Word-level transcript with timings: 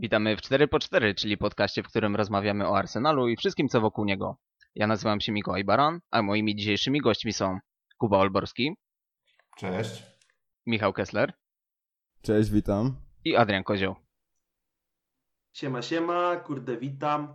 Witamy 0.00 0.36
w 0.36 0.40
4 0.40 0.68
po 0.68 0.78
4 0.78 1.14
czyli 1.14 1.36
podcaście, 1.36 1.82
w 1.82 1.88
którym 1.88 2.16
rozmawiamy 2.16 2.68
o 2.68 2.78
Arsenalu 2.78 3.28
i 3.28 3.36
wszystkim, 3.36 3.68
co 3.68 3.80
wokół 3.80 4.04
niego. 4.04 4.36
Ja 4.74 4.86
nazywam 4.86 5.20
się 5.20 5.32
Mikołaj 5.32 5.64
Baran, 5.64 6.00
a 6.10 6.22
moimi 6.22 6.56
dzisiejszymi 6.56 7.00
gośćmi 7.00 7.32
są 7.32 7.58
Kuba 7.98 8.18
Olborski, 8.18 8.76
Cześć. 9.58 10.02
Michał 10.66 10.92
Kessler 10.92 11.32
Cześć, 12.22 12.50
witam. 12.50 12.96
i 13.24 13.36
Adrian 13.36 13.64
Kozioł. 13.64 13.94
Siema, 15.52 15.82
siema, 15.82 16.36
kurde, 16.36 16.76
witam. 16.76 17.34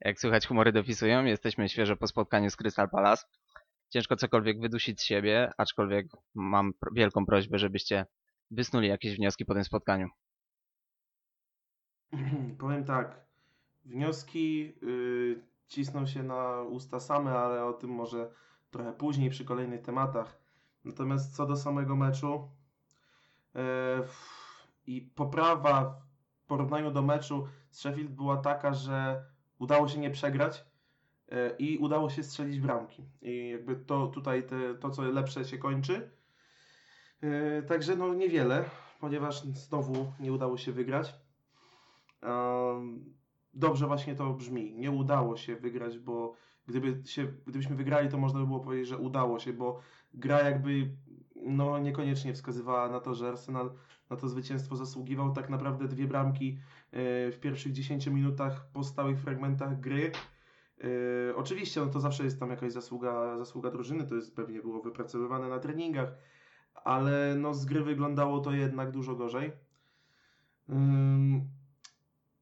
Jak 0.00 0.20
słychać, 0.20 0.46
humory 0.46 0.72
dopisują, 0.72 1.24
jesteśmy 1.24 1.68
świeżo 1.68 1.96
po 1.96 2.06
spotkaniu 2.06 2.50
z 2.50 2.56
Crystal 2.56 2.90
Palace. 2.90 3.26
Ciężko 3.90 4.16
cokolwiek 4.16 4.60
wydusić 4.60 5.00
z 5.00 5.04
siebie, 5.04 5.50
aczkolwiek 5.58 6.06
mam 6.34 6.72
wielką 6.92 7.26
prośbę, 7.26 7.58
żebyście 7.58 8.06
wysnuli 8.50 8.88
jakieś 8.88 9.16
wnioski 9.16 9.44
po 9.44 9.54
tym 9.54 9.64
spotkaniu. 9.64 10.08
Powiem 12.58 12.84
tak, 12.84 13.20
wnioski 13.84 14.74
y, 14.82 15.42
cisną 15.68 16.06
się 16.06 16.22
na 16.22 16.62
usta 16.62 17.00
same, 17.00 17.38
ale 17.38 17.64
o 17.64 17.72
tym 17.72 17.90
może 17.90 18.30
trochę 18.70 18.92
później 18.92 19.30
przy 19.30 19.44
kolejnych 19.44 19.82
tematach. 19.82 20.38
Natomiast 20.84 21.36
co 21.36 21.46
do 21.46 21.56
samego 21.56 21.96
meczu 21.96 22.48
y, 23.56 23.58
i 24.86 25.02
poprawa 25.02 26.02
w 26.42 26.46
porównaniu 26.46 26.90
do 26.90 27.02
meczu 27.02 27.48
z 27.70 27.78
Sheffield 27.78 28.10
była 28.10 28.36
taka, 28.36 28.74
że 28.74 29.24
udało 29.58 29.88
się 29.88 29.98
nie 29.98 30.10
przegrać 30.10 30.64
y, 31.32 31.56
i 31.58 31.78
udało 31.78 32.10
się 32.10 32.22
strzelić 32.22 32.60
bramki. 32.60 33.04
I 33.22 33.48
jakby 33.48 33.76
to 33.76 34.06
tutaj 34.06 34.46
te, 34.46 34.74
to, 34.74 34.90
co 34.90 35.02
lepsze 35.02 35.44
się 35.44 35.58
kończy. 35.58 36.10
Y, 37.24 37.62
Także 37.68 37.96
no 37.96 38.14
niewiele, 38.14 38.64
ponieważ 39.00 39.42
znowu 39.42 40.12
nie 40.20 40.32
udało 40.32 40.56
się 40.56 40.72
wygrać. 40.72 41.14
Dobrze 43.54 43.86
właśnie 43.86 44.14
to 44.14 44.34
brzmi. 44.34 44.74
Nie 44.74 44.90
udało 44.90 45.36
się 45.36 45.56
wygrać, 45.56 45.98
bo 45.98 46.34
gdyby 46.66 47.02
się, 47.06 47.26
gdybyśmy 47.46 47.76
wygrali, 47.76 48.08
to 48.08 48.18
można 48.18 48.40
by 48.40 48.46
było 48.46 48.60
powiedzieć, 48.60 48.88
że 48.88 48.98
udało 48.98 49.38
się, 49.38 49.52
bo 49.52 49.80
gra 50.14 50.42
jakby 50.42 50.90
no, 51.36 51.78
niekoniecznie 51.78 52.34
wskazywała 52.34 52.88
na 52.88 53.00
to, 53.00 53.14
że 53.14 53.28
Arsenal 53.28 53.72
na 54.10 54.16
to 54.16 54.28
zwycięstwo 54.28 54.76
zasługiwał. 54.76 55.32
Tak 55.32 55.50
naprawdę 55.50 55.88
dwie 55.88 56.06
bramki 56.06 56.58
e, 56.92 56.96
w 57.30 57.38
pierwszych 57.40 57.72
10 57.72 58.06
minutach 58.06 58.70
po 58.72 58.84
stałych 58.84 59.20
fragmentach 59.20 59.80
gry. 59.80 60.12
E, 61.30 61.36
Oczywiście 61.36 61.80
no 61.80 61.86
to 61.86 62.00
zawsze 62.00 62.24
jest 62.24 62.40
tam 62.40 62.50
jakaś 62.50 62.72
zasługa, 62.72 63.38
zasługa 63.38 63.70
drużyny, 63.70 64.06
to 64.06 64.14
jest 64.14 64.36
pewnie 64.36 64.60
było 64.60 64.82
wypracowywane 64.82 65.48
na 65.48 65.58
treningach, 65.58 66.14
ale 66.74 67.34
no 67.38 67.54
z 67.54 67.64
gry 67.64 67.84
wyglądało 67.84 68.40
to 68.40 68.52
jednak 68.52 68.90
dużo 68.90 69.16
gorzej. 69.16 69.52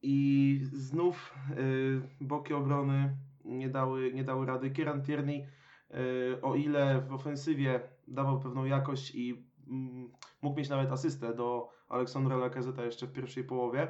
I 0.01 0.59
znów 0.63 1.33
y, 1.57 2.01
boki 2.21 2.53
obrony 2.53 3.17
nie 3.45 3.69
dały, 3.69 4.13
nie 4.13 4.23
dały 4.23 4.45
rady. 4.45 4.71
Kieran 4.71 5.01
Tierney, 5.01 5.47
y, 5.91 6.41
o 6.41 6.55
ile 6.55 7.01
w 7.01 7.13
ofensywie 7.13 7.79
dawał 8.07 8.39
pewną 8.39 8.65
jakość 8.65 9.15
i 9.15 9.45
mm, 9.67 10.11
mógł 10.41 10.57
mieć 10.57 10.69
nawet 10.69 10.91
asystę 10.91 11.33
do 11.33 11.69
Aleksandra 11.89 12.37
Lacazette 12.37 12.85
jeszcze 12.85 13.07
w 13.07 13.13
pierwszej 13.13 13.43
połowie, 13.43 13.87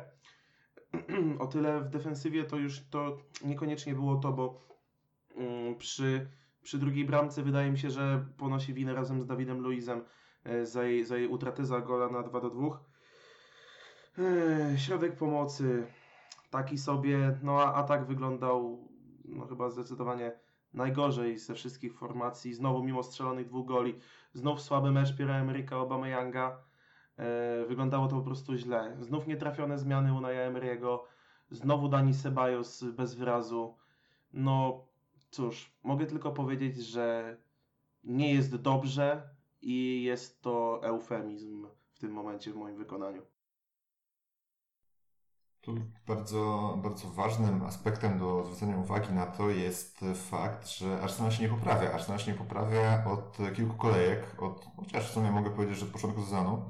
o 1.39 1.47
tyle 1.47 1.81
w 1.81 1.89
defensywie 1.89 2.43
to 2.43 2.57
już 2.57 2.89
to 2.89 3.17
niekoniecznie 3.45 3.95
było 3.95 4.15
to, 4.15 4.33
bo 4.33 4.59
mm, 5.35 5.75
przy, 5.75 6.29
przy 6.61 6.77
drugiej 6.77 7.05
bramce 7.05 7.43
wydaje 7.43 7.71
mi 7.71 7.77
się, 7.77 7.89
że 7.89 8.25
ponosi 8.37 8.73
winę 8.73 8.93
razem 8.93 9.21
z 9.21 9.25
Dawidem 9.25 9.59
Luizem 9.59 10.01
y, 10.47 10.65
za 10.65 10.83
jej, 10.83 11.05
za 11.05 11.17
jej 11.17 11.27
utratę 11.27 11.65
za 11.65 11.81
gola 11.81 12.09
na 12.09 12.23
2 12.23 12.41
do 12.41 12.49
2. 12.49 12.83
Ech, 14.17 14.81
Środek 14.81 15.15
pomocy 15.15 15.87
taki 16.49 16.77
sobie, 16.77 17.37
no 17.43 17.61
a 17.61 17.73
atak 17.73 18.05
wyglądał 18.05 18.89
no 19.25 19.45
chyba 19.45 19.69
zdecydowanie 19.69 20.31
najgorzej 20.73 21.37
ze 21.37 21.53
wszystkich 21.53 21.93
formacji. 21.93 22.53
Znowu 22.53 22.83
mimo 22.83 23.03
strzelonych 23.03 23.47
dwóch 23.47 23.67
goli, 23.67 23.99
znów 24.33 24.61
słaby 24.61 24.91
mecz 24.91 25.17
Pierre-Emerick 25.17 25.73
Aubameyanga. 25.73 26.63
E, 27.17 27.65
wyglądało 27.65 28.07
to 28.07 28.15
po 28.15 28.21
prostu 28.21 28.55
źle. 28.55 28.97
Znów 28.99 29.27
nietrafione 29.27 29.79
zmiany 29.79 30.13
Unai 30.13 30.35
Emery'ego, 30.35 30.99
znowu 31.51 31.89
Dani 31.89 32.13
Ceballos 32.13 32.83
bez 32.83 33.15
wyrazu. 33.15 33.77
No 34.33 34.85
cóż, 35.31 35.73
mogę 35.83 36.05
tylko 36.05 36.31
powiedzieć, 36.31 36.77
że 36.77 37.37
nie 38.03 38.33
jest 38.33 38.55
dobrze 38.55 39.29
i 39.61 40.03
jest 40.03 40.41
to 40.41 40.79
eufemizm 40.83 41.67
w 41.91 41.99
tym 41.99 42.11
momencie 42.11 42.51
w 42.51 42.55
moim 42.55 42.77
wykonaniu. 42.77 43.21
Tu 45.61 45.75
bardzo, 46.07 46.73
bardzo 46.83 47.09
ważnym 47.09 47.63
aspektem 47.63 48.19
do 48.19 48.43
zwrócenia 48.43 48.77
uwagi 48.77 49.13
na 49.13 49.25
to 49.25 49.49
jest 49.49 50.05
fakt, 50.15 50.69
że 50.69 51.01
Arsenal 51.01 51.31
się 51.31 51.43
nie 51.43 51.49
poprawia. 51.49 51.91
Arsenal 51.91 52.19
się 52.19 52.31
nie 52.31 52.37
poprawia 52.37 53.05
od 53.05 53.37
kilku 53.55 53.77
kolejek, 53.77 54.43
od, 54.43 54.65
chociaż 54.75 55.09
w 55.09 55.13
sumie 55.13 55.31
mogę 55.31 55.51
powiedzieć, 55.51 55.77
że 55.77 55.85
od 55.85 55.91
początku 55.91 56.21
sezonu. 56.21 56.69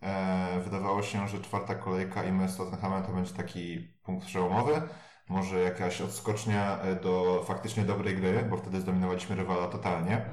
E, 0.00 0.60
wydawało 0.60 1.02
się, 1.02 1.28
że 1.28 1.40
czwarta 1.40 1.74
kolejka 1.74 2.24
i 2.24 2.32
mecz 2.32 2.50
z 2.50 2.56
to 2.56 3.12
będzie 3.14 3.34
taki 3.34 3.78
punkt 4.04 4.26
przełomowy. 4.26 4.82
Może 5.28 5.60
jakaś 5.60 6.00
odskocznia 6.00 6.78
e, 6.78 6.96
do 6.96 7.44
faktycznie 7.46 7.84
dobrej 7.84 8.16
gry, 8.16 8.46
bo 8.50 8.56
wtedy 8.56 8.80
zdominowaliśmy 8.80 9.36
rywala 9.36 9.68
totalnie 9.68 10.24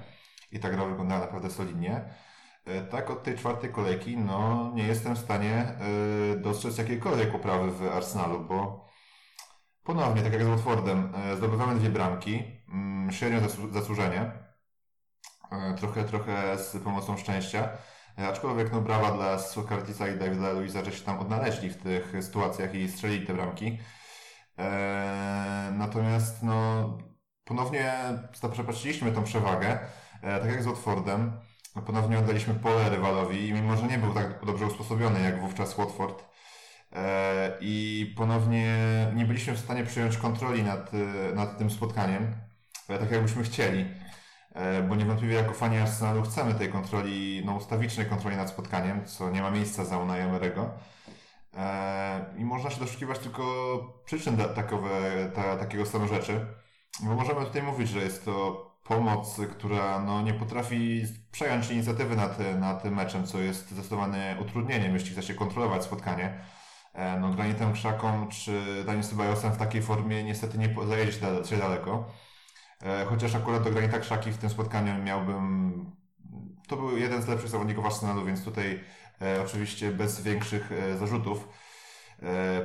i 0.52 0.60
ta 0.60 0.70
gra 0.70 0.86
wyglądała 0.86 1.22
naprawdę 1.22 1.50
solidnie. 1.50 2.14
E, 2.72 2.82
Tak, 2.82 3.10
od 3.10 3.24
tej 3.24 3.36
czwartej 3.38 3.72
kolejki, 3.72 4.18
no 4.18 4.72
nie 4.76 4.88
jestem 4.88 5.16
w 5.16 5.20
stanie 5.20 5.76
y, 6.36 6.40
dostrzec 6.40 6.78
jakiejkolwiek 6.78 7.32
poprawy 7.32 7.72
w 7.72 7.82
Arsenalu, 7.96 8.40
bo 8.40 8.86
ponownie, 9.84 10.22
tak 10.22 10.34
jak 10.34 10.44
z 10.44 10.48
Watfordem, 10.48 11.14
y, 11.34 11.38
zdobywamy 11.38 11.80
dwie 11.80 11.90
bramki, 11.90 12.44
y, 13.10 13.14
średnio 13.14 13.40
zasłu- 13.40 13.72
zasłużenie, 13.74 14.32
trochę, 15.78 16.04
trochę 16.04 16.58
z 16.58 16.78
pomocą 16.84 17.18
szczęścia, 17.18 17.70
aczkolwiek 18.18 18.72
no 18.72 18.82
brawa 18.82 19.12
dla 19.12 19.40
Socratesa 19.40 20.08
i 20.08 20.20
Davida 20.20 20.52
Luisa, 20.52 20.86
że 20.86 20.92
się 20.92 21.06
tam 21.06 21.20
odnaleźli 21.20 21.70
w 21.70 21.78
tych 21.84 22.14
sytuacjach 22.22 22.76
i 22.76 22.90
strzelili 22.92 23.28
te 23.28 23.34
bramki. 23.34 23.80
E, 24.60 25.74
natomiast 25.78 26.44
no 26.44 26.88
ponownie 27.44 27.94
zaprzepaściliśmy 28.42 29.12
tą 29.12 29.24
przewagę, 29.24 29.80
e, 30.22 30.40
tak 30.40 30.50
jak 30.52 30.64
z 30.64 30.66
Watfordem. 30.66 31.32
No, 31.76 31.82
ponownie 31.82 32.20
oddaliśmy 32.20 32.54
pole 32.54 32.90
rywalowi 32.90 33.48
i 33.48 33.54
mimo, 33.54 33.78
że 33.78 33.88
nie 33.88 33.98
był 33.98 34.14
tak 34.14 34.46
dobrze 34.46 34.66
usposobiony 34.66 35.22
jak 35.22 35.42
wówczas 35.42 35.78
Watford 35.78 36.24
e, 36.94 37.58
i 37.62 38.14
ponownie 38.18 38.78
nie 39.16 39.26
byliśmy 39.26 39.54
w 39.54 39.60
stanie 39.60 39.84
przyjąć 39.84 40.18
kontroli 40.18 40.64
nad, 40.64 40.92
e, 40.94 41.36
nad 41.36 41.58
tym 41.58 41.72
spotkaniem, 41.72 42.36
e, 42.90 42.98
tak 42.98 43.12
jakbyśmy 43.12 43.44
chcieli, 43.44 43.86
bo 44.90 44.96
niewątpliwie 44.96 45.36
jako 45.36 45.54
fani 45.54 45.78
Arsenalu 45.78 46.22
chcemy 46.22 46.54
tej 46.54 46.70
kontroli, 46.70 47.42
no 47.46 47.56
ustawicznej 47.56 48.06
kontroli 48.06 48.38
nad 48.38 48.50
spotkaniem, 48.50 49.06
co 49.06 49.30
nie 49.30 49.42
ma 49.42 49.52
miejsca 49.52 49.86
za 49.86 49.98
Unai 49.98 50.22
I 52.38 52.46
można 52.46 52.70
się 52.70 52.80
doszukiwać 52.80 53.20
tylko 53.20 53.44
przyczyn 54.06 54.38
takowe, 54.38 54.90
ta, 55.36 55.58
takiego 55.58 55.86
stanu 55.86 56.08
rzeczy, 56.08 56.46
bo 57.02 57.16
możemy 57.16 57.46
tutaj 57.46 57.64
mówić, 57.64 57.90
że 57.90 58.00
jest 58.00 58.26
to 58.26 58.71
pomoc, 58.84 59.42
która 59.52 60.00
no, 60.00 60.22
nie 60.22 60.34
potrafi 60.34 61.04
przejąć 61.32 61.72
inicjatywy 61.72 62.16
nad, 62.16 62.38
nad 62.60 62.86
meczem, 62.86 63.28
co 63.28 63.40
jest 63.40 63.72
zdecydowanie 63.72 64.38
utrudnieniem, 64.42 64.94
jeśli 64.94 65.12
chce 65.12 65.24
się 65.24 65.34
kontrolować 65.34 65.84
spotkanie. 65.84 66.40
E, 66.94 67.20
No, 67.20 67.30
granitem 67.34 67.74
krzaką 67.74 68.28
czy 68.28 68.84
Daniel 68.86 69.04
Sebajosem 69.04 69.52
w 69.52 69.58
takiej 69.58 69.82
formie 69.82 70.24
niestety 70.24 70.58
nie 70.58 70.76
zajedzie 70.88 71.12
się 71.12 71.22
da- 71.22 71.44
się 71.44 71.58
daleko. 71.58 72.08
E, 72.84 73.06
Chociaż 73.06 73.36
akurat 73.36 73.64
do 73.64 73.72
granita 73.72 74.00
krzaki 74.00 74.32
w 74.32 74.38
tym 74.38 74.50
spotkaniu 74.50 75.04
miałbym. 75.04 75.86
To 76.68 76.78
był 76.78 76.98
jeden 76.98 77.22
z 77.22 77.28
lepszych 77.28 77.50
zawodników 77.50 77.86
Arsenalu, 77.86 78.26
więc 78.26 78.44
tutaj 78.44 78.84
e, 79.22 79.42
oczywiście 79.42 79.92
bez 79.92 80.22
większych 80.22 80.70
zarzutów 81.00 81.48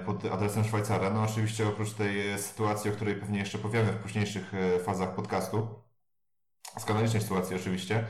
pod 0.07 0.25
adresem 0.25 0.65
Szwajcara. 0.65 1.11
No 1.11 1.23
oczywiście 1.23 1.69
oprócz 1.69 1.93
tej 1.93 2.39
sytuacji, 2.39 2.91
o 2.91 2.95
której 2.95 3.15
pewnie 3.15 3.39
jeszcze 3.39 3.59
powiemy 3.59 3.93
w 3.93 3.97
późniejszych 3.97 4.53
fazach 4.85 5.15
podcastu, 5.15 5.86
skandalicznej 6.79 7.23
sytuacji 7.23 7.57
oczywiście. 7.57 8.05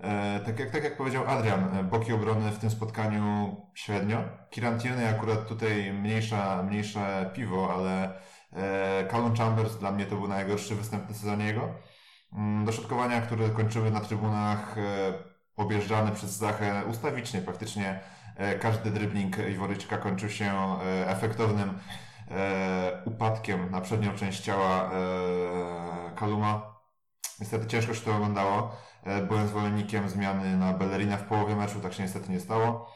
E, 0.00 0.40
tak, 0.40 0.58
jak, 0.58 0.70
tak 0.70 0.84
jak 0.84 0.96
powiedział 0.96 1.26
Adrian, 1.26 1.76
e, 1.78 1.84
boki 1.84 2.12
obrony 2.12 2.50
w 2.50 2.58
tym 2.58 2.70
spotkaniu 2.70 3.56
średnio. 3.74 4.24
Kieran 4.50 4.78
Tierney 4.78 5.08
akurat 5.08 5.48
tutaj 5.48 5.92
mniejsza, 5.92 6.62
mniejsze 6.62 7.30
piwo, 7.34 7.74
ale 7.74 8.20
e, 8.52 9.08
Callum 9.10 9.36
Chambers 9.36 9.78
dla 9.78 9.92
mnie 9.92 10.06
to 10.06 10.16
był 10.16 10.28
najgorszy 10.28 10.74
występ 10.74 11.06
tym 11.06 11.16
sezonie 11.16 11.46
jego. 11.46 11.68
Mm, 12.32 12.64
Dośrodkowania, 12.64 13.20
które 13.20 13.48
kończyły 13.48 13.90
na 13.90 14.00
trybunach 14.00 14.76
objeżdżane 15.56 16.12
przez 16.12 16.30
Zachę 16.30 16.82
ustawicznie. 16.90 17.40
Praktycznie 17.40 18.00
każdy 18.60 18.90
dribbling 18.90 19.36
Iworyczka 19.50 19.98
kończył 19.98 20.28
się 20.28 20.78
efektownym 21.06 21.78
upadkiem 23.04 23.70
na 23.70 23.80
przednią 23.80 24.14
część 24.14 24.40
ciała 24.40 24.90
Kaluma. 26.16 26.75
Niestety 27.40 27.66
ciężko 27.66 27.94
się 27.94 28.00
to 28.00 28.14
oglądało. 28.16 28.76
E, 29.04 29.22
Byłem 29.22 29.48
zwolennikiem 29.48 30.08
zmiany 30.08 30.56
na 30.56 30.72
Bellerina 30.72 31.16
w 31.16 31.24
połowie 31.24 31.56
meczu, 31.56 31.80
tak 31.80 31.94
się 31.94 32.02
niestety 32.02 32.32
nie 32.32 32.40
stało. 32.40 32.92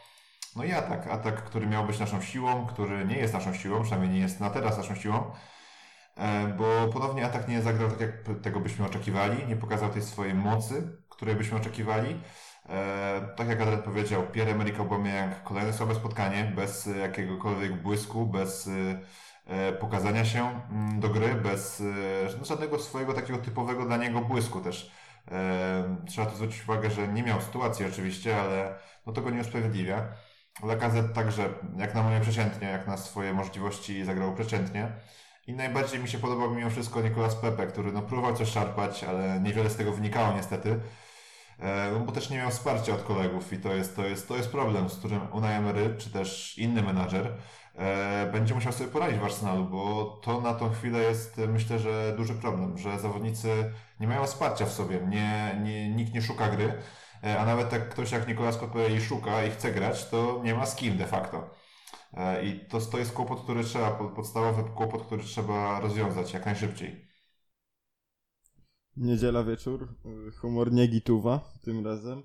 no 0.56 0.64
i 0.64 0.72
atak. 0.72 1.06
Atak, 1.06 1.44
który 1.44 1.66
miał 1.66 1.86
być 1.86 1.98
naszą 1.98 2.20
siłą, 2.22 2.66
który 2.66 3.04
nie 3.06 3.16
jest 3.18 3.34
naszą 3.34 3.54
siłą, 3.54 3.82
przynajmniej 3.82 4.12
nie 4.12 4.20
jest 4.20 4.40
na 4.40 4.50
teraz 4.50 4.76
naszą 4.78 4.94
siłą. 4.94 5.32
E, 6.16 6.48
bo 6.58 6.88
ponownie 6.92 7.26
atak 7.26 7.48
nie 7.48 7.62
zagrał 7.62 7.90
tak, 7.90 8.00
jak 8.00 8.42
tego 8.42 8.60
byśmy 8.60 8.86
oczekiwali, 8.86 9.46
nie 9.46 9.56
pokazał 9.56 9.90
tej 9.90 10.02
swojej 10.02 10.34
mocy, 10.34 10.98
której 11.08 11.34
byśmy 11.36 11.56
oczekiwali. 11.58 12.20
E, 12.68 13.34
tak 13.36 13.48
jak 13.48 13.60
Adrian 13.60 13.82
powiedział, 13.82 14.22
Pierre-Emerick 14.32 14.80
Aubameyang, 14.80 15.42
kolejne 15.42 15.72
słabe 15.72 15.94
spotkanie, 15.94 16.52
bez 16.56 16.86
jakiegokolwiek 17.00 17.82
błysku, 17.82 18.26
bez 18.26 18.70
pokazania 19.80 20.24
się 20.24 20.62
mm, 20.70 21.00
do 21.00 21.08
gry, 21.08 21.34
bez 21.34 21.82
no, 22.38 22.44
żadnego 22.44 22.78
swojego 22.78 23.14
takiego 23.14 23.38
typowego 23.38 23.84
dla 23.84 23.96
niego 23.96 24.20
błysku 24.20 24.60
też. 24.60 24.90
Trzeba 26.06 26.26
tu 26.26 26.36
zwrócić 26.36 26.62
uwagę, 26.62 26.90
że 26.90 27.08
nie 27.08 27.22
miał 27.22 27.40
sytuacji 27.40 27.86
oczywiście, 27.86 28.40
ale 28.40 28.74
no 29.06 29.12
to 29.12 29.22
go 29.22 29.30
nie 29.30 29.40
usprawiedliwia. 29.40 30.08
Lakazet 30.62 31.14
także, 31.14 31.48
jak 31.76 31.94
na 31.94 32.02
moje 32.02 32.20
przeciętnie, 32.20 32.68
jak 32.68 32.86
na 32.86 32.96
swoje 32.96 33.32
możliwości 33.32 34.04
zagrał 34.04 34.34
przeciętnie. 34.34 34.92
I 35.46 35.52
najbardziej 35.54 36.00
mi 36.00 36.08
się 36.08 36.18
podobał 36.18 36.54
mimo 36.54 36.70
wszystko 36.70 37.00
Nicolas 37.00 37.34
Pepe, 37.34 37.66
który 37.66 37.92
no, 37.92 38.02
próbował 38.02 38.36
coś 38.36 38.48
szarpać, 38.48 39.04
ale 39.04 39.40
niewiele 39.40 39.70
z 39.70 39.76
tego 39.76 39.92
wynikało 39.92 40.36
niestety. 40.36 40.80
E, 41.60 42.02
bo 42.06 42.12
też 42.12 42.30
nie 42.30 42.36
miał 42.36 42.50
wsparcia 42.50 42.94
od 42.94 43.02
kolegów 43.02 43.52
i 43.52 43.58
to 43.58 43.74
jest, 43.74 43.96
to 43.96 44.06
jest, 44.06 44.28
to 44.28 44.36
jest 44.36 44.50
problem, 44.50 44.90
z 44.90 44.96
którym 44.96 45.20
Unai 45.32 45.54
Emery, 45.54 45.94
czy 45.98 46.10
też 46.10 46.58
inny 46.58 46.82
menadżer 46.82 47.32
e, 47.76 48.30
będzie 48.32 48.54
musiał 48.54 48.72
sobie 48.72 48.90
poradzić 48.90 49.20
w 49.20 49.24
Arsenalu, 49.24 49.64
bo 49.64 50.04
to 50.22 50.40
na 50.40 50.54
tą 50.54 50.70
chwilę 50.70 50.98
jest 50.98 51.36
myślę, 51.48 51.78
że 51.78 52.14
duży 52.16 52.34
problem, 52.34 52.78
że 52.78 53.00
zawodnicy 53.00 53.72
nie 54.00 54.08
mają 54.08 54.26
wsparcia 54.26 54.66
w 54.66 54.72
sobie, 54.72 55.00
nie, 55.08 55.60
nie, 55.62 55.90
nikt 55.90 56.14
nie 56.14 56.22
szuka 56.22 56.48
gry, 56.48 56.72
e, 57.24 57.38
a 57.38 57.46
nawet 57.46 57.72
jak 57.72 57.88
ktoś 57.88 58.12
jak 58.12 58.28
Nicolas 58.28 58.58
jej 58.88 59.00
szuka 59.00 59.44
i 59.44 59.50
chce 59.50 59.72
grać, 59.72 60.08
to 60.08 60.40
nie 60.44 60.54
ma 60.54 60.66
kim 60.66 60.96
de 60.96 61.06
facto. 61.06 61.50
I 62.42 62.60
to, 62.68 62.80
to 62.80 62.98
jest 62.98 63.12
kłopot, 63.12 63.42
który 63.42 63.64
trzeba, 63.64 63.90
podstawowy 63.90 64.70
kłopot, 64.70 65.02
który 65.02 65.22
trzeba 65.22 65.80
rozwiązać 65.80 66.32
jak 66.32 66.46
najszybciej. 66.46 67.09
Niedziela 69.00 69.44
wieczór, 69.44 69.88
y, 70.28 70.30
humor 70.30 70.72
nie 70.72 70.86
gituwa 70.86 71.52
tym 71.62 71.86
razem. 71.86 72.22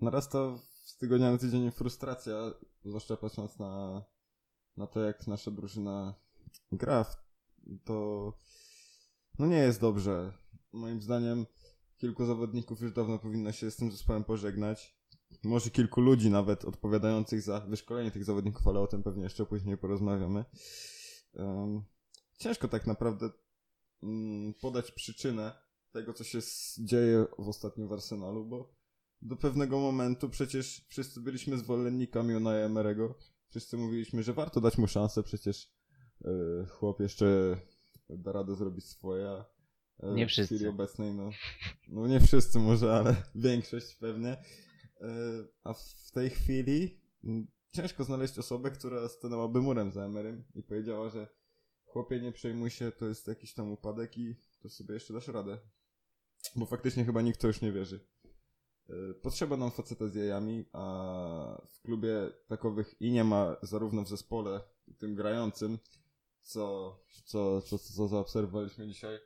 Narasta 0.00 0.58
z 0.84 0.96
tygodnia 0.96 1.32
na 1.32 1.38
tydzień 1.38 1.70
frustracja, 1.70 2.54
zwłaszcza 2.84 3.16
patrząc 3.16 3.58
na, 3.58 4.04
na 4.76 4.86
to, 4.86 5.00
jak 5.00 5.26
nasza 5.26 5.50
drużyna 5.50 6.14
gra. 6.72 7.04
To 7.84 8.32
no 9.38 9.46
nie 9.46 9.58
jest 9.58 9.80
dobrze. 9.80 10.32
Moim 10.72 11.02
zdaniem 11.02 11.46
kilku 11.96 12.26
zawodników 12.26 12.80
już 12.80 12.92
dawno 12.92 13.18
powinno 13.18 13.52
się 13.52 13.70
z 13.70 13.76
tym 13.76 13.90
zespołem 13.90 14.24
pożegnać 14.24 14.96
może 15.44 15.70
kilku 15.70 16.00
ludzi 16.00 16.30
nawet 16.30 16.64
odpowiadających 16.64 17.42
za 17.42 17.60
wyszkolenie 17.60 18.10
tych 18.10 18.24
zawodników, 18.24 18.68
ale 18.68 18.80
o 18.80 18.86
tym 18.86 19.02
pewnie 19.02 19.22
jeszcze 19.22 19.46
później 19.46 19.78
porozmawiamy. 19.78 20.44
Ciężko 22.38 22.68
tak 22.68 22.86
naprawdę 22.86 23.30
um, 24.02 24.54
podać 24.60 24.92
przyczynę 24.92 25.65
tego, 25.92 26.12
co 26.12 26.24
się 26.24 26.38
dzieje 26.78 27.26
w 27.38 27.48
ostatnim 27.48 27.88
w 27.88 27.92
Arsenalu, 27.92 28.44
bo 28.44 28.74
do 29.22 29.36
pewnego 29.36 29.80
momentu 29.80 30.28
przecież 30.28 30.84
wszyscy 30.88 31.20
byliśmy 31.20 31.58
zwolennikami 31.58 32.34
Unai 32.34 32.62
Emerego. 32.62 33.14
Wszyscy 33.48 33.76
mówiliśmy, 33.76 34.22
że 34.22 34.32
warto 34.32 34.60
dać 34.60 34.78
mu 34.78 34.86
szansę, 34.86 35.22
przecież 35.22 35.72
yy, 36.20 36.66
chłop 36.70 37.00
jeszcze 37.00 37.56
da 38.08 38.32
radę 38.32 38.54
zrobić 38.54 38.84
swoje. 38.84 39.44
Yy, 40.02 40.14
nie 40.14 40.26
wszyscy. 40.26 40.54
W 40.54 40.58
chwili 40.58 40.70
obecnej, 40.70 41.14
no, 41.14 41.30
no 41.88 42.06
nie 42.06 42.20
wszyscy 42.20 42.58
może, 42.58 42.92
ale 42.92 43.16
większość 43.34 43.94
pewnie. 43.94 44.36
E, 45.00 45.44
a 45.64 45.74
w 45.74 46.10
tej 46.12 46.30
chwili 46.30 47.00
ciężko 47.72 48.04
znaleźć 48.04 48.38
osobę, 48.38 48.70
która 48.70 49.08
stanęłaby 49.08 49.60
murem 49.60 49.92
za 49.92 50.04
Emerym 50.04 50.44
i 50.54 50.62
powiedziała, 50.62 51.10
że 51.10 51.28
chłopie 51.84 52.20
nie 52.20 52.32
przejmuj 52.32 52.70
się, 52.70 52.92
to 52.92 53.08
jest 53.08 53.28
jakiś 53.28 53.54
tam 53.54 53.72
upadek 53.72 54.18
i 54.18 54.36
to 54.60 54.68
sobie 54.68 54.94
jeszcze 54.94 55.14
dasz 55.14 55.28
radę. 55.28 55.58
Bo 56.56 56.66
faktycznie 56.66 57.04
chyba 57.04 57.22
nikt 57.22 57.40
to 57.40 57.46
już 57.46 57.60
nie 57.60 57.72
wierzy. 57.72 58.06
E, 58.88 59.14
potrzeba 59.14 59.56
nam 59.56 59.70
faceta 59.70 60.08
z 60.08 60.14
jajami, 60.14 60.64
a 60.72 61.62
w 61.68 61.80
klubie 61.80 62.30
takowych 62.48 62.94
i 63.00 63.12
nie 63.12 63.24
ma 63.24 63.56
zarówno 63.62 64.02
w 64.02 64.08
zespole 64.08 64.60
tym 64.98 65.14
grającym, 65.14 65.78
co, 66.42 66.96
co, 67.24 67.62
co, 67.62 67.78
co 67.78 68.08
zaobserwowaliśmy 68.08 68.88
dzisiaj 68.88 69.18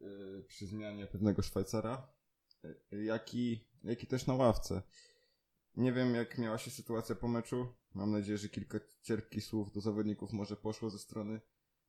yy, 0.00 0.44
przy 0.48 0.66
zmianie 0.66 1.06
pewnego 1.06 1.42
Szwajcara, 1.42 2.08
jak 2.90 3.34
i, 3.34 3.64
jak 3.84 4.02
i 4.02 4.06
też 4.06 4.26
na 4.26 4.34
ławce. 4.34 4.82
Nie 5.76 5.92
wiem, 5.92 6.14
jak 6.14 6.38
miała 6.38 6.58
się 6.58 6.70
sytuacja 6.70 7.14
po 7.14 7.28
meczu. 7.28 7.66
Mam 7.94 8.10
nadzieję, 8.10 8.38
że 8.38 8.48
kilka 8.48 8.78
cierpkich 9.02 9.44
słów 9.44 9.72
do 9.72 9.80
zawodników 9.80 10.32
może 10.32 10.56
poszło 10.56 10.90
ze 10.90 10.98
strony 10.98 11.40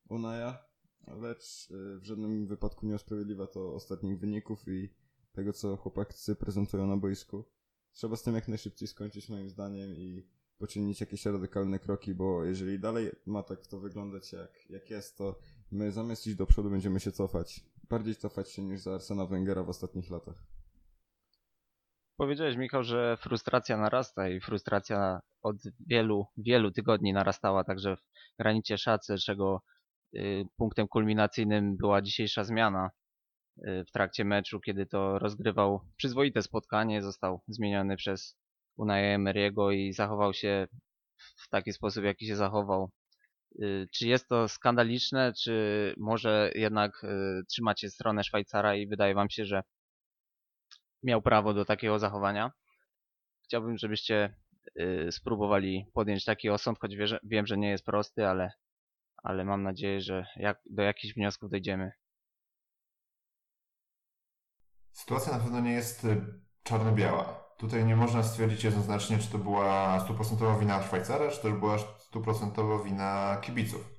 Unaja, 0.08 0.64
lecz 1.06 1.70
y, 1.70 1.98
w 2.00 2.04
żadnym 2.04 2.46
wypadku 2.46 2.86
nie 2.86 2.94
usprawiedliwia 2.94 3.46
to 3.46 3.74
ostatnich 3.74 4.18
wyników 4.18 4.68
i 4.68 4.88
tego, 5.32 5.52
co 5.52 5.76
chłopacy 5.76 6.36
prezentują 6.36 6.86
na 6.86 6.96
boisku. 6.96 7.44
Trzeba 7.92 8.16
z 8.16 8.22
tym 8.22 8.34
jak 8.34 8.48
najszybciej 8.48 8.88
skończyć 8.88 9.28
moim 9.28 9.48
zdaniem 9.48 9.90
i 9.90 10.26
poczynić 10.58 11.00
jakieś 11.00 11.26
radykalne 11.26 11.78
kroki, 11.78 12.14
bo 12.14 12.44
jeżeli 12.44 12.78
dalej 12.78 13.10
ma 13.26 13.42
tak 13.42 13.66
to 13.66 13.80
wyglądać 13.80 14.32
jak, 14.32 14.70
jak 14.70 14.90
jest, 14.90 15.18
to 15.18 15.38
my 15.70 15.92
zamiast 15.92 16.26
iść 16.26 16.36
do 16.36 16.46
przodu 16.46 16.70
będziemy 16.70 17.00
się 17.00 17.12
cofać. 17.12 17.64
Bardziej 17.88 18.16
cofać 18.16 18.50
się 18.50 18.62
niż 18.62 18.80
za 18.80 18.94
Arsena 18.94 19.26
Wengera 19.26 19.62
w 19.62 19.68
ostatnich 19.68 20.10
latach. 20.10 20.46
Powiedziałeś, 22.16 22.56
Michał, 22.56 22.82
że 22.82 23.16
frustracja 23.16 23.76
narasta 23.76 24.28
i 24.28 24.40
frustracja 24.40 25.20
od 25.42 25.56
wielu, 25.86 26.26
wielu 26.36 26.70
tygodni 26.70 27.12
narastała 27.12 27.64
także 27.64 27.96
w 27.96 28.02
granicie 28.38 28.78
szacy, 28.78 29.18
czego 29.18 29.62
punktem 30.56 30.88
kulminacyjnym 30.88 31.76
była 31.76 32.02
dzisiejsza 32.02 32.44
zmiana 32.44 32.90
y, 33.58 33.84
w 33.88 33.92
trakcie 33.92 34.24
meczu, 34.24 34.60
kiedy 34.60 34.86
to 34.86 35.18
rozgrywał 35.18 35.80
przyzwoite 35.96 36.42
spotkanie, 36.42 37.02
został 37.02 37.42
zmieniony 37.48 37.96
przez 37.96 38.36
Unai 38.76 39.16
Emery'ego 39.16 39.74
i 39.74 39.92
zachował 39.92 40.34
się 40.34 40.66
w 41.16 41.48
taki 41.48 41.72
sposób, 41.72 42.04
jaki 42.04 42.26
się 42.26 42.36
zachował. 42.36 42.90
Y, 43.62 43.86
czy 43.94 44.08
jest 44.08 44.28
to 44.28 44.48
skandaliczne, 44.48 45.32
czy 45.42 45.94
może 45.98 46.50
jednak 46.54 47.06
trzymacie 47.50 47.90
stronę 47.90 48.24
Szwajcara 48.24 48.74
i 48.76 48.86
wydaje 48.86 49.14
wam 49.14 49.30
się, 49.30 49.44
że 49.44 49.62
miał 51.02 51.22
prawo 51.22 51.54
do 51.54 51.64
takiego 51.64 51.98
zachowania. 51.98 52.52
Chciałbym, 53.44 53.78
żebyście 53.78 54.34
y, 54.80 55.08
spróbowali 55.12 55.86
podjąć 55.94 56.24
taki 56.24 56.50
osąd, 56.50 56.78
choć 56.78 56.96
wiem, 57.24 57.46
że 57.46 57.58
nie 57.58 57.70
jest 57.70 57.84
prosty, 57.84 58.26
ale, 58.26 58.52
ale 59.26 59.44
mam 59.44 59.62
nadzieję, 59.62 60.00
że 60.00 60.26
jak, 60.36 60.58
do 60.70 60.82
jakichś 60.82 61.14
wniosków 61.14 61.50
dojdziemy. 61.50 61.92
Sytuacja 64.92 65.32
na 65.32 65.38
pewno 65.38 65.60
nie 65.60 65.72
jest 65.72 66.04
y, 66.04 66.24
czarno-biała. 66.62 67.44
Tutaj 67.58 67.84
nie 67.84 67.96
można 67.96 68.22
stwierdzić 68.22 68.64
jednoznacznie, 68.64 69.18
czy 69.18 69.30
to 69.30 69.38
była 69.38 70.00
stuprocentowa 70.00 70.58
wina 70.58 70.82
Szwajcara, 70.82 71.30
czy 71.30 71.42
też 71.42 71.52
była 71.52 71.78
stuprocentowa 71.78 72.84
wina 72.84 73.36
kibiców. 73.42 73.94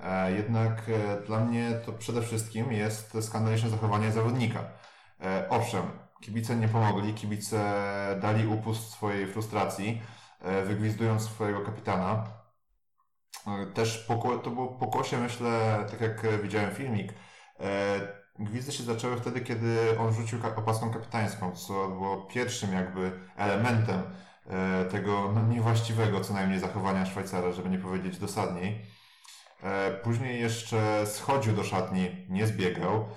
E, 0.00 0.32
jednak 0.32 0.88
e, 0.88 1.26
dla 1.26 1.44
mnie 1.44 1.72
to 1.86 1.92
przede 1.92 2.22
wszystkim 2.22 2.72
jest 2.72 3.24
skandaliczne 3.24 3.70
zachowanie 3.70 4.12
zawodnika. 4.12 4.64
E, 5.20 5.48
owszem, 5.48 5.82
Kibice 6.20 6.56
nie 6.56 6.68
pomogli, 6.68 7.14
kibice 7.14 7.74
dali 8.20 8.46
upust 8.46 8.90
swojej 8.90 9.26
frustracji, 9.26 10.02
wygwizdując 10.64 11.22
swojego 11.22 11.60
kapitana. 11.60 12.39
E, 13.46 13.66
też 13.66 14.06
to 14.42 14.50
było 14.50 14.68
pokłosie, 14.68 15.18
myślę, 15.18 15.84
tak 15.90 16.00
jak 16.00 16.42
widziałem 16.42 16.74
filmik. 16.74 17.12
E, 17.60 18.00
gwizdy 18.38 18.72
się 18.72 18.82
zaczęły 18.82 19.16
wtedy, 19.16 19.40
kiedy 19.40 19.98
on 19.98 20.14
rzucił 20.14 20.38
opaską 20.56 20.90
kapitańską, 20.90 21.52
co 21.52 21.88
było 21.88 22.16
pierwszym 22.16 22.72
jakby 22.72 23.12
elementem 23.36 24.02
tego 24.90 25.32
no, 25.34 25.46
niewłaściwego 25.46 26.20
co 26.20 26.34
najmniej 26.34 26.60
zachowania 26.60 27.06
Szwajcara, 27.06 27.52
żeby 27.52 27.70
nie 27.70 27.78
powiedzieć 27.78 28.18
dosadniej. 28.18 28.86
Później 30.02 30.40
jeszcze 30.40 31.06
schodził 31.06 31.56
do 31.56 31.64
szatni, 31.64 32.26
nie 32.28 32.46
zbiegał. 32.46 33.08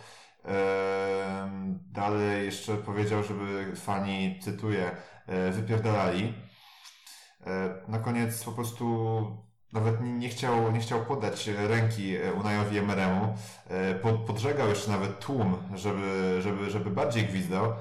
Dalej 1.91 2.45
jeszcze 2.45 2.77
powiedział, 2.77 3.23
żeby 3.23 3.75
fani, 3.75 4.39
cytuję, 4.43 4.91
e, 5.27 5.51
wypierdalali. 5.51 6.33
E, 7.45 7.75
na 7.87 7.99
koniec 7.99 8.43
po 8.43 8.51
prostu 8.51 9.25
nawet 9.73 10.01
nie 10.01 10.29
chciał, 10.29 10.71
nie 10.71 10.79
chciał 10.79 11.05
podać 11.05 11.47
ręki 11.47 12.17
Unajowi 12.39 12.77
Emeremu. 12.77 13.35
E, 13.69 13.95
podżegał 14.27 14.69
jeszcze 14.69 14.91
nawet 14.91 15.19
tłum, 15.19 15.57
żeby, 15.75 16.39
żeby, 16.41 16.69
żeby 16.69 16.89
bardziej 16.89 17.25
gwizdał. 17.25 17.73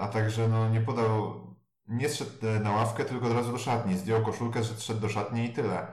A 0.00 0.08
także 0.12 0.48
no, 0.48 0.68
nie 0.68 0.80
podał, 0.80 1.40
nie 1.88 2.08
zszedł 2.08 2.30
na 2.62 2.70
ławkę, 2.70 3.04
tylko 3.04 3.26
od 3.26 3.32
razu 3.32 3.52
do 3.52 3.58
szatni. 3.58 3.98
Zdjął 3.98 4.24
koszulkę, 4.24 4.64
że 4.64 4.80
szedł 4.80 5.00
do 5.00 5.08
szatni 5.08 5.44
i 5.44 5.52
tyle. 5.52 5.86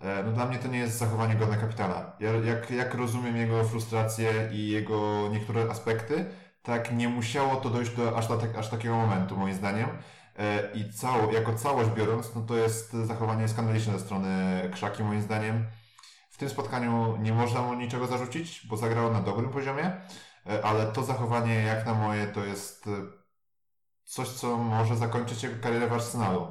E, 0.00 0.22
no 0.22 0.32
dla 0.32 0.46
mnie 0.46 0.58
to 0.58 0.68
nie 0.68 0.78
jest 0.78 0.98
zachowanie 0.98 1.34
godne 1.34 1.56
kapitana. 1.56 2.12
Ja, 2.20 2.30
jak, 2.32 2.70
jak 2.70 2.94
rozumiem 2.94 3.36
jego 3.36 3.64
frustrację 3.64 4.32
i 4.52 4.68
jego 4.68 5.28
niektóre 5.32 5.70
aspekty, 5.70 6.26
tak 6.62 6.92
nie 6.96 7.08
musiało 7.08 7.56
to 7.56 7.70
dojść 7.70 7.96
do 7.96 8.16
aż, 8.18 8.26
aż 8.58 8.68
takiego 8.68 8.96
momentu, 8.96 9.36
moim 9.36 9.54
zdaniem. 9.54 9.88
E, 10.38 10.72
I 10.74 10.92
cało, 10.92 11.32
jako 11.32 11.54
całość 11.54 11.90
biorąc, 11.90 12.34
no 12.34 12.42
to 12.42 12.56
jest 12.56 12.92
zachowanie 12.92 13.48
skandaliczne 13.48 13.92
ze 13.92 14.04
strony 14.04 14.28
Krzaki 14.72 15.02
moim 15.02 15.22
zdaniem. 15.22 15.66
W 16.30 16.36
tym 16.36 16.48
spotkaniu 16.48 17.16
nie 17.16 17.32
można 17.32 17.62
mu 17.62 17.74
niczego 17.74 18.06
zarzucić, 18.06 18.66
bo 18.66 18.76
zagrał 18.76 19.12
na 19.12 19.20
dobrym 19.20 19.50
poziomie, 19.50 19.92
e, 20.46 20.64
ale 20.64 20.86
to 20.86 21.02
zachowanie 21.04 21.54
jak 21.54 21.86
na 21.86 21.94
moje 21.94 22.26
to 22.26 22.44
jest 22.44 22.86
e, 22.86 22.90
coś, 24.04 24.28
co 24.28 24.56
może 24.56 24.96
zakończyć 24.96 25.42
jego 25.42 25.62
karierę 25.62 25.88
w 25.88 25.92
Arsenalu. 25.92 26.46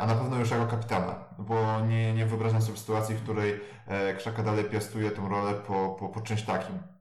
A 0.00 0.06
na 0.06 0.14
pewno 0.14 0.38
już 0.38 0.50
jako 0.50 0.66
kapitana, 0.66 1.24
bo 1.38 1.80
nie, 1.80 2.14
nie 2.14 2.26
wyobrażam 2.26 2.62
sobie 2.62 2.78
sytuacji, 2.78 3.14
w 3.14 3.22
której 3.22 3.60
Krzaka 4.18 4.42
dalej 4.42 4.64
piastuje 4.64 5.10
tę 5.10 5.28
rolę 5.28 5.54
po, 5.54 5.96
po, 6.00 6.08
po 6.08 6.20
czymś 6.20 6.42
takim. 6.42 6.95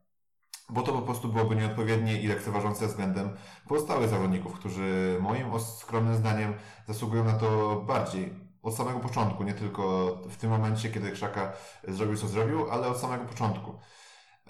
Bo 0.70 0.82
to 0.82 0.92
po 0.92 1.02
prostu 1.02 1.28
byłoby 1.30 1.56
nieodpowiednie 1.56 2.22
i 2.22 2.28
lekceważące 2.28 2.88
względem 2.88 3.38
pozostałych 3.68 4.10
zawodników, 4.10 4.54
którzy 4.54 5.18
moim 5.22 5.60
skromnym 5.60 6.16
zdaniem 6.16 6.54
zasługują 6.88 7.24
na 7.24 7.34
to 7.34 7.76
bardziej. 7.88 8.46
Od 8.64 8.76
samego 8.76 9.00
początku, 9.00 9.44
nie 9.44 9.54
tylko 9.54 10.08
w 10.30 10.38
tym 10.38 10.50
momencie, 10.50 10.90
kiedy 10.90 11.12
Krzaka 11.12 11.54
zrobił 11.88 12.18
co 12.18 12.28
zrobił, 12.28 12.72
ale 12.72 12.88
od 12.88 12.98
samego 12.98 13.26
początku. 13.26 13.80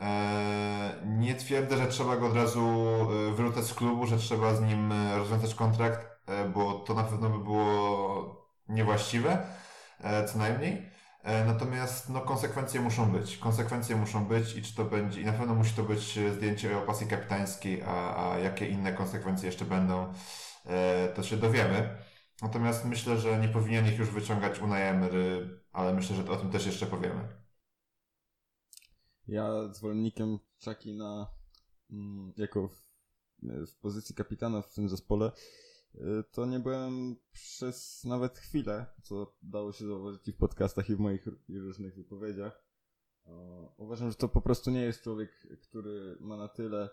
Eee, 0.01 1.07
Nie 1.07 1.35
twierdzę, 1.35 1.77
że 1.77 1.87
trzeba 1.87 2.17
go 2.17 2.27
od 2.27 2.35
razu 2.35 2.61
e, 3.29 3.31
wyrzucać 3.31 3.65
z 3.65 3.73
klubu, 3.73 4.05
że 4.05 4.17
trzeba 4.17 4.55
z 4.55 4.61
nim 4.61 4.91
e, 4.91 5.17
rozwiązać 5.17 5.55
kontrakt, 5.55 6.29
e, 6.29 6.49
bo 6.49 6.73
to 6.73 6.93
na 6.93 7.03
pewno 7.03 7.29
by 7.29 7.39
było 7.43 8.45
niewłaściwe, 8.69 9.47
co 10.27 10.37
najmniej. 10.37 10.89
E, 11.25 11.45
Natomiast 11.45 12.09
no, 12.09 12.21
konsekwencje 12.21 12.81
muszą 12.81 13.11
być. 13.11 13.37
Konsekwencje 13.37 13.95
muszą 13.95 14.25
być 14.25 14.55
i 14.55 14.61
czy 14.61 14.75
to 14.75 14.85
będzie, 14.85 15.21
i 15.21 15.25
na 15.25 15.33
pewno 15.33 15.55
musi 15.55 15.73
to 15.75 15.83
być 15.83 16.17
e, 16.17 16.33
zdjęcie 16.33 16.77
opasy 16.77 17.05
kapitańskiej, 17.07 17.83
a, 17.83 18.31
a 18.33 18.39
jakie 18.39 18.67
inne 18.69 18.93
konsekwencje 18.93 19.45
jeszcze 19.47 19.65
będą, 19.65 20.13
e, 20.65 21.09
to 21.15 21.23
się 21.23 21.37
dowiemy. 21.37 21.97
Natomiast 22.41 22.85
myślę, 22.85 23.17
że 23.17 23.39
nie 23.39 23.47
powinien 23.49 23.87
ich 23.87 23.99
już 23.99 24.09
wyciągać 24.09 24.59
Unai 24.59 24.81
Emery, 24.83 25.49
ale 25.73 25.93
myślę, 25.93 26.15
że 26.15 26.29
o 26.31 26.35
tym 26.37 26.51
też 26.51 26.65
jeszcze 26.65 26.85
powiemy. 26.85 27.27
Ja 29.27 29.73
zwolennikiem 29.73 30.39
Czaki 30.59 30.95
na 30.95 31.27
mm, 31.91 32.33
jako 32.37 32.67
w, 32.67 32.83
w 33.67 33.75
pozycji 33.81 34.15
kapitana 34.15 34.61
w 34.61 34.73
tym 34.73 34.89
zespole 34.89 35.31
to 36.31 36.45
nie 36.45 36.59
byłem 36.59 37.15
przez 37.31 38.03
nawet 38.03 38.37
chwilę, 38.37 38.85
co 39.03 39.37
dało 39.41 39.73
się 39.73 39.87
zauważyć 39.87 40.27
i 40.27 40.31
w 40.31 40.37
podcastach 40.37 40.89
i 40.89 40.95
w 40.95 40.99
moich 40.99 41.27
różnych 41.49 41.95
wypowiedziach. 41.95 42.63
Uważam, 43.77 44.09
że 44.09 44.15
to 44.15 44.29
po 44.29 44.41
prostu 44.41 44.71
nie 44.71 44.81
jest 44.81 45.01
człowiek, 45.01 45.47
który 45.61 46.17
ma 46.19 46.37
na 46.37 46.47
tyle 46.47 46.89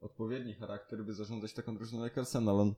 odpowiedni 0.00 0.54
charakter, 0.54 1.04
by 1.04 1.14
zarządzać 1.14 1.54
taką 1.54 1.74
drużyną 1.76 2.04
jak 2.04 2.18
Arsenal. 2.18 2.60
On, 2.60 2.74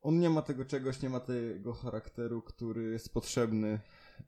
on 0.00 0.18
nie 0.18 0.30
ma 0.30 0.42
tego 0.42 0.64
czegoś, 0.64 1.02
nie 1.02 1.10
ma 1.10 1.20
tego 1.20 1.72
charakteru, 1.72 2.42
który 2.42 2.82
jest 2.82 3.14
potrzebny 3.14 3.80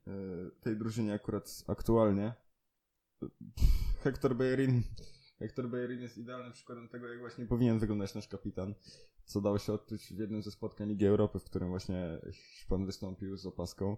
y, 0.07 0.51
tej 0.61 0.77
drużynie 0.77 1.13
akurat 1.13 1.63
aktualnie. 1.67 2.33
Hector 4.03 4.35
Bellerin 4.35 4.83
Hector 5.41 5.69
Bellerin 5.69 6.01
jest 6.01 6.17
idealnym 6.17 6.53
przykładem 6.53 6.89
tego, 6.89 7.07
jak 7.07 7.19
właśnie 7.19 7.45
powinien 7.45 7.79
wyglądać 7.79 8.15
nasz 8.15 8.27
kapitan, 8.27 8.75
co 9.31 9.41
dało 9.41 9.59
się 9.59 9.73
odczuć 9.73 10.13
w 10.13 10.19
jednym 10.19 10.41
ze 10.41 10.51
spotkań 10.51 10.89
Ligi 10.89 11.05
Europy, 11.05 11.39
w 11.39 11.43
którym 11.43 11.69
właśnie 11.69 12.21
Hiszpan 12.31 12.85
wystąpił 12.85 13.37
z 13.37 13.45
opaską. 13.45 13.97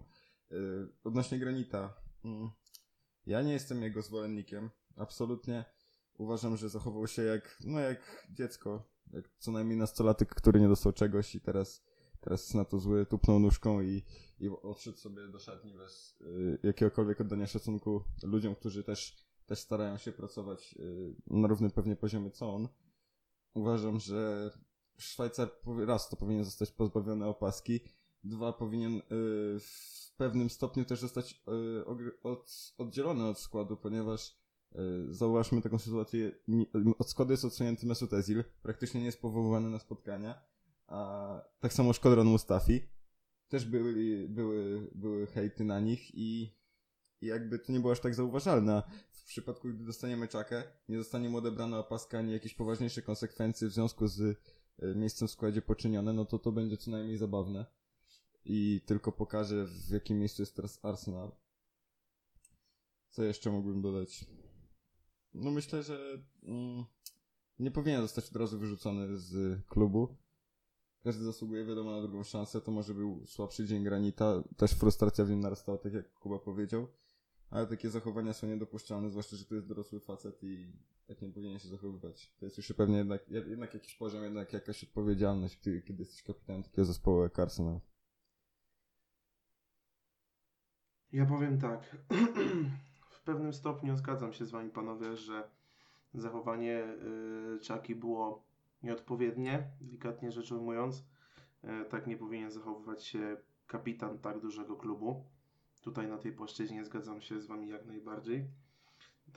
Yy, 0.50 0.88
odnośnie 1.04 1.38
Granita, 1.38 1.94
mm, 2.24 2.50
ja 3.26 3.42
nie 3.42 3.52
jestem 3.52 3.82
jego 3.82 4.02
zwolennikiem, 4.02 4.70
absolutnie 4.96 5.64
uważam, 6.18 6.56
że 6.56 6.68
zachował 6.68 7.06
się 7.06 7.22
jak, 7.22 7.58
no 7.64 7.80
jak 7.80 8.26
dziecko, 8.30 8.88
jak 9.12 9.28
co 9.38 9.52
najmniej 9.52 9.78
nastolatek, 9.78 10.34
który 10.34 10.60
nie 10.60 10.68
dostał 10.68 10.92
czegoś 10.92 11.34
i 11.34 11.40
teraz, 11.40 11.84
teraz 12.20 12.40
jest 12.40 12.54
na 12.54 12.64
to 12.64 12.78
zły, 12.78 13.06
tupnął 13.06 13.38
nóżką 13.38 13.80
i, 13.80 14.02
i 14.40 14.48
odszedł 14.48 14.98
sobie 14.98 15.28
do 15.28 15.38
szatni 15.38 15.74
bez 15.74 16.20
y, 16.20 16.58
jakiegokolwiek 16.62 17.20
oddania 17.20 17.46
szacunku 17.46 18.04
ludziom, 18.22 18.54
którzy 18.54 18.84
też, 18.84 19.16
też 19.46 19.58
starają 19.58 19.96
się 19.96 20.12
pracować 20.12 20.74
y, 20.78 21.16
na 21.26 21.48
równym 21.48 21.70
pewnie 21.70 21.96
poziomie 21.96 22.30
co 22.30 22.54
on. 22.54 22.68
Uważam, 23.54 24.00
że 24.00 24.50
Szwajcar 24.98 25.48
raz 25.86 26.08
to 26.08 26.16
powinien 26.16 26.44
zostać 26.44 26.70
pozbawiony 26.70 27.26
opaski, 27.26 27.80
dwa 28.24 28.52
powinien 28.52 28.96
y, 28.96 29.00
w 29.60 30.12
pewnym 30.16 30.50
stopniu 30.50 30.84
też 30.84 31.00
zostać 31.00 31.42
y, 31.48 32.14
oddzielony 32.78 33.28
od 33.28 33.38
składu, 33.38 33.76
ponieważ 33.76 34.36
y, 34.72 35.14
zauważmy 35.14 35.62
taką 35.62 35.78
sytuację, 35.78 36.32
od 36.98 37.10
składu 37.10 37.32
jest 37.32 37.44
odsunięty 37.44 37.86
Mesut 37.86 38.10
Özil, 38.10 38.44
praktycznie 38.62 39.00
nie 39.00 39.06
jest 39.06 39.20
powoływany 39.20 39.70
na 39.70 39.78
spotkania, 39.78 40.42
a 40.86 41.40
tak 41.60 41.72
samo 41.72 41.92
Szkodron 41.92 42.26
Mustafi, 42.26 42.80
też 43.48 43.64
były, 43.64 44.26
były, 44.28 44.90
były 44.94 45.26
hejty 45.26 45.64
na 45.64 45.80
nich 45.80 46.14
i, 46.14 46.54
i 47.20 47.26
jakby 47.26 47.58
to 47.58 47.72
nie 47.72 47.80
było 47.80 47.92
aż 47.92 48.00
tak 48.00 48.14
zauważalne. 48.14 48.82
W 49.10 49.24
przypadku, 49.24 49.68
gdy 49.68 49.84
dostaniemy 49.84 50.28
czakę, 50.28 50.62
nie 50.88 50.98
zostanie 50.98 51.28
mu 51.28 51.38
odebrana 51.38 51.78
opaska 51.78 52.18
ani 52.18 52.32
jakieś 52.32 52.54
poważniejsze 52.54 53.02
konsekwencje 53.02 53.68
w 53.68 53.72
związku 53.72 54.06
z 54.06 54.38
miejscem 54.94 55.28
w 55.28 55.30
składzie 55.30 55.62
poczynione, 55.62 56.12
no 56.12 56.24
to 56.24 56.38
to 56.38 56.52
będzie 56.52 56.76
co 56.76 56.90
najmniej 56.90 57.16
zabawne. 57.16 57.66
I 58.44 58.80
tylko 58.86 59.12
pokaże, 59.12 59.66
w 59.66 59.90
jakim 59.90 60.18
miejscu 60.18 60.42
jest 60.42 60.56
teraz 60.56 60.84
Arsenal. 60.84 61.32
Co 63.10 63.22
jeszcze 63.22 63.50
mógłbym 63.50 63.82
dodać? 63.82 64.24
No 65.34 65.50
myślę, 65.50 65.82
że 65.82 66.22
mm, 66.42 66.84
nie 67.58 67.70
powinien 67.70 68.02
zostać 68.02 68.28
od 68.28 68.36
razu 68.36 68.58
wyrzucony 68.58 69.18
z 69.18 69.60
klubu. 69.66 70.16
Każdy 71.02 71.24
zasługuje, 71.24 71.64
wiadomo, 71.64 71.90
na 71.90 72.02
drugą 72.02 72.24
szansę. 72.24 72.60
To 72.60 72.72
może 72.72 72.94
był 72.94 73.26
słabszy 73.26 73.66
dzień 73.66 73.84
Granita. 73.84 74.42
Też 74.56 74.70
frustracja 74.70 75.24
w 75.24 75.30
nim 75.30 75.40
narastała, 75.40 75.78
tak 75.78 75.92
jak 75.92 76.14
Kuba 76.14 76.38
powiedział. 76.38 76.88
Ale 77.50 77.66
takie 77.66 77.90
zachowania 77.90 78.32
są 78.32 78.46
niedopuszczalne, 78.46 79.10
zwłaszcza, 79.10 79.36
że 79.36 79.44
to 79.44 79.54
jest 79.54 79.66
dorosły 79.66 80.00
facet 80.00 80.42
i 80.42 80.72
tak 81.06 81.22
nie 81.22 81.28
powinien 81.28 81.58
się 81.58 81.68
zachowywać. 81.68 82.32
To 82.38 82.44
jest 82.44 82.56
już 82.56 82.72
pewnie 82.72 82.96
jednak, 82.96 83.28
jednak 83.28 83.74
jakiś 83.74 83.94
poziom, 83.94 84.22
jednak 84.22 84.52
jakaś 84.52 84.84
odpowiedzialność, 84.84 85.60
kiedy, 85.60 85.82
kiedy 85.82 86.02
jesteś 86.02 86.22
kapitanem 86.22 86.62
takiego 86.62 86.84
zespołu 86.84 87.22
jak 87.22 87.38
Arsenal. 87.38 87.80
Ja 91.12 91.26
powiem 91.26 91.58
tak. 91.58 91.96
w 93.10 93.22
pewnym 93.24 93.52
stopniu 93.52 93.96
zgadzam 93.96 94.32
się 94.32 94.44
z 94.46 94.50
wami 94.50 94.70
panowie, 94.70 95.16
że 95.16 95.50
zachowanie 96.14 96.84
y, 97.56 97.60
Czaki 97.60 97.94
było 97.94 98.44
nieodpowiednie, 98.82 99.70
delikatnie 99.80 100.32
rzecz 100.32 100.52
ujmując. 100.52 101.04
Y, 101.64 101.84
tak 101.88 102.06
nie 102.06 102.16
powinien 102.16 102.50
zachowywać 102.50 103.04
się 103.04 103.36
kapitan 103.66 104.18
tak 104.18 104.40
dużego 104.40 104.76
klubu. 104.76 105.24
Tutaj 105.82 106.08
na 106.08 106.18
tej 106.18 106.32
płaszczyźnie 106.32 106.84
zgadzam 106.84 107.20
się 107.20 107.40
z 107.40 107.46
wami 107.46 107.68
jak 107.68 107.86
najbardziej. 107.86 108.48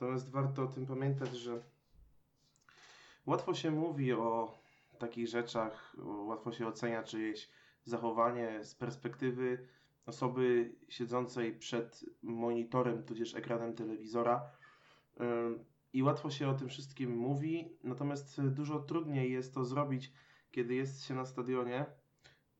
Natomiast 0.00 0.30
warto 0.30 0.62
o 0.62 0.66
tym 0.66 0.86
pamiętać, 0.86 1.36
że 1.36 1.62
łatwo 3.26 3.54
się 3.54 3.70
mówi 3.70 4.12
o 4.12 4.58
takich 4.98 5.28
rzeczach, 5.28 5.96
łatwo 6.26 6.52
się 6.52 6.66
ocenia 6.66 7.02
czyjeś 7.02 7.48
zachowanie 7.84 8.64
z 8.64 8.74
perspektywy 8.74 9.68
osoby 10.06 10.74
siedzącej 10.88 11.58
przed 11.58 12.04
monitorem 12.22 13.02
tudzież 13.02 13.34
ekranem 13.34 13.74
telewizora. 13.74 14.50
I 15.92 16.02
łatwo 16.02 16.30
się 16.30 16.48
o 16.48 16.54
tym 16.54 16.68
wszystkim 16.68 17.16
mówi, 17.16 17.76
natomiast 17.84 18.42
dużo 18.42 18.78
trudniej 18.78 19.32
jest 19.32 19.54
to 19.54 19.64
zrobić, 19.64 20.12
kiedy 20.50 20.74
jest 20.74 21.04
się 21.04 21.14
na 21.14 21.26
stadionie 21.26 21.86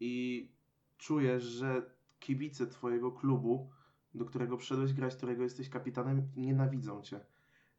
i 0.00 0.48
czujesz, 0.96 1.42
że 1.42 1.90
kibice 2.20 2.66
Twojego 2.66 3.12
klubu, 3.12 3.70
do 4.18 4.24
którego 4.24 4.56
przyszedłeś 4.56 4.92
grać, 4.92 5.16
którego 5.16 5.42
jesteś 5.42 5.68
kapitanem, 5.68 6.28
nienawidzą 6.36 7.02
Cię. 7.02 7.20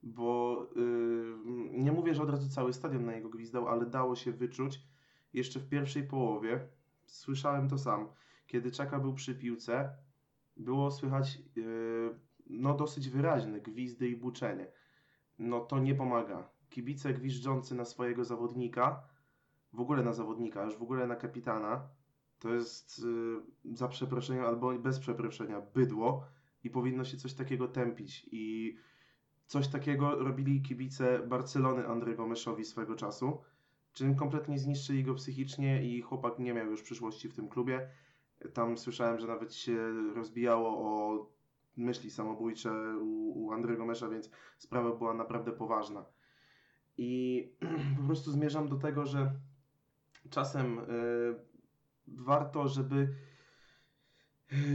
Bo 0.04 0.66
yy, 0.76 1.36
nie 1.72 1.92
mówię, 1.92 2.14
że 2.14 2.24
od 2.24 2.30
razu 2.30 2.50
cały 2.50 2.74
stadion 2.74 3.06
na 3.06 3.14
niego 3.14 3.30
gwizdał, 3.30 3.68
ale 3.68 3.86
dało 3.86 4.16
się 4.16 4.32
wyczuć 4.32 4.82
jeszcze 5.34 5.60
w 5.60 5.70
pierwszej 5.70 6.04
połowie. 6.04 6.68
Słyszałem 7.06 7.70
to 7.70 7.78
sam 7.78 8.08
kiedy 8.50 8.72
Czaka 8.72 9.00
był 9.00 9.14
przy 9.14 9.36
piłce, 9.36 9.96
było 10.58 10.92
słychać 10.92 11.42
yy, 11.56 12.20
no 12.50 12.74
dosyć 12.74 13.10
wyraźne 13.10 13.62
gwizdy 13.62 14.10
i 14.10 14.16
buczenie. 14.16 14.72
No 15.40 15.60
to 15.60 15.80
nie 15.80 15.96
pomaga. 15.96 16.50
Kibice 16.70 17.14
gwiżdżący 17.14 17.76
na 17.76 17.86
swojego 17.86 18.26
zawodnika, 18.26 19.04
w 19.74 19.80
ogóle 19.80 20.04
na 20.04 20.14
zawodnika, 20.14 20.64
już 20.64 20.78
w 20.78 20.82
ogóle 20.82 21.08
na 21.08 21.16
kapitana, 21.16 21.90
to 22.40 22.54
jest 22.54 23.00
yy, 23.66 23.76
za 23.76 23.88
przeproszeniem 23.88 24.46
albo 24.46 24.80
bez 24.80 25.00
przeproszenia 25.00 25.62
bydło 25.62 26.26
i 26.64 26.70
powinno 26.70 27.06
się 27.06 27.18
coś 27.18 27.34
takiego 27.34 27.68
tępić. 27.68 28.30
I 28.32 28.76
coś 29.48 29.68
takiego 29.68 30.16
robili 30.16 30.62
kibice 30.62 31.20
Barcelony 31.20 31.84
André 31.84 32.16
Gomeszowi 32.16 32.66
swego 32.66 32.96
czasu, 32.96 33.42
czym 33.94 34.16
kompletnie 34.16 34.60
zniszczyli 34.60 35.04
go 35.04 35.14
psychicznie 35.14 35.84
i 35.84 36.02
chłopak 36.02 36.40
nie 36.40 36.54
miał 36.54 36.72
już 36.72 36.82
przyszłości 36.82 37.30
w 37.30 37.34
tym 37.34 37.50
klubie. 37.50 37.90
Tam 38.54 38.78
słyszałem, 38.78 39.20
że 39.20 39.28
nawet 39.28 39.54
się 39.54 39.78
rozbijało 40.16 40.70
o 40.70 41.26
myśli 41.78 42.12
samobójcze 42.12 42.98
u, 42.98 43.46
u 43.46 43.52
Andrego 43.52 43.86
Mesza, 43.86 44.10
więc 44.10 44.30
sprawa 44.58 44.96
była 44.96 45.14
naprawdę 45.14 45.52
poważna. 45.52 46.06
I 46.98 47.44
po 47.98 48.04
prostu 48.04 48.32
zmierzam 48.32 48.68
do 48.68 48.76
tego, 48.76 49.06
że 49.06 49.32
czasem 50.30 50.80
y, 50.80 51.49
warto, 52.18 52.68
żeby, 52.68 53.16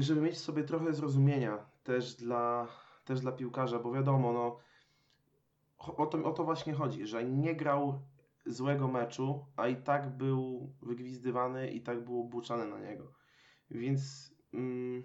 żeby 0.01 0.21
mieć 0.21 0.39
sobie 0.39 0.65
trochę 0.65 0.95
zrozumienia 0.95 1.67
też 1.83 2.15
dla, 2.15 2.69
też 3.05 3.21
dla 3.21 3.33
piłkarza, 3.33 3.79
bo 3.79 3.93
wiadomo, 3.93 4.33
no, 4.33 4.59
o 5.79 6.07
to, 6.07 6.25
o 6.25 6.33
to 6.33 6.45
właśnie 6.45 6.73
chodzi, 6.73 7.07
że 7.07 7.25
nie 7.25 7.57
grał 7.57 8.03
złego 8.47 8.89
meczu, 8.89 9.47
a 9.57 9.69
i 9.69 9.77
tak 9.77 10.17
był 10.17 10.73
wygwizdywany 10.83 11.71
i 11.71 11.83
tak 11.83 12.05
było 12.05 12.25
buczane 12.25 12.67
na 12.67 12.79
niego. 12.79 13.13
Więc 13.71 14.35
mm, 14.55 15.03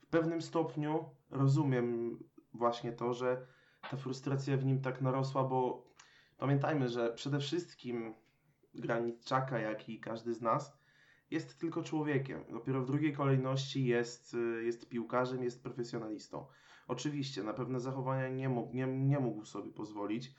w 0.00 0.06
pewnym 0.06 0.42
stopniu 0.42 1.04
rozumiem 1.30 2.18
właśnie 2.54 2.92
to, 2.92 3.14
że 3.14 3.46
ta 3.90 3.96
frustracja 3.96 4.56
w 4.56 4.64
nim 4.64 4.80
tak 4.80 5.00
narosła, 5.00 5.44
bo 5.44 5.86
pamiętajmy, 6.38 6.88
że 6.88 7.12
przede 7.12 7.38
wszystkim 7.38 8.14
Granitczaka, 8.74 9.58
jak 9.58 9.88
i 9.88 10.00
każdy 10.00 10.34
z 10.34 10.42
nas, 10.42 10.81
jest 11.32 11.58
tylko 11.58 11.82
człowiekiem. 11.82 12.44
Dopiero 12.52 12.82
w 12.82 12.86
drugiej 12.86 13.12
kolejności 13.12 13.86
jest, 13.86 14.34
y, 14.34 14.64
jest 14.64 14.88
piłkarzem, 14.88 15.44
jest 15.44 15.62
profesjonalistą. 15.62 16.46
Oczywiście 16.88 17.42
na 17.42 17.52
pewne 17.52 17.80
zachowania 17.80 18.28
nie 18.28 18.48
mógł, 18.48 18.74
nie, 18.74 18.86
nie 18.86 19.18
mógł 19.18 19.44
sobie 19.44 19.70
pozwolić. 19.70 20.34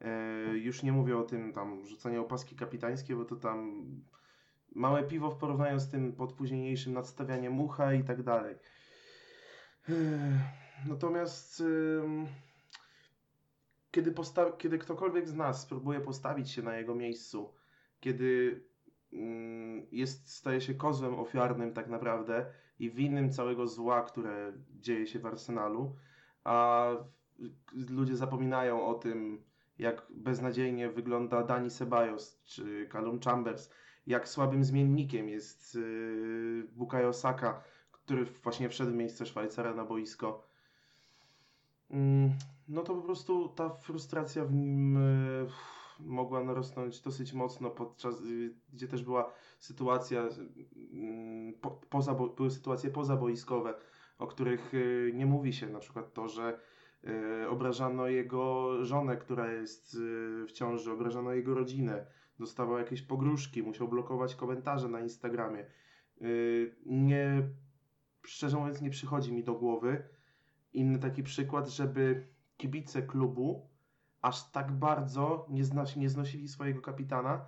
E, 0.00 0.58
już 0.58 0.82
nie 0.82 0.92
mówię 0.92 1.18
o 1.18 1.22
tym 1.22 1.52
tam 1.52 1.86
rzucaniu 1.86 2.22
opaski 2.22 2.56
kapitańskie, 2.56 3.16
bo 3.16 3.24
to 3.24 3.36
tam 3.36 3.84
małe 4.74 5.02
piwo 5.02 5.30
w 5.30 5.38
porównaniu 5.38 5.80
z 5.80 5.88
tym 5.88 6.12
podpóźniejszym 6.12 6.92
nadstawianiem 6.92 7.52
mucha 7.52 7.94
i 7.94 8.04
tak 8.04 8.22
dalej. 8.22 8.54
E, 9.88 9.94
natomiast 10.88 11.62
kiedy, 13.90 14.12
posta- 14.12 14.56
kiedy 14.58 14.78
ktokolwiek 14.78 15.28
z 15.28 15.34
nas 15.34 15.62
spróbuje 15.62 16.00
postawić 16.00 16.50
się 16.50 16.62
na 16.62 16.76
jego 16.76 16.94
miejscu, 16.94 17.54
kiedy 18.00 18.60
jest, 19.92 20.34
staje 20.34 20.60
się 20.60 20.74
kozłem 20.74 21.14
ofiarnym 21.14 21.72
tak 21.72 21.88
naprawdę 21.88 22.46
i 22.78 22.90
winnym 22.90 23.32
całego 23.32 23.66
zła, 23.66 24.02
które 24.02 24.52
dzieje 24.80 25.06
się 25.06 25.18
w 25.18 25.26
Arsenalu, 25.26 25.96
a 26.44 26.86
ludzie 27.72 28.16
zapominają 28.16 28.86
o 28.86 28.94
tym, 28.94 29.42
jak 29.78 30.06
beznadziejnie 30.10 30.90
wygląda 30.90 31.42
Dani 31.42 31.70
Ceballos 31.70 32.42
czy 32.44 32.88
Callum 32.92 33.20
Chambers, 33.20 33.70
jak 34.06 34.28
słabym 34.28 34.64
zmiennikiem 34.64 35.28
jest 35.28 35.74
yy, 35.74 36.68
Bukayo 36.72 37.12
Saka, 37.12 37.62
który 37.92 38.24
właśnie 38.24 38.68
wszedł 38.68 38.90
w 38.90 38.94
miejsce 38.94 39.26
Szwajcara 39.26 39.74
na 39.74 39.84
boisko. 39.84 40.48
Mm, 41.90 42.30
no 42.68 42.82
to 42.82 42.94
po 42.94 43.02
prostu 43.02 43.48
ta 43.48 43.70
frustracja 43.70 44.44
w 44.44 44.54
nim 44.54 44.94
yy, 44.94 45.48
mogła 45.98 46.44
narosnąć 46.44 47.00
dosyć 47.00 47.32
mocno 47.32 47.70
podczas, 47.70 48.24
yy, 48.24 48.54
gdzie 48.72 48.88
też 48.88 49.02
była 49.02 49.32
sytuacja 49.58 50.22
yy, 50.22 51.52
po, 51.60 51.70
poza, 51.70 52.14
były 52.14 52.50
sytuacje 52.50 52.90
pozaboiskowe, 52.90 53.74
o 54.18 54.26
których 54.26 54.72
yy, 54.72 55.12
nie 55.14 55.26
mówi 55.26 55.52
się, 55.52 55.68
na 55.68 55.78
przykład 55.78 56.12
to, 56.12 56.28
że 56.28 56.60
obrażano 57.48 58.08
jego 58.08 58.74
żonę, 58.84 59.16
która 59.16 59.52
jest 59.52 59.98
w 60.46 60.52
ciąży, 60.52 60.92
obrażano 60.92 61.32
jego 61.32 61.54
rodzinę, 61.54 62.06
dostawał 62.38 62.78
jakieś 62.78 63.02
pogróżki, 63.02 63.62
musiał 63.62 63.88
blokować 63.88 64.34
komentarze 64.34 64.88
na 64.88 65.00
Instagramie. 65.00 65.66
Nie, 66.86 67.48
szczerze 68.26 68.56
mówiąc, 68.56 68.82
nie 68.82 68.90
przychodzi 68.90 69.32
mi 69.32 69.44
do 69.44 69.54
głowy 69.54 70.08
inny 70.72 70.98
taki 70.98 71.22
przykład, 71.22 71.68
żeby 71.68 72.28
kibice 72.56 73.02
klubu 73.02 73.67
aż 74.22 74.50
tak 74.50 74.72
bardzo 74.72 75.46
nie, 75.50 75.64
znosi, 75.64 76.00
nie 76.00 76.10
znosili 76.10 76.48
swojego 76.48 76.80
kapitana, 76.80 77.44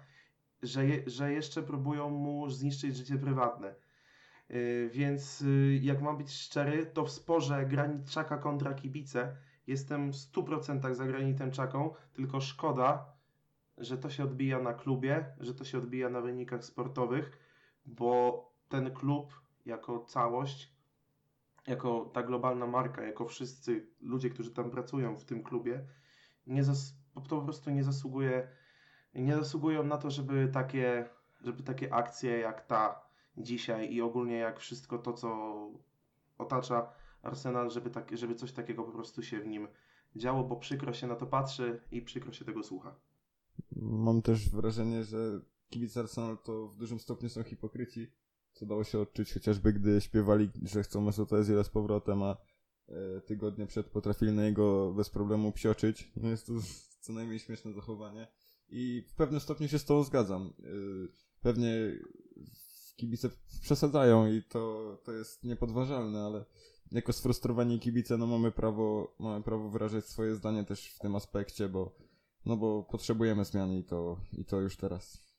że, 0.63 0.87
je, 0.87 1.11
że 1.11 1.33
jeszcze 1.33 1.63
próbują 1.63 2.11
mu 2.11 2.51
zniszczyć 2.51 2.97
życie 2.97 3.19
prywatne. 3.19 3.75
Yy, 4.49 4.91
więc 4.93 5.41
yy, 5.41 5.79
jak 5.83 6.03
mam 6.03 6.17
być 6.17 6.33
szczery, 6.33 6.87
to 6.87 7.05
w 7.05 7.11
sporze 7.11 7.67
Granitczaka 7.67 8.39
kontra 8.39 8.75
kibice 8.75 9.37
jestem 9.67 10.13
w 10.13 10.17
100% 10.17 10.95
za 10.95 11.07
Granitem 11.07 11.51
Czaką, 11.51 11.95
tylko 12.13 12.41
szkoda, 12.41 13.13
że 13.79 13.99
to 13.99 14.11
się 14.11 14.25
odbija 14.25 14.59
na 14.59 14.75
klubie, 14.75 15.27
że 15.41 15.55
to 15.55 15.65
się 15.65 15.79
odbija 15.79 16.09
na 16.09 16.21
wynikach 16.21 16.65
sportowych, 16.65 17.39
bo 17.87 18.45
ten 18.69 18.95
klub 18.95 19.41
jako 19.67 20.01
całość, 20.05 20.73
jako 21.67 22.05
ta 22.05 22.23
globalna 22.23 22.67
marka, 22.67 23.03
jako 23.03 23.25
wszyscy 23.25 23.87
ludzie, 24.01 24.31
którzy 24.31 24.51
tam 24.51 24.71
pracują 24.71 25.17
w 25.17 25.25
tym 25.25 25.43
klubie, 25.43 25.85
nie 26.51 26.65
zas- 26.65 26.95
po 27.29 27.43
prostu 27.43 27.71
nie 27.71 27.85
zasługuje, 27.85 28.49
nie 29.15 29.37
zasługują 29.37 29.85
na 29.85 29.99
to, 29.99 30.11
żeby 30.11 30.49
takie, 30.53 31.09
żeby 31.41 31.63
takie 31.63 31.95
akcje 31.95 32.39
jak 32.39 32.67
ta 32.67 33.03
dzisiaj 33.37 33.93
i 33.93 34.03
ogólnie 34.03 34.37
jak 34.37 34.61
wszystko 34.61 34.99
to, 34.99 35.13
co 35.13 35.57
otacza 36.39 36.93
Arsenal, 37.23 37.71
żeby, 37.71 37.91
tak, 37.91 38.17
żeby 38.17 38.35
coś 38.35 38.53
takiego 38.53 38.85
po 38.85 38.93
prostu 38.93 39.23
się 39.23 39.41
w 39.41 39.47
nim 39.47 39.69
działo, 40.17 40.45
bo 40.45 40.57
przykro 40.57 40.93
się 40.93 41.07
na 41.07 41.17
to 41.17 41.27
patrzy 41.27 41.81
i 41.93 42.03
przykro 42.03 42.33
się 42.33 42.45
tego 42.45 42.63
słucha. 42.63 42.95
Mam 43.77 44.23
też 44.23 44.51
wrażenie, 44.51 45.05
że 45.05 45.41
kibice 45.71 46.01
Arsenal 46.01 46.39
to 46.39 46.69
w 46.69 46.77
dużym 46.77 47.01
stopniu 47.01 47.29
są 47.29 47.43
hipokryci, 47.43 48.11
co 48.53 48.67
dało 48.67 48.85
się 48.85 48.99
odczuć 48.99 49.35
chociażby, 49.35 49.73
gdy 49.73 50.01
śpiewali, 50.01 50.51
że 50.63 50.83
chcą 50.83 51.01
Mesut 51.01 51.31
Özil'a 51.31 51.65
z 51.65 51.69
powrotem, 51.69 52.23
a 52.23 52.37
tygodnie 53.27 53.67
przed 53.67 53.87
potrafili 53.87 54.33
na 54.33 54.43
bez 54.97 55.11
problemu 55.11 55.53
psioczyć. 55.53 56.13
No 56.17 56.29
jest 56.29 56.47
to 56.47 56.53
co 57.05 57.13
najmniej 57.13 57.39
śmieszne 57.39 57.73
zachowanie. 57.73 58.29
I 58.69 59.05
w 59.09 59.15
pewnym 59.15 59.41
stopniu 59.41 59.69
się 59.69 59.79
z 59.79 59.85
tą 59.85 60.03
zgadzam. 60.03 60.53
E, 60.59 60.67
pewnie 61.43 61.99
kibice 62.97 63.31
przesadzają 63.63 64.27
i 64.27 64.43
to, 64.43 64.97
to 65.05 65.13
jest 65.13 65.45
niepodważalne, 65.45 66.21
ale 66.21 66.45
jako 66.93 67.13
sfrustrowani 67.13 67.81
kibice, 67.81 68.17
no 68.17 68.27
mamy 68.27 68.53
prawo, 68.53 69.17
mamy 69.19 69.43
prawo 69.43 69.71
wyrażać 69.71 70.05
swoje 70.05 70.35
zdanie 70.35 70.65
też 70.65 70.95
w 70.95 70.99
tym 70.99 71.17
aspekcie, 71.17 71.69
bo 71.69 71.97
no 72.47 72.57
bo 72.57 72.83
potrzebujemy 72.83 73.45
zmiany 73.45 73.79
i 73.79 73.85
to, 73.85 74.17
i 74.33 74.45
to 74.45 74.61
już 74.61 74.77
teraz. 74.77 75.31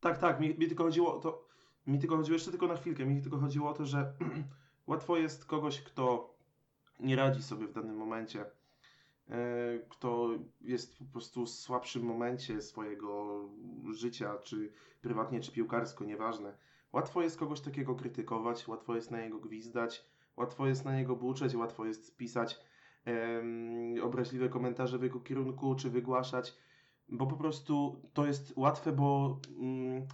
Tak, 0.00 0.18
tak, 0.18 0.40
mi, 0.40 0.48
mi 0.48 0.68
tylko 0.68 0.84
chodziło 0.84 1.16
o 1.16 1.20
to, 1.20 1.48
mi 1.86 1.98
tylko 1.98 2.16
chodziło 2.16 2.34
jeszcze 2.34 2.50
tylko 2.50 2.66
na 2.66 2.76
chwilkę, 2.76 3.06
mi 3.06 3.22
tylko 3.22 3.38
chodziło 3.38 3.70
o 3.70 3.74
to, 3.74 3.86
że 3.86 4.14
łatwo 4.86 5.16
jest 5.16 5.44
kogoś, 5.44 5.82
kto 5.82 6.35
nie 7.00 7.16
radzi 7.16 7.42
sobie 7.42 7.66
w 7.66 7.72
danym 7.72 7.96
momencie, 7.96 8.38
yy, 9.28 9.34
kto 9.88 10.28
jest 10.60 10.98
po 10.98 11.04
prostu 11.04 11.46
w 11.46 11.50
słabszym 11.50 12.02
momencie 12.02 12.62
swojego 12.62 13.40
życia, 13.92 14.38
czy 14.38 14.72
prywatnie, 15.00 15.40
czy 15.40 15.52
piłkarsko, 15.52 16.04
nieważne. 16.04 16.56
Łatwo 16.92 17.22
jest 17.22 17.38
kogoś 17.38 17.60
takiego 17.60 17.94
krytykować, 17.94 18.68
łatwo 18.68 18.94
jest 18.94 19.10
na 19.10 19.20
niego 19.20 19.38
gwizdać, 19.38 20.06
łatwo 20.36 20.66
jest 20.66 20.84
na 20.84 20.96
niego 20.96 21.16
buczeć, 21.16 21.54
łatwo 21.54 21.84
jest 21.84 22.16
pisać 22.16 22.60
obraźliwe 24.02 24.48
komentarze 24.48 24.98
w 24.98 25.02
jego 25.02 25.20
kierunku, 25.20 25.74
czy 25.74 25.90
wygłaszać, 25.90 26.56
bo 27.08 27.26
po 27.26 27.36
prostu 27.36 28.02
to 28.12 28.26
jest 28.26 28.52
łatwe, 28.56 28.92
bo, 28.92 29.40
mm, 29.58 30.06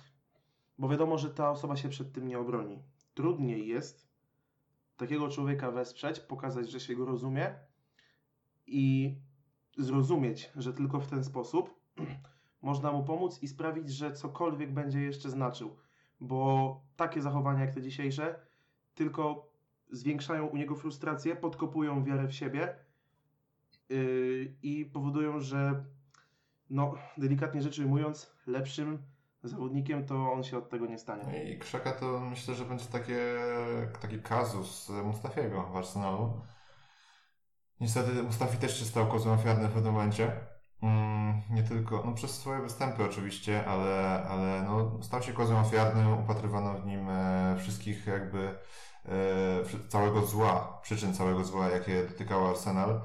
bo 0.79 0.89
wiadomo, 0.89 1.19
że 1.19 1.31
ta 1.31 1.51
osoba 1.51 1.77
się 1.77 1.89
przed 1.89 2.13
tym 2.13 2.29
nie 2.29 2.39
obroni. 2.39 2.83
Trudniej 3.15 3.67
jest 3.67 4.12
takiego 5.03 5.29
człowieka 5.29 5.71
wesprzeć, 5.71 6.21
pokazać, 6.21 6.71
że 6.71 6.81
się 6.81 6.95
go 6.95 7.05
rozumie 7.05 7.55
i 8.67 9.15
zrozumieć, 9.79 10.51
że 10.57 10.73
tylko 10.73 11.01
w 11.01 11.07
ten 11.07 11.25
sposób 11.25 11.81
można 12.63 12.93
mu 12.93 13.05
pomóc 13.05 13.43
i 13.43 13.49
sprawić, 13.49 13.91
że 13.91 14.13
cokolwiek 14.13 14.73
będzie 14.73 15.01
jeszcze 15.01 15.31
znaczył. 15.31 15.77
Bo 16.21 16.81
takie 16.97 17.23
zachowania 17.23 17.61
jak 17.61 17.75
te 17.75 17.83
dzisiejsze 17.83 18.41
tylko 18.95 19.53
zwiększają 19.91 20.47
u 20.47 20.57
niego 20.57 20.75
frustrację, 20.75 21.37
podkopują 21.37 22.05
wiarę 22.05 22.29
w 22.29 22.35
siebie 22.35 22.77
yy, 23.89 24.55
i 24.63 24.85
powodują, 24.85 25.41
że 25.41 25.85
no, 26.71 26.95
delikatnie 27.19 27.63
rzecz 27.63 27.79
ujmując, 27.79 28.33
lepszym 28.47 28.99
zawodnikiem 29.43 30.07
to 30.07 30.33
on 30.33 30.45
się 30.45 30.59
od 30.59 30.71
tego 30.71 30.87
nie 30.87 30.99
stanie. 30.99 31.53
I 31.53 31.59
Krzaka 31.59 31.93
to 31.93 32.21
myślę, 32.21 32.55
że 32.55 32.65
będzie 32.65 32.87
takie, 32.87 33.19
taki 34.01 34.23
kazus 34.23 34.89
Mustafiego 35.05 35.63
w 35.63 35.77
Arsenalu. 35.77 36.41
Niestety 37.81 38.23
Mustafi 38.23 38.59
też 38.59 38.79
się 38.79 38.85
stał 38.85 39.07
kozłem 39.07 39.35
ofiarnym 39.35 39.71
w 39.71 39.75
pewnym 39.75 39.93
momencie. 39.93 40.33
Mm, 40.83 41.43
nie 41.51 41.63
tylko, 41.63 42.03
no 42.07 42.13
przez 42.13 42.31
swoje 42.31 42.61
występy 42.61 43.05
oczywiście, 43.05 43.65
ale, 43.67 44.25
ale 44.29 44.63
no, 44.63 45.03
stał 45.03 45.23
się 45.23 45.33
kozłem 45.33 45.59
ofiarnym, 45.59 46.19
upatrywano 46.25 46.75
w 46.75 46.87
nim 46.87 47.09
e, 47.11 47.57
wszystkich 47.59 48.07
jakby 48.07 48.59
e, 49.05 49.89
całego 49.89 50.27
zła, 50.27 50.81
przyczyn 50.83 51.15
całego 51.15 51.45
zła, 51.45 51.69
jakie 51.69 52.05
dotykało 52.05 52.51
Arsenal. 52.51 53.01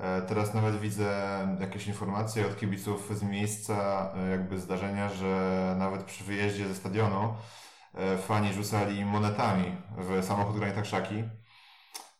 E, 0.00 0.22
teraz 0.22 0.54
nawet 0.54 0.80
widzę 0.80 1.12
jakieś 1.60 1.86
informacje 1.86 2.46
od 2.46 2.56
kibiców 2.56 3.18
z 3.18 3.22
miejsca 3.22 4.08
e, 4.16 4.30
jakby 4.30 4.58
zdarzenia, 4.58 5.08
że 5.08 5.74
nawet 5.78 6.04
przy 6.04 6.24
wyjeździe 6.24 6.68
ze 6.68 6.74
stadionu 6.74 7.34
e, 7.94 8.18
fani 8.18 8.52
rzucali 8.52 9.04
monetami 9.04 9.76
w 9.98 10.24
samochód 10.24 10.56
Granita 10.56 10.82
Krzaki. 10.82 11.24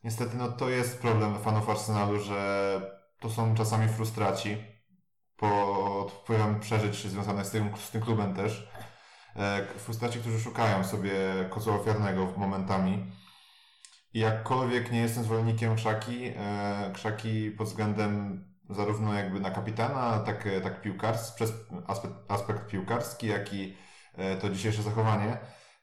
Niestety 0.04 0.36
no 0.36 0.52
to 0.52 0.68
jest 0.68 1.00
problem 1.00 1.38
fanów 1.38 1.70
Arsenalu, 1.70 2.20
że 2.20 2.80
to 3.20 3.30
są 3.30 3.54
czasami 3.54 3.88
frustraci 3.88 4.56
pod 5.36 6.12
wpływem 6.12 6.60
przeżyć 6.60 7.06
związanych 7.06 7.46
z 7.46 7.50
tym, 7.50 7.76
z 7.76 7.90
tym 7.90 8.00
klubem 8.00 8.34
też. 8.34 8.70
frustraci, 9.76 10.18
którzy 10.18 10.40
szukają 10.40 10.84
sobie 10.84 11.12
kozła 11.50 11.74
ofiarnego 11.74 12.32
momentami. 12.36 13.12
Jakkolwiek 14.14 14.92
nie 14.92 15.00
jestem 15.00 15.24
zwolennikiem 15.24 15.76
Krzaki, 15.76 16.32
e, 16.36 16.90
Krzaki 16.94 17.50
pod 17.50 17.68
względem 17.68 18.44
zarówno 18.70 19.14
jakby 19.14 19.40
na 19.40 19.50
kapitana, 19.50 20.18
tak, 20.18 20.48
tak 20.62 20.80
piłkarski, 20.80 21.36
przez 21.36 21.52
aspekt, 21.86 22.14
aspekt 22.28 22.66
piłkarski, 22.66 23.26
jak 23.26 23.54
i 23.54 23.76
e, 24.16 24.36
to 24.36 24.50
dzisiejsze 24.50 24.82
zachowanie, 24.82 25.38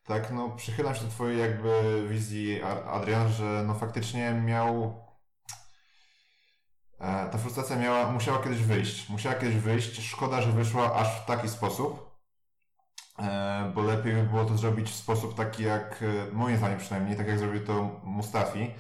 tak, 0.07 0.31
no 0.31 0.49
przychylam 0.49 0.95
się 0.95 1.03
do 1.03 1.09
twojej 1.09 1.39
jakby 1.39 2.05
wizji, 2.09 2.61
Adrian, 2.87 3.29
że 3.29 3.63
no 3.67 3.73
faktycznie 3.73 4.33
miał 4.33 5.03
e, 6.99 7.29
ta 7.29 7.37
frustracja 7.37 7.75
miała, 7.75 8.11
musiała 8.11 8.43
kiedyś 8.43 8.59
wyjść. 8.59 9.09
Musiała 9.09 9.35
kiedyś 9.35 9.55
wyjść. 9.55 10.01
Szkoda, 10.01 10.41
że 10.41 10.51
wyszła 10.51 10.95
aż 10.95 11.21
w 11.21 11.25
taki 11.25 11.49
sposób, 11.49 12.06
bo 13.75 13.81
lepiej 13.81 14.13
by 14.13 14.23
było 14.23 14.45
to 14.45 14.57
zrobić 14.57 14.89
w 14.89 14.95
sposób 14.95 15.35
taki 15.35 15.63
jak, 15.63 16.03
moim 16.33 16.57
zdaniem 16.57 16.79
przynajmniej, 16.79 17.17
tak 17.17 17.27
jak 17.27 17.39
zrobił 17.39 17.65
to 17.65 18.01
Mustafi, 18.03 18.71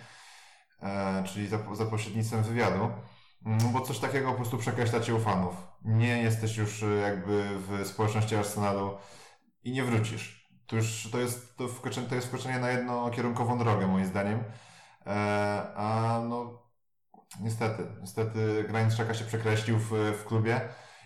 czyli 1.25 1.47
za, 1.47 1.75
za 1.75 1.85
pośrednictwem 1.85 2.43
wywiadu. 2.43 2.89
No 3.45 3.69
bo 3.73 3.81
coś 3.81 3.99
takiego 3.99 4.31
po 4.31 4.35
prostu 4.35 4.57
przekreśla 4.57 4.99
cię 4.99 5.15
u 5.15 5.19
fanów. 5.19 5.67
Nie 5.85 6.23
jesteś 6.23 6.57
już 6.57 6.85
jakby 7.01 7.43
w 7.59 7.87
społeczności 7.87 8.35
Arsenalu 8.35 8.97
i 9.63 9.71
nie 9.71 9.83
wrócisz. 9.83 10.49
To 10.67 10.75
już 10.75 11.09
to 11.11 11.19
jest, 11.19 11.57
to 11.57 11.67
wkroczenie, 11.67 12.07
to 12.07 12.15
jest 12.15 12.27
wkroczenie 12.27 12.59
na 12.59 12.69
jednokierunkową 12.69 13.57
drogę, 13.57 13.87
moim 13.87 14.05
zdaniem. 14.05 14.43
E, 15.05 15.11
a 15.75 16.19
no, 16.29 16.63
niestety, 17.39 17.83
niestety 18.01 18.65
Granit 18.67 18.91
Xhaka 18.91 19.13
się 19.13 19.25
przekreślił 19.25 19.77
w, 19.77 19.91
w 19.91 20.25
klubie 20.25 20.61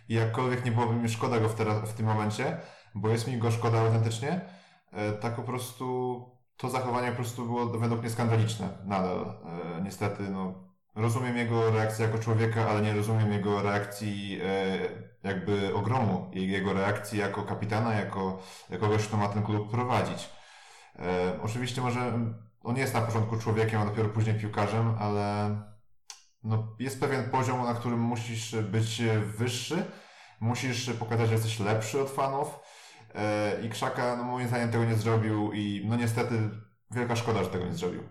i 0.09 0.13
jakkolwiek 0.13 0.65
nie 0.65 0.71
byłoby 0.71 0.93
mi 0.93 1.09
szkoda 1.09 1.39
go 1.39 1.49
w, 1.49 1.55
teraz, 1.55 1.89
w 1.89 1.93
tym 1.93 2.05
momencie, 2.05 2.57
bo 2.95 3.09
jest 3.09 3.27
mi 3.27 3.37
go 3.37 3.51
szkoda 3.51 3.79
autentycznie, 3.79 4.41
e, 4.91 5.11
tak 5.11 5.35
po 5.35 5.43
prostu 5.43 6.25
to 6.57 6.69
zachowanie 6.69 7.09
po 7.09 7.15
prostu 7.15 7.45
było 7.45 7.65
według 7.65 8.01
mnie 8.01 8.09
skandaliczne 8.09 8.69
nadal. 8.85 9.19
E, 9.19 9.81
niestety, 9.81 10.23
no, 10.23 10.53
rozumiem 10.95 11.37
jego 11.37 11.71
reakcję 11.71 12.05
jako 12.05 12.19
człowieka, 12.19 12.69
ale 12.69 12.81
nie 12.81 12.93
rozumiem 12.93 13.31
jego 13.31 13.61
reakcji 13.61 14.39
e, 14.43 14.77
jakby 15.23 15.75
ogromu, 15.75 16.31
jego 16.33 16.73
reakcji 16.73 17.19
jako 17.19 17.43
kapitana, 17.43 17.93
jako, 17.93 18.39
kogoś, 18.79 19.07
kto 19.07 19.17
ma 19.17 19.27
ten 19.27 19.43
klub 19.43 19.71
prowadzić. 19.71 20.29
Oczywiście 21.43 21.81
może 21.81 22.13
on 22.63 22.77
jest 22.77 22.93
na 22.93 23.01
początku 23.01 23.37
człowiekiem, 23.37 23.81
a 23.81 23.85
dopiero 23.85 24.09
później 24.09 24.39
piłkarzem, 24.39 24.95
ale 24.99 25.55
no, 26.43 26.75
jest 26.79 26.99
pewien 26.99 27.29
poziom, 27.29 27.63
na 27.63 27.73
którym 27.73 27.99
musisz 27.99 28.55
być 28.55 29.01
wyższy, 29.37 29.85
musisz 30.39 30.89
pokazać, 30.89 31.27
że 31.27 31.33
jesteś 31.33 31.59
lepszy 31.59 32.01
od 32.01 32.09
fanów 32.09 32.59
i 33.65 33.69
Krzaka, 33.69 34.15
no 34.15 34.23
moim 34.23 34.47
zdaniem 34.47 34.71
tego 34.71 34.85
nie 34.85 34.95
zrobił 34.95 35.51
i 35.53 35.85
no 35.85 35.95
niestety 35.95 36.49
wielka 36.91 37.15
szkoda, 37.15 37.43
że 37.43 37.49
tego 37.49 37.65
nie 37.65 37.73
zrobił 37.73 38.03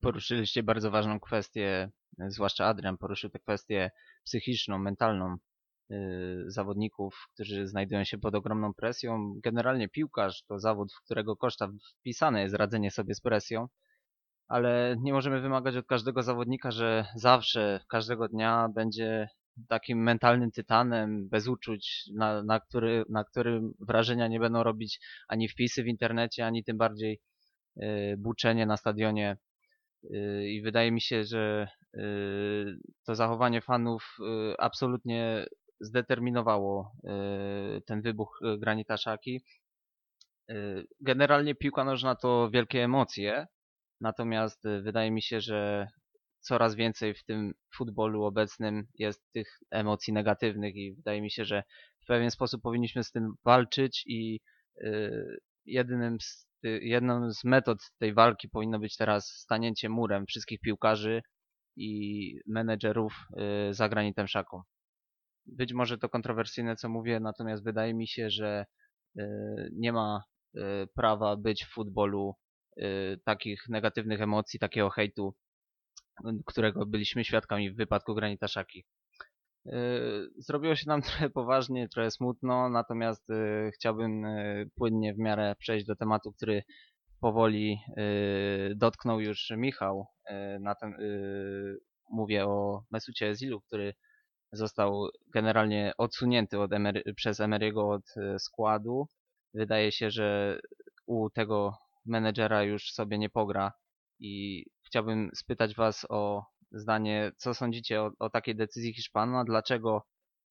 poruszyliście 0.00 0.62
bardzo 0.62 0.90
ważną 0.90 1.20
kwestię, 1.20 1.90
zwłaszcza 2.18 2.66
Adrian 2.66 2.98
poruszył 2.98 3.30
tę 3.30 3.38
kwestię 3.38 3.90
psychiczną, 4.24 4.78
mentalną 4.78 5.36
yy, 5.88 6.44
zawodników, 6.46 7.28
którzy 7.34 7.66
znajdują 7.66 8.04
się 8.04 8.18
pod 8.18 8.34
ogromną 8.34 8.74
presją. 8.74 9.34
Generalnie 9.42 9.88
piłkarz 9.88 10.42
to 10.42 10.58
zawód, 10.58 10.92
w 10.92 11.04
którego 11.04 11.36
koszta 11.36 11.68
wpisane 12.00 12.42
jest 12.42 12.54
radzenie 12.54 12.90
sobie 12.90 13.14
z 13.14 13.20
presją, 13.20 13.68
ale 14.48 14.96
nie 15.00 15.12
możemy 15.12 15.40
wymagać 15.40 15.76
od 15.76 15.86
każdego 15.86 16.22
zawodnika, 16.22 16.70
że 16.70 17.06
zawsze, 17.14 17.80
każdego 17.88 18.28
dnia 18.28 18.68
będzie 18.74 19.28
takim 19.68 20.02
mentalnym 20.02 20.50
tytanem, 20.50 21.28
bez 21.28 21.48
uczuć, 21.48 22.10
na, 22.14 22.42
na, 22.42 22.60
który, 22.60 23.04
na 23.08 23.24
którym 23.24 23.72
wrażenia 23.80 24.28
nie 24.28 24.40
będą 24.40 24.62
robić 24.62 25.00
ani 25.28 25.48
wpisy 25.48 25.82
w 25.82 25.86
internecie, 25.86 26.46
ani 26.46 26.64
tym 26.64 26.78
bardziej 26.78 27.20
yy, 27.76 28.16
buczenie 28.18 28.66
na 28.66 28.76
stadionie 28.76 29.36
Y, 30.04 30.48
I 30.48 30.62
wydaje 30.62 30.92
mi 30.92 31.00
się, 31.00 31.24
że 31.24 31.68
y, 31.94 32.00
to 33.04 33.14
zachowanie 33.14 33.60
fanów 33.60 34.16
y, 34.20 34.56
absolutnie 34.58 35.46
zdeterminowało 35.80 36.92
ten 37.86 38.02
wybuch 38.02 38.40
Granita 38.58 38.96
Szaki. 38.96 39.40
Generalnie 41.00 41.54
piłka 41.54 41.84
nożna 41.84 42.14
to 42.14 42.50
wielkie 42.50 42.84
emocje, 42.84 43.46
natomiast 44.00 44.64
wydaje 44.82 45.10
mi 45.10 45.22
się, 45.22 45.40
że 45.40 45.88
coraz 46.46 46.74
więcej 46.74 47.14
w 47.14 47.24
tym 47.24 47.54
futbolu 47.76 48.24
obecnym 48.24 48.86
jest 48.94 49.32
tych 49.32 49.58
emocji 49.70 50.12
negatywnych 50.12 50.76
i 50.76 50.94
wydaje 50.94 51.22
mi 51.22 51.30
się, 51.30 51.44
że 51.44 51.62
w 52.02 52.06
pewien 52.06 52.30
sposób 52.30 52.62
powinniśmy 52.62 53.04
z 53.04 53.12
tym 53.12 53.34
walczyć 53.44 54.04
i 54.06 54.40
jedynym 55.64 56.20
z 56.20 56.46
Y, 56.66 56.80
jedną 56.82 57.32
z 57.32 57.44
metod 57.44 57.78
tej 57.98 58.14
walki 58.14 58.48
powinno 58.48 58.78
być 58.78 58.96
teraz 58.96 59.26
stanięcie 59.26 59.88
murem 59.88 60.26
wszystkich 60.26 60.60
piłkarzy 60.60 61.22
i 61.76 62.40
menedżerów 62.46 63.14
y, 63.70 63.74
za 63.74 63.88
Granitem 63.88 64.28
Szaką. 64.28 64.62
Być 65.46 65.72
może 65.72 65.98
to 65.98 66.08
kontrowersyjne, 66.08 66.76
co 66.76 66.88
mówię, 66.88 67.20
natomiast 67.20 67.64
wydaje 67.64 67.94
mi 67.94 68.08
się, 68.08 68.30
że 68.30 68.66
y, 69.18 69.22
nie 69.72 69.92
ma 69.92 70.22
prawa 70.94 71.36
być 71.36 71.64
w 71.64 71.72
futbolu 71.72 72.34
takich 73.24 73.68
negatywnych 73.68 74.20
emocji, 74.20 74.60
takiego 74.60 74.90
hejtu, 74.90 75.34
którego 76.46 76.86
byliśmy 76.86 77.24
świadkami 77.24 77.70
w 77.70 77.76
wypadku 77.76 78.14
Granita 78.14 78.48
Szaki. 78.48 78.84
Y, 79.66 79.72
zrobiło 80.38 80.76
się 80.76 80.84
nam 80.86 81.02
trochę 81.02 81.30
poważnie, 81.30 81.88
trochę 81.88 82.10
smutno, 82.10 82.68
natomiast 82.68 83.30
y, 83.30 83.70
chciałbym 83.74 84.24
y, 84.24 84.70
płynnie 84.74 85.14
w 85.14 85.18
miarę 85.18 85.54
przejść 85.58 85.86
do 85.86 85.96
tematu, 85.96 86.32
który 86.32 86.62
powoli 87.20 87.78
dotknął 88.74 89.20
już 89.20 89.50
Michał. 89.56 90.06
Na 90.60 90.74
ten, 90.74 90.94
mówię 92.10 92.46
o 92.46 92.82
Mesucie 92.90 93.28
Ezilu, 93.28 93.60
który 93.60 93.94
został 94.52 95.08
generalnie 95.34 95.92
odsunięty 95.98 96.60
od 96.60 96.72
Emery, 96.72 97.02
przez 97.16 97.40
Emery'ego 97.40 97.94
od 97.94 98.14
składu. 98.38 99.08
Wydaje 99.54 99.92
się, 99.92 100.10
że 100.10 100.58
u 101.06 101.30
tego 101.30 101.78
menedżera 102.06 102.62
już 102.62 102.92
sobie 102.92 103.18
nie 103.18 103.30
pogra 103.30 103.72
i 104.18 104.64
chciałbym 104.86 105.30
spytać 105.34 105.74
Was 105.74 106.06
o 106.08 106.44
zdanie, 106.72 107.32
co 107.36 107.54
sądzicie 107.54 108.02
o, 108.02 108.10
o 108.18 108.30
takiej 108.30 108.56
decyzji 108.56 108.94
Hiszpana, 108.94 109.44
dlaczego 109.44 110.06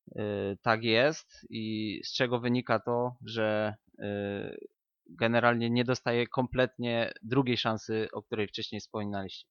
y, 0.08 0.22
tak 0.62 0.84
jest 0.84 1.46
i 1.50 2.02
z 2.06 2.14
czego 2.14 2.40
wynika 2.40 2.80
to, 2.80 3.16
że 3.26 3.76
y, 4.00 4.68
generalnie 5.10 5.70
nie 5.70 5.84
dostaje 5.84 6.28
kompletnie 6.28 7.14
drugiej 7.24 7.58
szansy, 7.58 8.08
o 8.14 8.24
której 8.24 8.48
wcześniej 8.48 8.82
wspominaliście. 8.82 9.48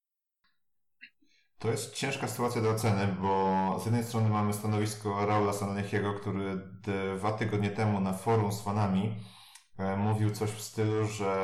To 1.58 1.70
jest 1.70 1.94
ciężka 1.94 2.28
sytuacja 2.28 2.62
do 2.62 2.70
oceny, 2.70 3.16
bo 3.20 3.78
z 3.82 3.84
jednej 3.84 4.04
strony 4.04 4.28
mamy 4.28 4.52
stanowisko 4.52 5.26
Raula 5.26 5.52
Sanlechiego, 5.52 6.14
który 6.14 6.60
dwa 7.16 7.32
tygodnie 7.32 7.70
temu 7.70 8.00
na 8.00 8.12
forum 8.12 8.52
z 8.52 8.62
fanami 8.62 9.16
mówił 9.78 10.30
coś 10.30 10.50
w 10.50 10.60
stylu, 10.60 11.06
że 11.06 11.34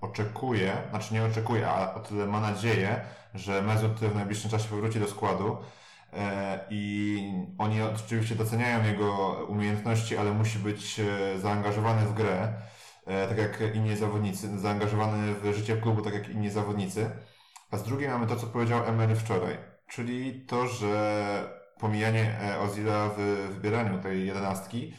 oczekuje, 0.00 0.76
znaczy 0.90 1.14
nie 1.14 1.24
oczekuje, 1.24 1.68
a 1.68 1.94
o 1.94 2.00
tyle 2.00 2.26
ma 2.26 2.40
nadzieję, 2.40 3.00
że 3.34 3.62
Mezut 3.62 3.92
w 3.92 4.14
najbliższym 4.14 4.50
czasie 4.50 4.68
powróci 4.68 5.00
do 5.00 5.08
składu 5.08 5.56
e, 6.12 6.60
i 6.70 7.32
oni 7.58 7.82
oczywiście 7.82 8.34
doceniają 8.34 8.84
jego 8.84 9.32
umiejętności, 9.48 10.16
ale 10.16 10.32
musi 10.32 10.58
być 10.58 11.00
e, 11.00 11.38
zaangażowany 11.38 12.06
w 12.06 12.14
grę, 12.14 12.52
e, 13.06 13.28
tak 13.28 13.38
jak 13.38 13.74
inni 13.74 13.96
zawodnicy, 13.96 14.58
zaangażowany 14.58 15.34
w 15.34 15.54
życie 15.54 15.76
klubu, 15.76 16.02
tak 16.02 16.14
jak 16.14 16.28
inni 16.28 16.50
zawodnicy. 16.50 17.10
A 17.70 17.76
z 17.76 17.82
drugiej 17.82 18.08
mamy 18.08 18.26
to, 18.26 18.36
co 18.36 18.46
powiedział 18.46 18.84
Emery 18.84 19.16
wczoraj, 19.16 19.58
czyli 19.88 20.46
to, 20.46 20.66
że 20.66 21.58
pomijanie 21.80 22.36
Ozila 22.60 23.08
w 23.08 23.48
wybieraniu 23.54 24.02
tej 24.02 24.26
jedenastki 24.26 24.94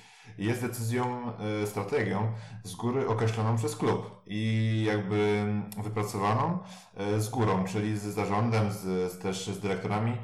jest 0.45 0.61
decyzją, 0.61 1.33
e, 1.63 1.67
strategią 1.67 2.31
z 2.63 2.75
góry 2.75 3.07
określoną 3.07 3.57
przez 3.57 3.75
klub 3.75 4.21
i 4.27 4.83
jakby 4.87 5.45
wypracowaną 5.83 6.59
e, 6.97 7.19
z 7.19 7.29
górą, 7.29 7.65
czyli 7.65 7.97
z 7.97 8.03
zarządem, 8.03 8.71
z, 8.71 9.11
z 9.11 9.19
też 9.19 9.47
z 9.47 9.59
dyrektorami. 9.59 10.17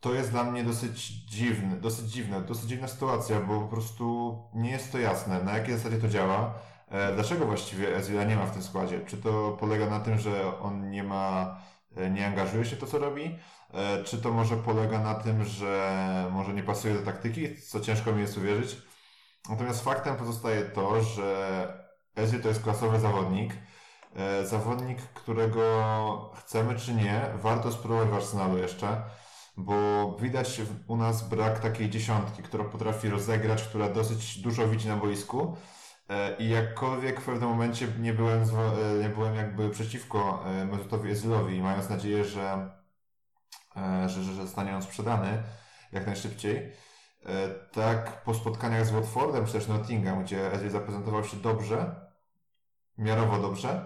To 0.00 0.14
jest 0.14 0.30
dla 0.30 0.44
mnie 0.44 0.64
dosyć 0.64 1.06
dziwne, 1.08 1.76
dosyć 1.76 2.06
dziwne, 2.06 2.40
dosyć 2.40 2.64
dziwna 2.64 2.88
sytuacja, 2.88 3.40
bo 3.40 3.60
po 3.60 3.68
prostu 3.68 4.38
nie 4.54 4.70
jest 4.70 4.92
to 4.92 4.98
jasne, 4.98 5.44
na 5.44 5.58
jakiej 5.58 5.76
zasadzie 5.76 5.98
to 5.98 6.08
działa. 6.08 6.54
E, 6.88 7.14
dlaczego 7.14 7.46
właściwie 7.46 7.96
Ezila 7.96 8.24
nie 8.24 8.36
ma 8.36 8.46
w 8.46 8.52
tym 8.52 8.62
składzie? 8.62 9.00
Czy 9.06 9.16
to 9.16 9.56
polega 9.60 9.90
na 9.90 10.00
tym, 10.00 10.18
że 10.18 10.60
on 10.60 10.90
nie 10.90 11.02
ma, 11.02 11.56
nie 12.10 12.26
angażuje 12.26 12.64
się 12.64 12.76
w 12.76 12.78
to, 12.78 12.86
co 12.86 12.98
robi? 12.98 13.38
Czy 14.04 14.18
to 14.18 14.32
może 14.32 14.56
polega 14.56 14.98
na 14.98 15.14
tym, 15.14 15.44
że 15.44 16.28
może 16.32 16.54
nie 16.54 16.62
pasuje 16.62 16.94
do 16.94 17.02
taktyki, 17.02 17.56
co 17.56 17.80
ciężko 17.80 18.12
mi 18.12 18.20
jest 18.20 18.38
uwierzyć? 18.38 18.76
Natomiast 19.48 19.84
faktem 19.84 20.16
pozostaje 20.16 20.62
to, 20.62 21.02
że 21.02 21.90
Ezzy 22.16 22.40
to 22.40 22.48
jest 22.48 22.62
klasowy 22.62 23.00
zawodnik. 23.00 23.54
E, 24.16 24.46
zawodnik, 24.46 24.98
którego 25.02 26.32
chcemy 26.34 26.78
czy 26.78 26.94
nie, 26.94 27.22
warto 27.34 27.72
spróbować 27.72 28.08
w 28.08 28.14
Arsenalu 28.14 28.58
jeszcze, 28.58 29.02
bo 29.56 29.72
widać 30.20 30.60
u 30.88 30.96
nas 30.96 31.28
brak 31.28 31.58
takiej 31.58 31.90
dziesiątki, 31.90 32.42
która 32.42 32.64
potrafi 32.64 33.08
rozegrać, 33.08 33.62
która 33.62 33.88
dosyć 33.88 34.38
dużo 34.38 34.68
widzi 34.68 34.88
na 34.88 34.96
boisku. 34.96 35.56
E, 36.08 36.36
I 36.36 36.48
jakkolwiek 36.48 37.20
w 37.20 37.24
pewnym 37.24 37.48
momencie 37.48 37.88
nie 37.98 38.12
byłem, 38.12 38.42
e, 38.42 39.02
nie 39.02 39.08
byłem 39.08 39.34
jakby 39.34 39.70
przeciwko 39.70 40.44
Mezutowi 40.70 41.10
Ezylowi, 41.10 41.62
mając 41.62 41.88
nadzieję, 41.88 42.24
że, 42.24 42.70
że, 44.06 44.08
że, 44.08 44.22
że 44.22 44.42
zostanie 44.42 44.76
on 44.76 44.82
sprzedany 44.82 45.42
jak 45.92 46.06
najszybciej. 46.06 46.72
E, 47.26 47.48
Tak 47.72 48.24
po 48.24 48.34
spotkaniach 48.34 48.86
z 48.86 48.90
Watfordem 48.90 49.46
czy 49.46 49.52
też 49.52 49.68
Nottingham, 49.68 50.24
gdzie 50.24 50.52
Ezil 50.52 50.70
zaprezentował 50.70 51.24
się 51.24 51.36
dobrze, 51.36 51.94
miarowo 52.98 53.38
dobrze, 53.38 53.84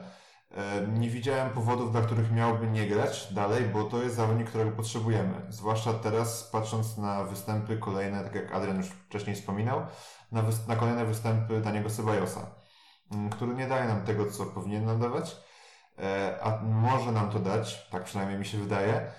e, 0.51 0.87
nie 0.87 1.11
widziałem 1.11 1.51
powodów, 1.51 1.93
dla 1.93 2.01
których 2.01 2.33
miałby 2.33 2.67
nie 2.67 2.87
grać 2.87 3.33
dalej, 3.33 3.65
bo 3.65 3.85
to 3.85 4.03
jest 4.03 4.17
zawodnik, 4.17 4.49
którego 4.49 4.71
potrzebujemy. 4.71 5.47
Zwłaszcza 5.49 5.93
teraz, 5.95 6.49
patrząc 6.53 6.99
na 6.99 7.25
występy 7.25 7.79
kolejne, 7.79 8.25
tak 8.25 8.35
jak 8.35 8.53
Adrian 8.55 8.77
już 8.77 8.87
wcześniej 8.87 9.37
wspominał, 9.37 9.87
na, 10.33 10.43
na 10.69 10.77
kolejne 10.77 11.05
występy 11.05 11.61
Daniego 11.61 11.91
Sebajosa, 11.91 12.47
m, 13.13 13.31
który 13.31 13.55
nie 13.55 13.67
daje 13.69 13.89
nam 13.89 14.05
tego, 14.05 14.31
co 14.31 14.47
powinien 14.47 14.85
nam 14.85 15.01
dawać, 15.01 15.37
e, 15.99 16.39
a 16.43 16.63
może 16.63 17.13
nam 17.13 17.31
to 17.31 17.39
dać, 17.39 17.89
tak 17.91 18.05
przynajmniej 18.05 18.39
mi 18.39 18.45
się 18.47 18.59
wydaje, 18.59 19.13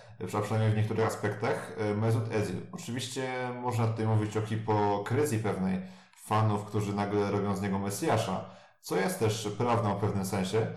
przynajmniej 0.44 0.72
w 0.72 0.78
niektórych 0.78 1.08
aspektach, 1.08 1.72
e, 1.78 1.94
Mesut 1.94 2.32
Ezil. 2.32 2.62
Oczywiście 2.72 3.50
można 3.62 3.88
tutaj 3.88 4.06
mówić 4.06 4.38
o 4.38 4.42
hipokryzji 4.42 5.40
pewnej 5.40 5.82
fanów, 6.16 6.66
którzy 6.66 6.94
nagle 6.94 7.32
robią 7.32 7.56
z 7.56 7.62
niego 7.62 7.80
Mesjasza, 7.80 8.46
co 8.82 8.96
jest 8.96 9.20
też 9.20 9.50
prawdą 9.58 9.96
w 9.96 10.02
pewnym 10.02 10.26
sensie, 10.26 10.68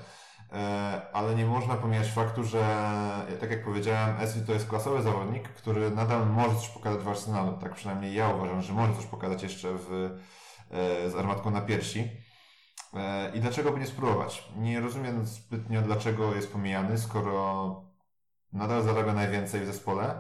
e, 0.53 1.03
ale 1.13 1.35
nie 1.35 1.47
można 1.47 1.75
pomijać 1.75 2.11
faktu, 2.11 2.45
że 2.45 2.61
e, 3.29 3.33
tak 3.33 3.51
jak 3.51 3.65
powiedziałem, 3.65 4.21
Ezil 4.21 4.47
to 4.47 4.53
jest 4.53 4.69
klasowy 4.69 5.03
zawodnik, 5.03 5.49
który 5.49 5.91
nadal 5.91 6.27
może 6.27 6.57
coś 6.57 6.69
pokazać 6.69 7.01
w 7.01 7.09
Arsenalu. 7.09 7.53
Tak 7.53 7.75
przynajmniej 7.75 8.15
ja 8.15 8.29
uważam, 8.29 8.63
że 8.63 8.73
może 8.73 8.95
coś 8.95 9.07
pokazać 9.07 9.43
jeszcze 9.43 9.69
w, 9.75 10.19
z 11.09 11.15
armatką 11.15 11.51
na 11.51 11.61
piersi. 11.61 12.11
I 13.35 13.41
dlaczego 13.41 13.73
by 13.73 13.81
nie 13.81 13.87
spróbować? 13.87 14.49
Nie 14.57 14.81
rozumiem 14.81 15.27
zbytnio, 15.27 15.83
dlaczego 15.83 16.35
jest 16.35 16.53
pomijany, 16.53 16.99
skoro 16.99 17.88
nadal 18.53 18.83
zarabia 18.83 19.13
najwięcej 19.13 19.61
w 19.61 19.67
zespole, 19.67 20.15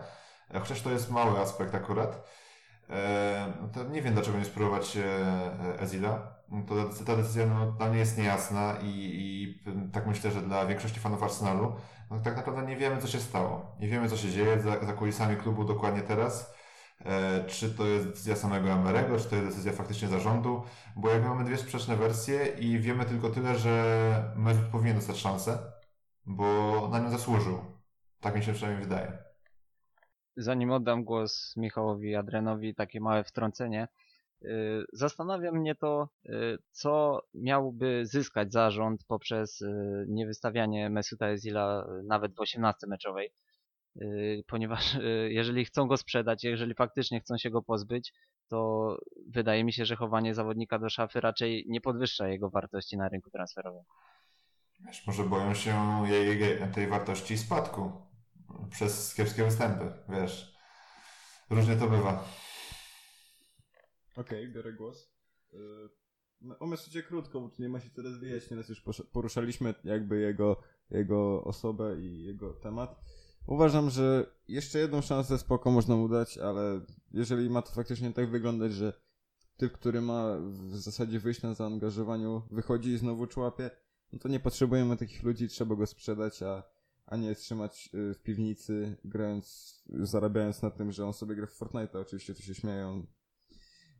e, 0.55 0.61
chociaż 0.61 0.83
to 0.83 0.91
jest 0.91 1.11
mały 1.11 1.39
aspekt 1.41 1.75
akurat. 1.75 2.29
E, 2.91 3.53
no 3.61 3.69
to 3.69 3.85
nie 3.85 4.03
wiem, 4.03 4.15
dlaczego 4.15 4.39
nie 4.39 4.45
spróbować 4.45 4.97
e, 4.97 5.81
Ezila. 5.81 6.39
To 6.69 7.05
ta 7.05 7.17
decyzja 7.17 7.47
no, 7.47 7.73
dla 7.73 7.89
mnie 7.89 7.99
jest 7.99 8.19
niejasna 8.19 8.77
i, 8.83 8.89
i 8.89 9.65
tak 9.93 10.07
myślę, 10.07 10.31
że 10.31 10.43
dla 10.43 10.67
większości 10.67 11.01
fanów 11.01 11.23
Arsenalu 11.23 11.75
no, 12.11 12.21
tak 12.21 12.37
naprawdę 12.37 12.63
nie 12.63 12.77
wiemy, 12.77 13.01
co 13.01 13.09
się 13.09 13.21
stało. 13.21 13.77
Nie 13.81 13.89
wiemy, 13.89 14.09
co 14.09 14.17
się 14.17 14.31
dzieje 14.31 14.61
za, 14.61 14.87
za 14.87 14.93
kulisami 14.93 15.37
klubu 15.37 15.65
dokładnie 15.65 16.03
teraz. 16.03 16.55
E, 17.05 17.45
czy 17.45 17.71
to 17.75 17.87
jest 17.87 18.07
decyzja 18.07 18.37
samego 18.37 18.69
Emerego, 18.69 19.19
czy 19.19 19.25
to 19.25 19.37
jest 19.37 19.49
decyzja 19.49 19.73
faktycznie 19.73 20.09
zarządu, 20.09 20.63
bo 20.97 21.11
jakby 21.11 21.29
mamy 21.29 21.45
dwie 21.45 21.57
sprzeczne 21.57 21.97
wersje 21.97 22.47
i 22.47 22.79
wiemy 22.79 23.05
tylko 23.05 23.31
tyle, 23.31 23.59
że 23.59 24.33
Mesut 24.37 24.65
powinien 24.65 24.97
dostać 24.97 25.17
szansę, 25.17 25.59
bo 26.27 26.89
na 26.93 26.99
nią 26.99 27.11
zasłużył. 27.11 27.78
Tak 28.21 28.35
mi 28.35 28.43
się 28.43 28.53
przynajmniej 28.53 28.85
wydaje. 28.85 29.19
Zanim 30.37 30.71
oddam 30.71 31.05
głos 31.05 31.55
Michałowi 31.57 32.15
Adrenowi, 32.15 32.75
takie 32.75 33.01
małe 33.01 33.25
wtrącenie. 33.25 33.89
Yy, 34.43 34.85
Zastanawia 34.93 35.53
mnie 35.53 35.75
to, 35.75 36.09
yy, 36.25 36.59
co 36.71 37.23
miałby 37.35 38.07
zyskać 38.07 38.53
zarząd 38.53 39.05
poprzez 39.05 39.61
yy, 39.61 40.07
niewystawianie 40.09 40.91
Mesuta 40.91 41.27
Ezila 41.27 41.89
nawet 42.05 42.35
w 42.35 42.41
18 42.41 42.87
meczowej. 42.87 43.33
Ponieważ 44.47 44.97
jeżeli 45.29 45.65
chcą 45.65 45.87
go 45.87 45.97
sprzedać, 45.97 46.45
jeżeli 46.45 46.75
faktycznie 46.75 47.21
chcą 47.21 47.39
się 47.39 47.51
go 47.51 47.63
pozbyć, 47.63 48.15
to 48.49 48.97
wydaje 49.29 49.65
mi 49.65 49.73
się, 49.73 49.85
że 49.85 49.97
chowanie 49.97 50.35
zawodnika 50.35 50.79
do 50.79 50.91
szafy 50.91 51.21
raczej 51.21 51.65
nie 51.69 51.81
podwyższa 51.81 52.29
jego 52.29 52.51
wartości 52.51 52.97
na 52.97 53.09
rynku 53.09 53.31
transferowym. 53.31 53.83
Wiesz, 54.81 55.07
może 55.07 55.25
boją 55.25 55.55
się 55.55 56.03
jej, 56.09 56.39
tej 56.75 56.87
wartości 56.87 57.39
spadku 57.39 58.08
przez 58.71 59.15
kiepskie 59.15 59.45
występy, 59.45 59.93
wiesz. 60.09 60.59
Różnie 61.51 61.77
to 61.77 61.89
bywa. 61.89 62.25
Okej, 64.17 64.53
biorę 64.53 64.73
głos. 64.73 65.13
Yy, 65.53 65.89
no, 66.41 66.59
o 66.59 66.67
Mesucie 66.67 67.03
krótko, 67.03 67.41
bo 67.41 67.49
tu 67.49 67.63
nie 67.63 67.69
ma 67.69 67.81
się 67.81 67.91
teraz 67.91 68.19
wyjaśnić, 68.19 68.49
teraz 68.49 68.69
już 68.69 68.83
poruszaliśmy 69.13 69.75
jakby 69.85 70.21
jego, 70.21 70.63
jego 70.91 71.45
osobę 71.45 72.01
i 72.01 72.23
jego 72.25 72.55
temat. 72.55 73.01
Uważam, 73.47 73.91
że 73.91 74.27
jeszcze 74.49 74.79
jedną 74.79 75.01
szansę 75.01 75.39
spoko 75.39 75.71
można 75.71 75.97
mu 75.97 76.09
dać, 76.09 76.39
ale 76.39 76.81
jeżeli 77.11 77.51
ma 77.51 77.63
to 77.63 77.73
faktycznie 77.73 78.13
tak 78.13 78.31
wyglądać, 78.31 78.73
że 78.73 78.93
typ, 79.57 79.73
który 79.73 80.01
ma 80.01 80.37
w 80.41 80.77
zasadzie 80.77 81.21
wyjść 81.21 81.43
na 81.43 81.55
zaangażowaniu, 81.55 82.43
wychodzi 82.51 82.91
i 82.91 82.99
znowu 82.99 83.27
człapie, 83.27 83.71
no 84.13 84.19
to 84.19 84.29
nie 84.29 84.41
potrzebujemy 84.41 84.97
takich 84.97 85.23
ludzi, 85.23 85.49
trzeba 85.49 85.77
go 85.77 85.87
sprzedać, 85.87 86.43
a, 86.43 86.63
a 87.09 87.17
nie 87.17 87.35
trzymać 87.35 87.91
y, 87.95 88.15
w 88.15 88.23
piwnicy, 88.23 88.97
grając, 89.05 89.79
zarabiając 89.87 90.63
na 90.63 90.71
tym, 90.71 90.93
że 90.93 91.07
on 91.07 91.13
sobie 91.13 91.35
gra 91.35 91.47
w 91.47 91.59
Fortnite'a. 91.59 92.01
Oczywiście 92.01 92.35
tu 92.35 92.43
się 92.43 92.55
śmieją, 92.55 93.07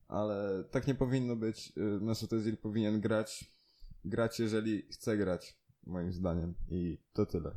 ale 0.09 0.65
tak 0.71 0.87
nie 0.87 0.95
powinno 0.95 1.37
być. 1.37 1.73
Y, 1.77 1.81
Mesut 2.01 2.31
Özil 2.31 2.57
powinien 2.57 3.01
grać, 3.01 3.51
grać 4.05 4.41
jeżeli 4.41 4.83
chce 4.83 5.17
grać, 5.17 5.59
moim 5.87 6.13
zdaniem. 6.13 6.55
I 6.71 6.99
to 7.13 7.27
tyle. 7.27 7.51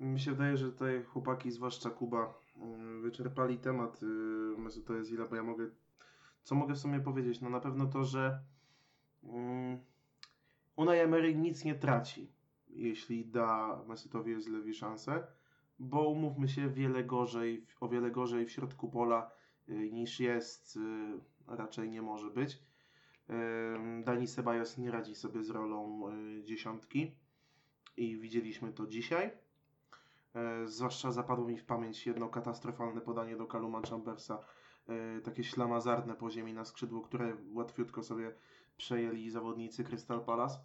Mi 0.00 0.20
się 0.20 0.30
wydaje, 0.30 0.56
że 0.56 0.72
tutaj 0.72 1.04
chłopaki, 1.04 1.50
zwłaszcza 1.50 1.90
Kuba, 1.90 2.34
yy, 2.56 3.00
wyczerpali 3.00 3.58
temat 3.58 4.02
yy, 4.02 4.58
Mesuta 4.58 4.94
Özila, 4.94 5.28
bo 5.28 5.36
ja 5.36 5.42
mogę... 5.42 5.70
Co 6.42 6.54
mogę 6.54 6.74
w 6.74 6.78
sumie 6.78 7.00
powiedzieć? 7.00 7.40
No 7.40 7.50
na 7.50 7.60
pewno 7.60 7.86
to, 7.86 8.04
że 8.04 8.40
yy, 9.22 9.30
Unai 10.76 10.98
Emery 10.98 11.34
nic 11.34 11.64
nie 11.64 11.74
traci, 11.74 12.32
jeśli 12.72 13.26
da 13.26 13.82
Mesutowi 13.88 14.34
Özilowi 14.34 14.74
szansę, 14.74 15.26
bo 15.78 16.08
umówmy 16.08 16.48
się, 16.48 16.68
wiele 16.68 17.04
gorzej, 17.04 17.66
o 17.80 17.88
wiele 17.88 18.10
gorzej 18.10 18.46
w 18.46 18.50
środku 18.50 18.88
pola 18.88 19.30
yy, 19.68 19.90
niż 19.90 20.20
jest, 20.20 20.76
yy, 20.76 21.56
raczej 21.56 21.90
nie 21.90 22.02
może 22.02 22.30
być. 22.30 22.58
Dani 24.04 24.26
Ceballos 24.26 24.78
nie 24.78 24.90
radzi 24.90 25.14
sobie 25.14 25.42
z 25.42 25.50
rolą 25.50 26.10
yy, 26.10 26.44
dziesiątki 26.44 27.12
i 27.96 28.18
widzieliśmy 28.18 28.72
to 28.72 28.86
dzisiaj. 28.86 29.30
E, 30.34 30.66
zwłaszcza 30.66 31.12
zapadło 31.12 31.46
mi 31.46 31.58
w 31.58 31.64
pamięć 31.64 32.06
jedno 32.06 32.28
katastrofalne 32.28 33.00
podanie 33.00 33.36
do 33.36 33.46
Kaluma 33.46 33.82
Chambersa, 33.82 34.38
e, 34.88 35.20
takie 35.20 35.44
ślamazarne 35.44 36.14
po 36.14 36.30
ziemi 36.30 36.54
na 36.54 36.64
skrzydło, 36.64 37.00
które 37.00 37.36
łatwiutko 37.52 38.02
sobie 38.02 38.34
przejęli 38.76 39.30
zawodnicy 39.30 39.84
Crystal 39.84 40.24
Palace. 40.24 40.58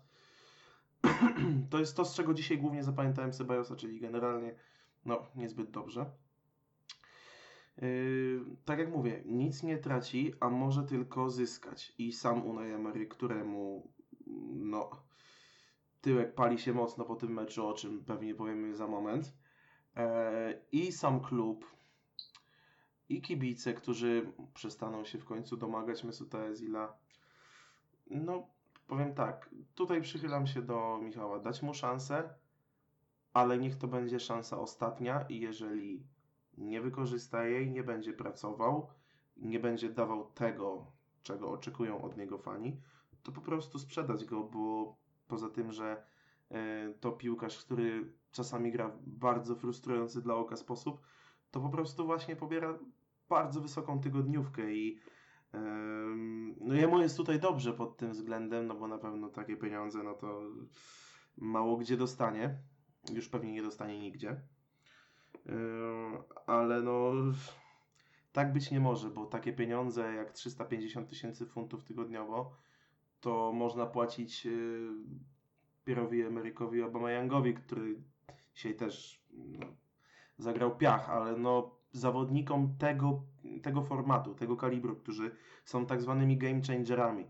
to 1.70 1.80
jest 1.80 1.96
to, 1.96 2.06
z 2.06 2.16
czego 2.16 2.34
dzisiaj 2.34 2.58
głównie 2.58 2.84
zapamiętałem 2.84 3.34
Sebajosa, 3.34 3.76
czyli 3.76 4.00
generalnie 4.00 4.56
no, 5.06 5.26
niezbyt 5.36 5.72
dobrze. 5.72 6.06
Yy, 7.82 8.46
tak 8.66 8.80
jak 8.80 8.92
mówię, 8.92 9.24
nic 9.26 9.64
nie 9.64 9.78
traci, 9.78 10.34
a 10.40 10.50
może 10.50 10.84
tylko 10.84 11.30
zyskać. 11.30 11.94
I 11.98 12.12
sam 12.12 12.46
Unai 12.46 12.72
Emery, 12.72 13.08
któremu 13.08 13.92
no, 14.54 14.90
tyłek 16.02 16.36
pali 16.36 16.60
się 16.60 16.74
mocno 16.74 17.06
po 17.06 17.16
tym 17.16 17.34
meczu, 17.34 17.68
o 17.68 17.74
czym 17.74 18.06
pewnie 18.06 18.36
powiemy 18.36 18.76
za 18.76 18.88
moment. 18.88 19.34
E, 19.96 20.62
I 20.72 20.92
sam 20.92 21.20
klub, 21.20 21.78
i 23.10 23.22
kibice, 23.22 23.74
którzy 23.74 24.32
przestaną 24.54 25.06
się 25.06 25.18
w 25.18 25.26
końcu 25.26 25.58
domagać 25.58 26.04
Mesuta 26.04 26.40
Ezila. 26.40 26.94
No, 28.10 28.48
powiem 28.88 29.14
tak, 29.14 29.50
tutaj 29.76 30.02
przychylam 30.02 30.48
się 30.48 30.62
do 30.62 31.00
Michała, 31.02 31.40
dać 31.40 31.62
mu 31.62 31.74
szansę, 31.74 32.30
ale 33.34 33.58
niech 33.58 33.76
to 33.76 33.88
będzie 33.88 34.20
szansa 34.20 34.60
ostatnia 34.60 35.22
i 35.22 35.40
jeżeli 35.40 36.04
nie 36.58 36.82
wykorzysta 36.82 37.44
jej, 37.46 37.72
nie 37.72 37.84
będzie 37.84 38.14
pracował, 38.14 38.88
nie 39.38 39.60
będzie 39.60 39.90
dawał 39.90 40.32
tego, 40.32 40.92
czego 41.24 41.52
oczekują 41.52 42.02
od 42.02 42.18
niego 42.18 42.38
fani, 42.38 42.82
to 43.24 43.32
po 43.32 43.42
prostu 43.42 43.80
sprzedać 43.80 44.26
go, 44.26 44.44
bo 44.44 44.96
poza 45.28 45.50
tym, 45.50 45.72
że 45.72 46.04
e, 46.52 46.94
to 47.00 47.12
piłkarz, 47.12 47.66
który 47.66 48.14
czasami 48.32 48.72
gra 48.72 48.90
w 48.90 49.10
bardzo 49.10 49.56
frustrujący 49.56 50.22
dla 50.22 50.36
oka 50.36 50.56
sposób, 50.56 51.02
to 51.52 51.60
po 51.62 51.70
prostu 51.70 52.06
właśnie 52.06 52.36
pobiera 52.36 52.80
bardzo 53.30 53.62
wysoką 53.62 54.00
tygodniówkę 54.00 54.72
i 54.72 55.00
no 56.62 56.74
jemu 56.74 57.02
jest 57.02 57.18
tutaj 57.18 57.40
dobrze 57.40 57.74
pod 57.74 57.98
tym 57.98 58.12
względem, 58.12 58.68
no 58.68 58.76
bo 58.76 58.88
na 58.88 58.98
pewno 58.98 59.30
takie 59.30 59.58
pieniądze, 59.58 60.04
no 60.04 60.14
to 60.14 60.42
mało 61.38 61.78
gdzie 61.78 61.98
dostanie, 61.98 62.58
już 63.14 63.30
pewnie 63.30 63.52
nie 63.52 63.64
dostanie 63.64 64.00
nigdzie, 64.00 64.42
ale 66.48 66.82
no 66.82 67.12
tak 68.32 68.54
być 68.54 68.72
nie 68.72 68.80
może, 68.80 69.10
bo 69.10 69.26
takie 69.26 69.54
pieniądze 69.54 70.14
jak 70.14 70.32
350 70.32 71.10
tysięcy 71.10 71.46
funtów 71.46 71.84
tygodniowo 71.84 72.56
to 73.20 73.54
można 73.54 73.86
płacić 73.86 74.46
yy, 74.46 74.90
Pierowi 75.86 76.22
Emerykowi 76.22 76.84
Obamayangowi, 76.84 77.54
który 77.54 77.96
dzisiaj 78.54 78.76
też 78.76 79.24
no, 79.34 79.68
zagrał 80.38 80.78
piach, 80.78 81.10
ale 81.10 81.38
no 81.38 81.77
zawodnikom 81.92 82.78
tego, 82.78 83.24
tego 83.62 83.84
formatu, 83.84 84.36
tego 84.36 84.58
kalibru, 84.58 84.96
którzy 84.96 85.32
są 85.66 85.86
tak 85.86 86.02
zwanymi 86.02 86.38
game 86.38 86.62
changerami, 86.68 87.26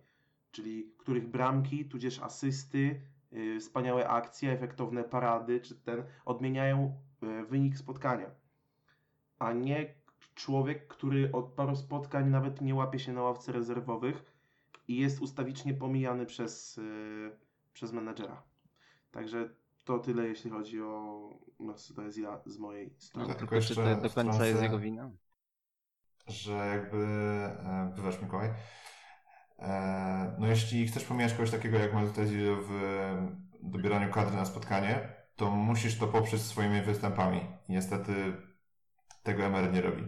czyli 0.52 0.94
których 0.98 1.28
bramki, 1.28 1.86
tudzież 1.86 2.20
asysty, 2.20 3.02
yy, 3.32 3.60
wspaniałe 3.60 4.10
akcje, 4.10 4.52
efektowne 4.52 5.04
parady, 5.04 5.60
czy 5.60 5.76
ten 5.76 6.04
odmieniają 6.26 6.96
yy, 7.22 7.46
wynik 7.46 7.78
spotkania, 7.78 8.32
a 9.40 9.54
nie 9.54 9.94
człowiek, 10.36 10.88
który 10.88 11.32
od 11.32 11.46
paru 11.46 11.76
spotkań 11.76 12.30
nawet 12.30 12.62
nie 12.62 12.76
łapie 12.76 13.00
się 13.00 13.14
na 13.14 13.22
ławce 13.22 13.52
rezerwowych 13.52 14.26
i 14.88 14.98
jest 14.98 15.22
ustawicznie 15.22 15.74
pomijany 15.74 16.26
przez, 16.26 16.78
yy, 16.78 17.38
przez 17.74 17.92
menedżera. 17.92 18.44
Także 19.12 19.50
to 19.88 20.00
tyle, 20.00 20.28
jeśli 20.28 20.50
chodzi 20.52 20.82
o 20.82 21.30
Mesutezja 21.60 22.42
z 22.46 22.58
mojej 22.58 22.94
strony. 22.98 23.28
Tylko 23.28 23.40
Tylko 23.40 23.52
czy 23.56 23.56
jeszcze 23.58 23.76
to 23.76 24.02
do 24.02 24.10
końca 24.10 24.46
jest 24.46 24.60
wtrącę- 24.60 24.64
jego 24.64 24.80
wina? 24.80 25.12
że 26.28 26.54
jakby, 26.54 26.98
e, 26.98 27.92
bywasz 27.96 28.22
Mikołaj, 28.22 28.50
e, 29.60 30.36
no 30.40 30.48
jeśli 30.48 30.88
chcesz 30.88 31.04
pomijać 31.04 31.34
kogoś 31.34 31.52
takiego 31.52 31.78
jak 31.78 31.94
Maltezi 31.94 32.38
w 32.40 32.70
dobieraniu 33.64 34.14
kadry 34.14 34.36
na 34.36 34.46
spotkanie, 34.46 35.16
to 35.36 35.52
musisz 35.52 35.98
to 36.00 36.08
poprzeć 36.08 36.42
swoimi 36.42 36.82
występami. 36.82 37.42
Niestety 37.70 38.14
tego 39.24 39.44
Emery 39.44 39.72
nie 39.74 39.82
robi. 39.82 40.04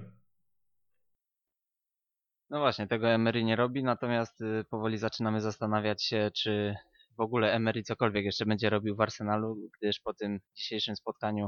No 2.49 2.59
właśnie, 2.59 2.87
tego 2.87 3.09
Emery 3.09 3.43
nie 3.43 3.55
robi, 3.55 3.83
natomiast 3.83 4.41
y, 4.41 4.65
powoli 4.69 4.97
zaczynamy 4.97 5.41
zastanawiać 5.41 6.03
się, 6.03 6.31
czy 6.35 6.75
w 7.19 7.21
ogóle 7.21 7.53
Emery 7.53 7.83
cokolwiek 7.83 8.25
jeszcze 8.25 8.45
będzie 8.45 8.69
robił 8.69 8.95
w 8.95 9.01
Arsenalu, 9.01 9.57
gdyż 9.81 9.99
po 9.99 10.13
tym 10.13 10.39
dzisiejszym 10.55 10.95
spotkaniu 10.95 11.47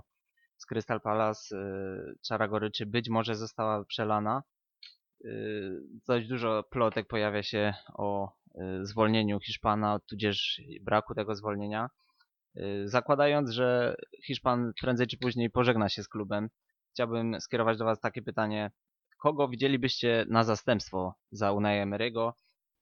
z 0.57 0.65
Crystal 0.65 1.01
Palace 1.01 1.55
y, 1.55 2.15
czara 2.27 2.47
goryczy 2.47 2.85
być 2.85 3.09
może 3.09 3.35
została 3.35 3.85
przelana. 3.85 4.43
Y, 5.25 5.81
Dość 6.07 6.27
dużo 6.27 6.63
plotek 6.63 7.07
pojawia 7.07 7.43
się 7.43 7.73
o 7.93 8.31
y, 8.81 8.85
zwolnieniu 8.85 9.39
Hiszpana, 9.39 9.99
tudzież 10.09 10.61
braku 10.81 11.15
tego 11.15 11.35
zwolnienia. 11.35 11.89
Y, 12.57 12.83
Zakładając, 12.89 13.49
że 13.49 13.95
Hiszpan 14.25 14.71
prędzej 14.81 15.07
czy 15.07 15.17
później 15.17 15.49
pożegna 15.49 15.89
się 15.89 16.03
z 16.03 16.07
klubem, 16.07 16.49
chciałbym 16.93 17.41
skierować 17.41 17.77
do 17.77 17.85
Was 17.85 17.99
takie 17.99 18.21
pytanie. 18.21 18.71
Kogo 19.17 19.47
widzielibyście 19.47 20.25
na 20.29 20.43
zastępstwo 20.43 21.13
za 21.31 21.51
Unai 21.51 21.85
Emery'ego? 21.85 22.31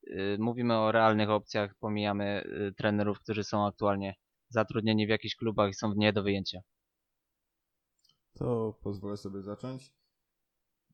Y, 0.03 0.38
Mówimy 0.39 0.77
o 0.77 0.91
realnych 0.91 1.29
opcjach, 1.29 1.75
pomijamy 1.75 2.43
y, 2.69 2.73
trenerów, 2.77 3.19
którzy 3.19 3.43
są 3.43 3.67
aktualnie 3.67 4.15
zatrudnieni 4.49 5.05
w 5.07 5.09
jakichś 5.09 5.35
klubach 5.35 5.69
i 5.69 5.73
są 5.73 5.93
nie 5.93 6.13
do 6.13 6.23
wyjęcia. 6.23 6.62
To 8.33 8.79
pozwolę 8.83 9.17
sobie 9.17 9.41
zacząć. 9.41 9.93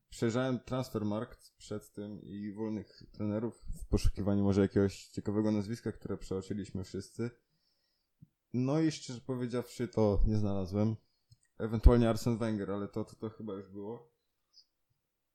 Przejrzałem 0.08 0.60
Transfermarkt 0.60 1.50
przed 1.56 1.92
tym 1.92 2.22
i 2.22 2.52
wolnych 2.52 3.02
trenerów 3.12 3.64
w 3.82 3.86
poszukiwaniu 3.86 4.44
może 4.44 4.60
jakiegoś 4.60 5.08
ciekawego 5.08 5.52
nazwiska, 5.52 5.92
które 5.92 6.16
przeoczyliśmy 6.16 6.84
wszyscy. 6.84 7.30
No 8.52 8.80
i 8.80 8.92
szczerze 8.92 9.20
powiedziawszy 9.20 9.88
to 9.88 10.22
nie 10.26 10.36
znalazłem. 10.36 10.96
Ewentualnie 11.58 12.08
Arsene 12.08 12.36
Wenger, 12.36 12.70
ale 12.70 12.88
to, 12.88 13.04
to, 13.04 13.16
to 13.16 13.30
chyba 13.30 13.54
już 13.54 13.68
było. 13.68 14.12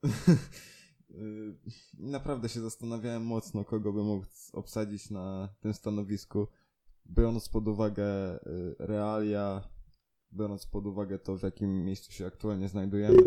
Yy, 1.17 1.55
Naprawdę 1.99 2.49
się 2.49 2.61
zastanawiałem 2.61 3.25
mocno, 3.25 3.65
kogo 3.65 3.93
by 3.93 4.03
mógł 4.03 4.25
obsadzić 4.53 5.09
na 5.09 5.49
tym 5.59 5.73
stanowisku, 5.73 6.47
biorąc 7.09 7.49
pod 7.49 7.67
uwagę 7.67 8.05
yy, 8.45 8.75
realia, 8.79 9.69
biorąc 10.33 10.65
pod 10.65 10.87
uwagę 10.87 11.19
to, 11.19 11.37
w 11.37 11.43
jakim 11.43 11.85
miejscu 11.85 12.11
się 12.11 12.25
aktualnie 12.25 12.69
znajdujemy, 12.69 13.23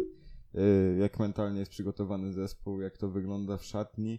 yy, 0.54 0.96
jak 1.00 1.18
mentalnie 1.18 1.58
jest 1.58 1.70
przygotowany 1.70 2.32
zespół, 2.32 2.80
jak 2.80 2.98
to 2.98 3.08
wygląda 3.08 3.56
w 3.56 3.64
szatni, 3.64 4.18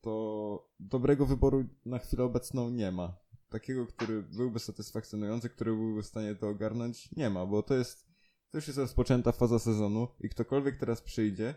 to 0.00 0.68
dobrego 0.80 1.26
wyboru 1.26 1.64
na 1.84 1.98
chwilę 1.98 2.24
obecną 2.24 2.70
nie 2.70 2.92
ma. 2.92 3.16
Takiego, 3.48 3.86
który 3.86 4.22
byłby 4.22 4.58
satysfakcjonujący, 4.58 5.48
który 5.48 5.70
byłby 5.70 6.02
w 6.02 6.06
stanie 6.06 6.34
to 6.34 6.48
ogarnąć, 6.48 7.12
nie 7.12 7.30
ma, 7.30 7.46
bo 7.46 7.62
to 7.62 7.74
jest, 7.74 8.06
to 8.50 8.58
już 8.58 8.66
jest 8.66 8.78
rozpoczęta 8.78 9.32
faza 9.32 9.58
sezonu 9.58 10.08
i 10.20 10.28
ktokolwiek 10.28 10.76
teraz 10.76 11.02
przyjdzie, 11.02 11.54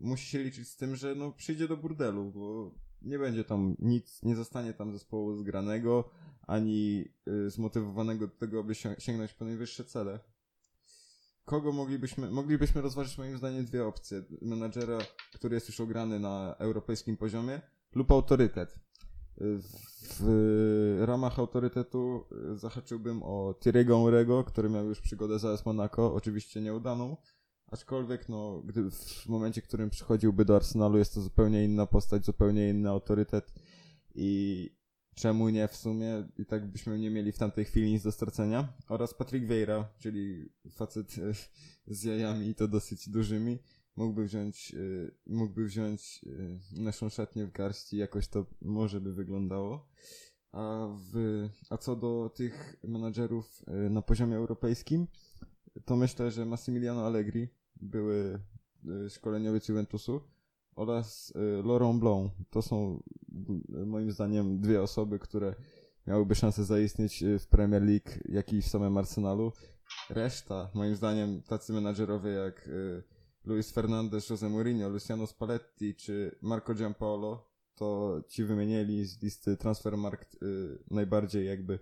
musi 0.00 0.26
się 0.26 0.38
liczyć 0.38 0.68
z 0.68 0.76
tym, 0.76 0.96
że 0.96 1.14
no 1.14 1.32
przyjdzie 1.32 1.68
do 1.68 1.76
burdelu, 1.76 2.32
bo 2.32 2.74
nie 3.02 3.18
będzie 3.18 3.44
tam 3.44 3.76
nic, 3.78 4.22
nie 4.22 4.36
zostanie 4.36 4.74
tam 4.74 4.92
zespołu 4.92 5.36
zgranego, 5.36 6.10
ani 6.46 7.04
y, 7.28 7.50
zmotywowanego 7.50 8.26
do 8.26 8.36
tego, 8.36 8.60
aby 8.60 8.74
sięgnąć 8.98 9.34
po 9.34 9.44
najwyższe 9.44 9.84
cele. 9.84 10.20
Kogo 11.44 11.72
moglibyśmy, 11.72 12.30
moglibyśmy 12.30 12.80
rozważyć 12.80 13.18
moim 13.18 13.38
zdaniem 13.38 13.64
dwie 13.64 13.86
opcje. 13.86 14.22
Menadżera, 14.42 14.98
który 15.34 15.54
jest 15.54 15.68
już 15.68 15.80
ograny 15.80 16.20
na 16.20 16.54
europejskim 16.58 17.16
poziomie 17.16 17.60
lub 17.94 18.10
autorytet. 18.10 18.78
W, 19.36 19.62
w 20.20 21.02
ramach 21.04 21.38
autorytetu 21.38 22.24
y, 22.52 22.58
zahaczyłbym 22.58 23.22
o 23.22 23.54
Thierry'ego 23.60 24.04
Henry'ego, 24.04 24.44
który 24.44 24.70
miał 24.70 24.86
już 24.86 25.00
przygodę 25.00 25.38
z 25.38 25.44
AS 25.44 25.66
Monaco, 25.66 26.14
oczywiście 26.14 26.60
nieudaną, 26.60 27.16
aczkolwiek 27.70 28.28
no, 28.28 28.62
gdy 28.64 28.90
w 28.90 29.28
momencie, 29.28 29.60
w 29.60 29.64
którym 29.64 29.90
przychodziłby 29.90 30.44
do 30.44 30.56
Arsenalu 30.56 30.98
jest 30.98 31.14
to 31.14 31.20
zupełnie 31.20 31.64
inna 31.64 31.86
postać, 31.86 32.24
zupełnie 32.24 32.70
inny 32.70 32.88
autorytet 32.88 33.52
i 34.14 34.70
czemu 35.14 35.48
nie 35.48 35.68
w 35.68 35.76
sumie 35.76 36.28
i 36.38 36.46
tak 36.46 36.72
byśmy 36.72 36.98
nie 36.98 37.10
mieli 37.10 37.32
w 37.32 37.38
tamtej 37.38 37.64
chwili 37.64 37.92
nic 37.92 38.02
do 38.02 38.12
stracenia. 38.12 38.72
Oraz 38.88 39.14
Patrick 39.14 39.46
Vieira, 39.46 39.88
czyli 39.98 40.52
facet 40.70 41.14
e, 41.18 41.32
z 41.94 42.02
jajami 42.02 42.48
i 42.48 42.54
to 42.54 42.68
dosyć 42.68 43.08
dużymi, 43.08 43.58
mógłby 43.96 44.24
wziąć, 44.24 44.74
e, 44.74 45.10
mógłby 45.26 45.64
wziąć 45.64 46.24
e, 46.76 46.82
naszą 46.82 47.08
szatnię 47.08 47.46
w 47.46 47.52
garści, 47.52 47.96
jakoś 47.96 48.28
to 48.28 48.46
może 48.62 49.00
by 49.00 49.14
wyglądało. 49.14 49.88
A, 50.52 50.88
w, 51.12 51.48
a 51.70 51.78
co 51.78 51.96
do 51.96 52.30
tych 52.34 52.76
menadżerów 52.84 53.62
na 53.90 54.02
poziomie 54.02 54.36
europejskim, 54.36 55.06
to 55.84 55.96
myślę, 55.96 56.30
że 56.30 56.46
Massimiliano 56.46 57.06
Allegri, 57.06 57.48
były 57.80 58.40
szkoleniowiec 59.08 59.68
Juventusu, 59.68 60.20
oraz 60.80 61.32
y, 61.36 61.62
Laurent 61.62 62.00
Blanc. 62.00 62.32
To 62.50 62.62
są 62.62 63.02
y, 63.82 63.86
moim 63.86 64.12
zdaniem 64.12 64.60
dwie 64.60 64.82
osoby, 64.82 65.18
które 65.18 65.54
miałyby 66.06 66.34
szansę 66.34 66.64
zaistnieć 66.64 67.22
y, 67.22 67.38
w 67.38 67.46
Premier 67.46 67.82
League, 67.82 68.10
jak 68.24 68.52
i 68.52 68.62
w 68.62 68.66
samym 68.66 68.96
Arsenalu. 68.96 69.52
Reszta, 70.10 70.70
moim 70.74 70.96
zdaniem, 70.96 71.42
tacy 71.42 71.72
menadżerowie 71.72 72.30
jak 72.30 72.68
y, 72.68 73.02
Luis 73.44 73.70
Fernandez, 73.72 74.30
Jose 74.30 74.48
Mourinho, 74.48 74.88
Luciano 74.88 75.26
Spalletti 75.26 75.94
czy 75.94 76.38
Marco 76.42 76.74
Giampaolo, 76.74 77.50
to 77.74 78.20
ci 78.28 78.44
wymienieli 78.44 79.04
z 79.04 79.22
listy 79.22 79.56
Transfermarkt 79.56 80.34
y, 80.42 80.78
najbardziej 80.90 81.46
jakby 81.46 81.78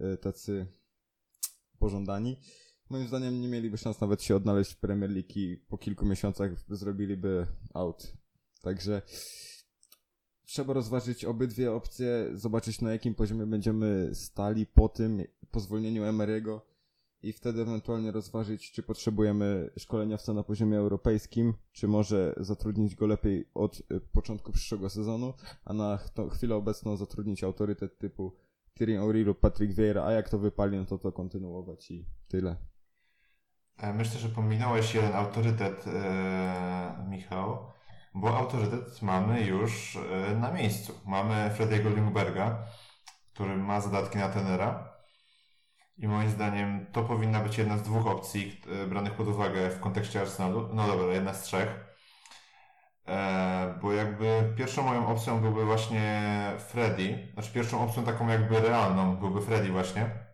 y, 0.00 0.16
tacy 0.16 0.66
pożądani. 1.78 2.36
Moim 2.90 3.08
zdaniem 3.08 3.40
nie 3.40 3.48
mieliby 3.48 3.78
szans 3.78 4.00
nawet 4.00 4.22
się 4.22 4.36
odnaleźć 4.36 4.72
w 4.72 4.76
Premier 4.76 5.10
League 5.10 5.32
i 5.36 5.56
po 5.68 5.78
kilku 5.78 6.06
miesiącach 6.06 6.50
zrobiliby 6.68 7.46
out. 7.74 8.12
Także 8.62 9.02
trzeba 10.44 10.72
rozważyć 10.72 11.24
obydwie 11.24 11.72
opcje, 11.72 12.30
zobaczyć 12.32 12.80
na 12.80 12.92
jakim 12.92 13.14
poziomie 13.14 13.46
będziemy 13.46 14.10
stali 14.14 14.66
po 14.66 14.88
tym, 14.88 15.22
po 15.50 15.60
zwolnieniu 15.60 16.02
Emery'ego 16.02 16.60
i 17.22 17.32
wtedy 17.32 17.62
ewentualnie 17.62 18.12
rozważyć, 18.12 18.72
czy 18.72 18.82
potrzebujemy 18.82 19.70
szkoleniowca 19.78 20.32
na 20.34 20.42
poziomie 20.42 20.78
europejskim, 20.78 21.54
czy 21.72 21.88
może 21.88 22.34
zatrudnić 22.36 22.94
go 22.94 23.06
lepiej 23.06 23.50
od 23.54 23.80
y, 23.80 24.00
początku 24.12 24.52
przyszłego 24.52 24.90
sezonu, 24.90 25.34
a 25.64 25.72
na 25.72 25.98
chwilę 26.30 26.54
obecną 26.54 26.96
zatrudnić 26.96 27.44
autorytet 27.44 27.98
typu 27.98 28.36
Thierry 28.74 28.98
Henry 28.98 29.24
lub 29.24 29.40
Patrick 29.40 29.74
Vieira, 29.74 30.04
a 30.04 30.12
jak 30.12 30.28
to 30.28 30.38
wypali, 30.38 30.76
no 30.76 30.86
to 30.86 30.98
to 30.98 31.12
kontynuować 31.12 31.90
i 31.90 32.06
tyle. 32.28 32.56
E, 33.78 33.92
Myślę, 33.92 34.20
że 34.20 34.28
pominąłeś 34.28 34.94
jeden 34.94 35.16
autorytet, 35.16 35.84
e, 35.86 37.04
Michał, 37.08 37.72
bo 38.14 38.36
autorytet 38.38 39.02
mamy 39.02 39.42
już 39.42 39.96
e, 40.30 40.34
na 40.34 40.52
miejscu. 40.52 41.00
Mamy 41.06 41.50
Frediego 41.50 41.90
Lindberga, 41.90 42.58
który 43.34 43.56
ma 43.56 43.80
zadatki 43.80 44.18
na 44.18 44.28
tenera 44.28 44.92
i 45.98 46.08
moim 46.08 46.30
zdaniem 46.30 46.86
to 46.92 47.02
powinna 47.02 47.40
być 47.40 47.58
jedna 47.58 47.78
z 47.78 47.82
dwóch 47.82 48.06
opcji 48.06 48.60
branych 48.88 49.12
pod 49.12 49.28
uwagę 49.28 49.70
w 49.70 49.80
kontekście 49.80 50.20
Arsenalu. 50.20 50.68
No 50.74 50.86
dobra, 50.86 51.14
jedna 51.14 51.34
z 51.34 51.42
trzech. 51.42 51.88
Bo 53.82 53.92
jakby 53.92 54.54
pierwszą 54.56 54.82
moją 54.82 55.06
opcją 55.06 55.40
byłby 55.40 55.64
właśnie 55.64 56.32
Freddy, 56.58 57.28
znaczy 57.34 57.52
pierwszą 57.52 57.84
opcją 57.84 58.04
taką 58.04 58.28
jakby 58.28 58.60
realną 58.60 59.16
byłby 59.16 59.40
Freddy 59.40 59.68
właśnie. 59.72 60.27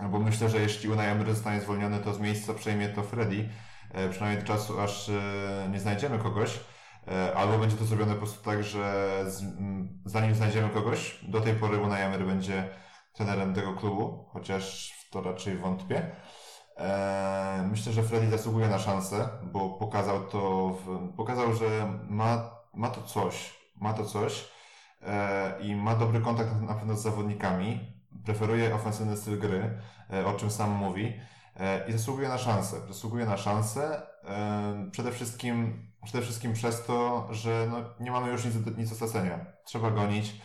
Bo 0.00 0.18
myślę, 0.18 0.48
że 0.48 0.60
jeśli 0.60 0.88
Unai 0.88 1.06
Emery 1.06 1.34
zostanie 1.34 1.60
zwolniony, 1.60 1.98
to 1.98 2.14
z 2.14 2.20
miejsca 2.20 2.54
przejmie 2.54 2.88
to 2.88 3.02
Freddy, 3.02 3.48
e, 3.90 4.08
przynajmniej 4.08 4.42
do 4.42 4.48
czasu, 4.48 4.80
aż 4.80 5.08
e, 5.08 5.68
nie 5.72 5.80
znajdziemy 5.80 6.18
kogoś. 6.18 6.60
E, 7.08 7.34
Albo 7.34 7.58
będzie 7.58 7.76
to 7.76 7.84
zrobione 7.84 8.12
po 8.12 8.18
prostu 8.18 8.44
tak, 8.44 8.64
że 8.64 9.10
zanim 10.04 10.34
znajdziemy 10.34 10.68
kogoś, 10.68 11.24
do 11.28 11.40
tej 11.40 11.54
pory 11.54 11.78
Unai 11.78 12.02
Emery 12.02 12.24
będzie 12.24 12.68
trenerem 13.12 13.54
tego 13.54 13.72
klubu, 13.72 14.28
chociaż 14.32 14.92
w 14.92 15.10
to 15.10 15.22
raczej 15.22 15.58
wątpię. 15.58 16.16
Myślę, 17.70 17.92
że 17.92 18.02
Freddy 18.02 18.30
zasługuje 18.30 18.68
na 18.68 18.78
szansę, 18.78 19.28
bo 19.42 19.70
pokazał 19.70 20.24
to, 20.24 20.68
w, 20.68 21.12
pokazał, 21.16 21.54
że 21.54 21.98
ma, 22.08 22.50
ma 22.74 22.88
to 22.90 23.02
coś, 23.02 23.54
ma 23.76 23.92
to 23.92 24.04
coś 24.04 24.48
i 25.60 25.76
ma 25.76 25.94
dobry 25.94 26.20
kontakt 26.20 26.60
na 26.60 26.74
pewno 26.74 26.96
z 26.96 27.02
zawodnikami, 27.02 27.93
preferuje 28.24 28.74
ofensywny 28.74 29.16
styl 29.16 29.38
gry, 29.38 29.78
e, 30.12 30.26
o 30.26 30.34
czym 30.34 30.50
sam 30.50 30.70
mówi 30.70 31.12
e, 31.56 31.88
i 31.88 31.92
zasługuje 31.92 32.28
na 32.28 32.38
szansę. 32.38 32.76
Zasługuje 32.88 33.26
na 33.26 33.36
szansę 33.36 34.02
e, 34.24 34.90
przede 34.90 35.12
wszystkim, 35.12 35.86
przede 36.04 36.22
wszystkim 36.22 36.52
przez 36.52 36.84
to, 36.84 37.28
że 37.30 37.66
no, 37.70 37.76
nie 38.00 38.10
mamy 38.10 38.32
już 38.32 38.44
nic, 38.44 38.54
nic 38.76 38.90
do 38.90 38.94
stracenia. 38.94 39.46
Trzeba 39.64 39.90
gonić, 39.90 40.40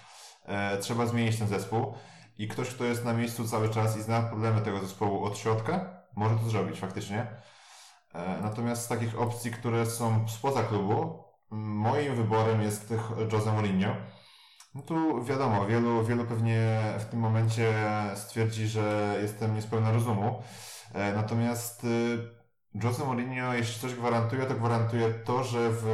trzeba 0.82 1.06
zmienić 1.06 1.40
ten 1.40 1.48
zespół 1.48 1.94
i 2.38 2.48
ktoś, 2.48 2.70
kto 2.70 2.84
jest 2.84 3.06
na 3.06 3.14
miejscu 3.14 3.48
cały 3.48 3.70
czas 3.70 3.98
i 3.98 4.02
zna 4.02 4.22
problemy 4.22 4.62
tego 4.62 4.80
zespołu 4.80 5.24
od 5.24 5.38
środka, 5.38 6.04
może 6.16 6.36
to 6.36 6.50
zrobić 6.50 6.80
faktycznie. 6.80 7.28
Natomiast 8.42 8.86
z 8.86 8.88
takich 8.88 9.20
opcji, 9.22 9.52
które 9.52 9.86
są 9.86 10.28
spoza 10.28 10.64
klubu, 10.64 11.24
moim 11.52 12.16
wyborem 12.16 12.62
jest 12.62 12.94
Jose 13.32 13.54
Mourinho. 13.54 13.96
No 14.76 14.82
tu 14.82 15.24
wiadomo, 15.24 15.66
wielu, 15.66 16.06
wielu 16.06 16.26
pewnie 16.26 16.82
w 17.00 17.06
tym 17.06 17.20
momencie 17.20 17.74
stwierdzi, 18.16 18.68
że 18.68 19.16
jestem 19.22 19.56
niespełna 19.56 19.92
rozumu. 19.92 20.42
E, 20.94 21.14
Natomiast 21.14 21.84
y, 21.84 22.18
Jose 22.84 23.06
Mourinho, 23.06 23.54
jeśli 23.54 23.82
coś 23.82 23.96
gwarantuje, 23.96 24.46
to 24.46 24.54
gwarantuje 24.56 25.14
to, 25.14 25.44
że 25.44 25.70
w 25.72 25.86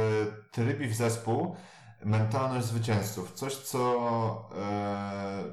trybie 0.52 0.88
w 0.88 0.94
zespół 0.94 1.56
mentalność 2.04 2.66
zwycięzców. 2.66 3.32
Coś, 3.32 3.56
co 3.56 4.50
e, 4.58 5.44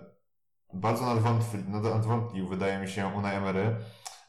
bardzo 0.74 1.06
nadwątli, 1.06 1.64
nadwątlił, 1.68 2.48
wydaje 2.48 2.80
mi 2.80 2.90
się, 2.90 3.08
Unai 3.08 3.36
Emery, 3.36 3.76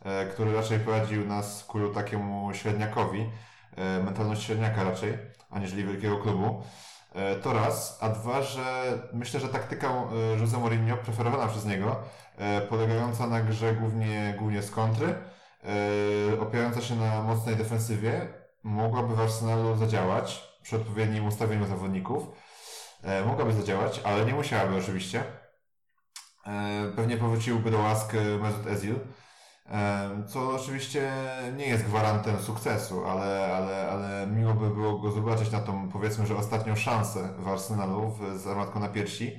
e, 0.05 0.26
który 0.26 0.55
raczej 0.55 0.80
prowadził 0.80 1.26
nas 1.26 1.64
ku 1.64 1.88
takiemu 1.88 2.55
średniakowi, 2.55 3.30
mentalność 4.05 4.42
średniaka 4.42 4.84
raczej, 4.84 5.18
aniżeli 5.51 5.84
wielkiego 5.84 6.18
klubu. 6.18 6.62
E, 7.15 7.37
To 7.37 7.53
raz, 7.53 7.99
a 8.01 8.09
dwa, 8.09 8.43
że 8.43 8.99
myślę, 9.12 9.41
że 9.41 9.49
taktyka 9.49 9.89
e, 9.89 10.41
Jose 10.41 10.59
Mourinho, 10.59 10.97
preferowana 10.97 11.47
przez 11.47 11.65
niego, 11.67 11.97
e, 12.39 12.61
polegająca 12.61 13.27
na 13.27 13.41
grze 13.41 13.75
głównie, 13.75 14.35
głównie 14.39 14.62
z 14.62 14.71
kontry, 14.71 15.15
opierająca 16.41 16.81
się 16.81 16.97
na 16.97 17.23
mocnej 17.23 17.57
defensywie, 17.57 18.29
mogłaby 18.62 19.17
w 19.17 19.21
Arsenalu 19.21 19.77
zadziałać 19.77 20.55
przy 20.62 20.77
odpowiednim 20.77 21.27
ustawieniu 21.27 21.67
zawodników. 21.67 22.27
Mogłaby 23.27 23.53
zadziałać, 23.53 24.01
ale 24.05 24.25
nie 24.25 24.35
musiałaby 24.35 24.77
oczywiście. 24.77 25.25
Pewnie 26.97 27.17
powróciłby 27.17 27.71
do 27.71 27.79
łask 27.79 28.12
Mesut 28.41 28.67
Özil, 28.67 28.95
e, 28.95 28.99
co 30.27 30.55
oczywiście 30.55 31.12
nie 31.57 31.67
jest 31.67 31.85
gwarantem 31.85 32.39
sukcesu, 32.39 33.05
ale, 33.07 33.57
ale, 33.57 33.91
ale 33.91 34.27
miło 34.27 34.55
by 34.55 34.71
było 34.71 34.99
go 34.99 35.11
zobaczyć 35.11 35.51
na 35.51 35.61
tą, 35.61 35.89
powiedzmy, 35.89 36.27
że 36.27 36.37
ostatnią 36.37 36.77
szansę 36.77 37.29
w 37.39 37.49
Arsenalu 37.49 38.19
z 38.37 38.47
armatką 38.47 38.81
na 38.81 38.89
piersi 38.89 39.39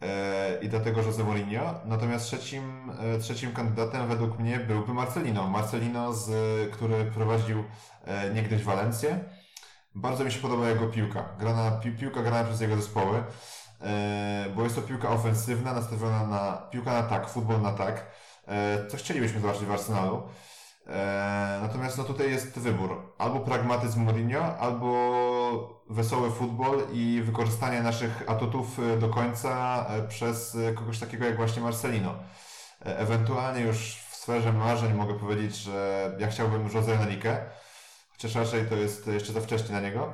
e, 0.00 0.58
i 0.62 0.68
dlatego 0.68 1.02
Jose 1.02 1.24
Mourinho. 1.24 1.74
Natomiast 1.84 2.26
trzecim, 2.26 2.90
e, 3.00 3.18
trzecim 3.18 3.52
kandydatem 3.52 4.08
według 4.08 4.38
mnie 4.38 4.58
byłby 4.58 4.94
Marcelino. 4.94 5.48
Marcelino, 5.48 6.12
z, 6.12 6.30
który 6.72 7.04
prowadził 7.04 7.64
e, 8.04 8.30
niegdyś 8.30 8.62
Walencję. 8.62 9.24
Bardzo 9.94 10.24
mi 10.24 10.32
się 10.32 10.40
podoba 10.40 10.68
jego 10.68 10.86
piłka. 10.86 11.28
Grana, 11.38 11.70
pi, 11.70 11.92
piłka 11.92 12.22
grana 12.22 12.44
przez 12.44 12.60
jego 12.60 12.76
zespoły, 12.76 13.24
bo 14.56 14.62
jest 14.62 14.76
to 14.76 14.82
piłka 14.82 15.08
ofensywna, 15.08 15.74
nastawiona 15.74 16.26
na 16.26 16.52
piłka 16.70 16.92
na 16.92 17.02
tak, 17.02 17.28
futbol 17.28 17.62
na 17.62 17.72
tak, 17.72 18.06
co 18.90 18.96
chcielibyśmy 18.96 19.40
zobaczyć 19.40 19.64
w 19.64 19.72
Arsenalu. 19.72 20.22
E, 20.86 21.58
natomiast 21.62 21.98
no 21.98 22.04
tutaj 22.04 22.30
jest 22.30 22.58
wybór. 22.58 23.14
Albo 23.18 23.40
pragmatyzm 23.40 24.02
Mourinho, 24.04 24.58
albo 24.58 25.84
wesoły 25.90 26.30
futbol 26.30 26.82
i 26.92 27.22
wykorzystanie 27.24 27.82
naszych 27.82 28.22
atutów 28.30 28.78
e, 28.78 28.96
do 28.96 29.08
końca 29.08 29.84
e, 29.88 30.08
przez 30.08 30.54
e, 30.54 30.72
kogoś 30.72 30.98
takiego 30.98 31.24
jak 31.24 31.36
właśnie 31.36 31.62
Marcelino. 31.62 32.14
E, 32.86 32.98
Ewentualnie 32.98 33.60
już 33.60 33.96
w 34.10 34.16
sferze 34.16 34.52
marzeń 34.52 34.94
mogę 34.94 35.14
powiedzieć, 35.18 35.56
że 35.56 36.10
ja 36.18 36.28
chciałbym 36.28 36.68
Jose 36.74 36.92
Enrique, 36.92 37.36
chociaż 38.12 38.34
raczej 38.34 38.66
to 38.66 38.74
jest 38.74 39.06
jeszcze 39.06 39.32
za 39.32 39.40
wcześnie 39.40 39.74
na 39.74 39.80
niego. 39.80 40.12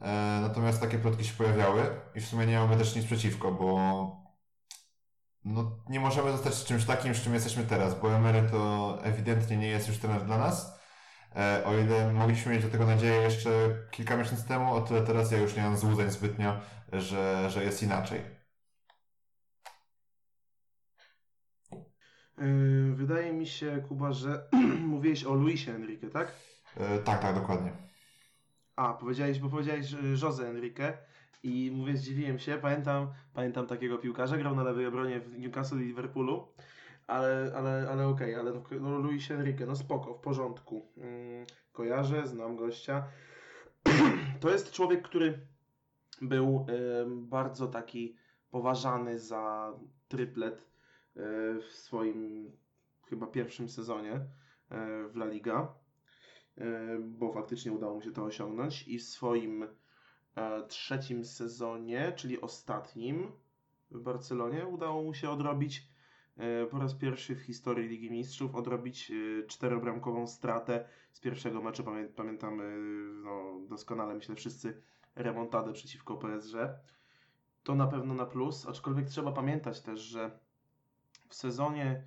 E, 0.00 0.38
Natomiast 0.42 0.80
takie 0.80 0.98
plotki 0.98 1.24
się 1.24 1.32
pojawiały 1.34 1.82
i 2.14 2.20
w 2.20 2.26
sumie 2.28 2.46
nie 2.46 2.58
mamy 2.58 2.76
też 2.76 2.96
nic 2.96 3.06
przeciwko, 3.06 3.52
bo 3.52 3.76
no, 5.44 5.78
nie 5.88 6.00
możemy 6.00 6.32
zostać 6.32 6.64
czymś 6.64 6.84
takim, 6.84 7.14
z 7.14 7.22
czym 7.22 7.34
jesteśmy 7.34 7.64
teraz, 7.64 8.00
bo 8.00 8.14
Emery 8.14 8.48
to 8.50 8.98
ewidentnie 9.02 9.56
nie 9.56 9.68
jest 9.68 9.88
już 9.88 9.98
trener 9.98 10.24
dla 10.24 10.38
nas. 10.38 10.80
E, 11.36 11.62
o 11.64 11.78
ile 11.78 12.12
mogliśmy 12.12 12.52
mieć 12.52 12.62
do 12.64 12.70
tego 12.70 12.86
nadzieję 12.86 13.22
jeszcze 13.22 13.50
kilka 13.90 14.16
miesięcy 14.16 14.48
temu, 14.48 14.74
o 14.74 14.80
tyle 14.80 15.02
teraz 15.02 15.32
ja 15.32 15.38
już 15.38 15.56
nie 15.56 15.62
mam 15.62 15.76
złudzeń 15.76 16.10
zbytnio, 16.10 16.56
że, 16.92 17.50
że 17.50 17.64
jest 17.64 17.82
inaczej. 17.82 18.20
Yy, 22.38 22.94
Wydaje 22.94 23.32
mi 23.32 23.46
się, 23.46 23.84
Kuba, 23.88 24.12
że 24.12 24.48
mówiłeś 24.94 25.24
o 25.24 25.34
Luisie 25.34 25.74
Enrique, 25.74 26.10
tak? 26.10 26.32
E, 26.76 26.98
tak, 26.98 27.20
tak, 27.20 27.34
dokładnie. 27.34 27.72
A, 28.76 28.94
powiedziałeś, 28.94 29.38
bo 29.38 29.48
powiedziałeś 29.48 29.94
Jose 30.22 30.48
Enrique 30.48 30.98
i 31.42 31.70
mówię, 31.74 31.96
zdziwiłem 31.96 32.38
się. 32.38 32.58
Pamiętam, 32.62 33.08
pamiętam 33.34 33.66
takiego 33.66 33.98
piłkarza, 33.98 34.36
grał 34.36 34.56
na 34.56 34.62
lewej 34.62 34.86
obronie 34.86 35.20
w 35.20 35.38
Newcastle 35.38 35.76
i 35.76 35.84
Liverpoolu, 35.84 36.48
ale, 37.06 37.52
ale, 37.56 37.88
ale 37.90 38.06
okej, 38.06 38.34
ale 38.34 38.52
no, 38.80 38.98
Luis 38.98 39.30
Enrique, 39.30 39.66
no 39.66 39.76
spoko, 39.76 40.14
w 40.14 40.20
porządku. 40.20 40.92
Mm, 40.96 41.46
kojarzę, 41.72 42.26
znam 42.26 42.56
gościa. 42.56 43.04
to 44.40 44.50
jest 44.50 44.72
człowiek, 44.72 45.02
który 45.02 45.38
był 46.22 46.66
em, 46.68 47.26
bardzo 47.26 47.66
taki 47.66 48.16
poważany 48.50 49.18
za 49.18 49.74
triplet 50.08 50.70
e, 51.16 51.20
w 51.60 51.64
swoim 51.64 52.50
chyba 53.08 53.26
pierwszym 53.26 53.68
sezonie 53.68 54.12
e, 54.12 54.26
w 55.08 55.16
La 55.16 55.26
Liga 55.26 55.74
e, 56.58 56.98
bo 56.98 57.32
faktycznie 57.32 57.72
udało 57.72 57.94
mu 57.94 58.02
się 58.02 58.12
to 58.12 58.24
osiągnąć 58.24 58.88
i 58.88 58.98
w 58.98 59.02
swoim 59.02 59.66
trzecim 60.68 61.24
sezonie, 61.24 62.12
czyli 62.16 62.40
ostatnim 62.40 63.32
w 63.90 64.00
Barcelonie, 64.00 64.66
udało 64.66 65.02
mu 65.02 65.14
się 65.14 65.30
odrobić 65.30 65.88
e, 66.36 66.66
po 66.66 66.78
raz 66.78 66.94
pierwszy 66.94 67.36
w 67.36 67.40
historii 67.40 67.88
Ligi 67.88 68.10
Mistrzów, 68.10 68.54
odrobić 68.54 69.10
e, 69.10 69.46
czterobramkową 69.46 70.26
stratę 70.26 70.84
z 71.12 71.20
pierwszego 71.20 71.62
meczu. 71.62 71.84
Pamię 71.84 72.04
pamiętamy 72.04 72.78
no, 73.22 73.60
doskonale, 73.68 74.14
myślę, 74.14 74.34
wszyscy 74.34 74.82
remontadę 75.14 75.72
przeciwko 75.72 76.16
PSG. 76.16 76.54
To 77.62 77.74
na 77.74 77.86
pewno 77.86 78.14
na 78.14 78.26
plus, 78.26 78.66
aczkolwiek 78.66 79.06
trzeba 79.06 79.32
pamiętać 79.32 79.80
też, 79.80 80.00
że 80.00 80.38
w 81.28 81.34
sezonie 81.34 82.04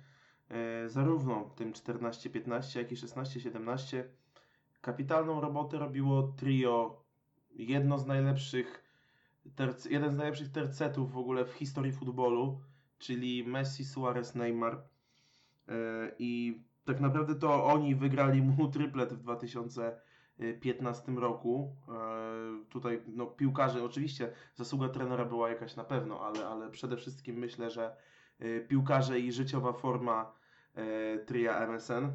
e, 0.48 0.88
zarówno 0.88 1.50
tym 1.56 1.72
14-15, 1.72 2.78
jak 2.78 2.92
i 2.92 2.96
16-17 2.96 4.02
kapitalną 4.80 5.40
robotę 5.40 5.78
robiło 5.78 6.22
trio, 6.22 7.03
jedno 7.54 7.98
z 7.98 8.06
najlepszych, 8.06 8.84
terc- 9.56 9.90
jeden 9.90 10.12
z 10.12 10.16
najlepszych 10.16 10.52
tercetów 10.52 11.12
w 11.12 11.18
ogóle 11.18 11.44
w 11.44 11.52
historii 11.52 11.92
futbolu, 11.92 12.60
czyli 12.98 13.44
Messi, 13.44 13.84
Suarez, 13.84 14.34
Neymar. 14.34 14.82
E, 15.68 15.72
I 16.18 16.62
tak 16.84 17.00
naprawdę 17.00 17.34
to 17.34 17.64
oni 17.64 17.94
wygrali 17.94 18.42
mu 18.42 18.68
triplet 18.72 19.12
w 19.12 19.22
2015 19.22 21.12
roku. 21.12 21.76
E, 21.88 21.94
Tutaj 22.70 23.02
no, 23.06 23.26
piłkarze, 23.26 23.84
oczywiście 23.84 24.32
zasługa 24.54 24.88
trenera 24.88 25.24
była 25.24 25.48
jakaś 25.48 25.76
na 25.76 25.84
pewno, 25.84 26.20
ale, 26.20 26.46
ale 26.46 26.70
przede 26.70 26.96
wszystkim 26.96 27.36
myślę, 27.36 27.70
że 27.70 27.96
e, 28.38 28.60
piłkarze 28.60 29.20
i 29.20 29.32
życiowa 29.32 29.72
forma 29.72 30.32
tria 31.26 31.58
MSN 31.58 32.12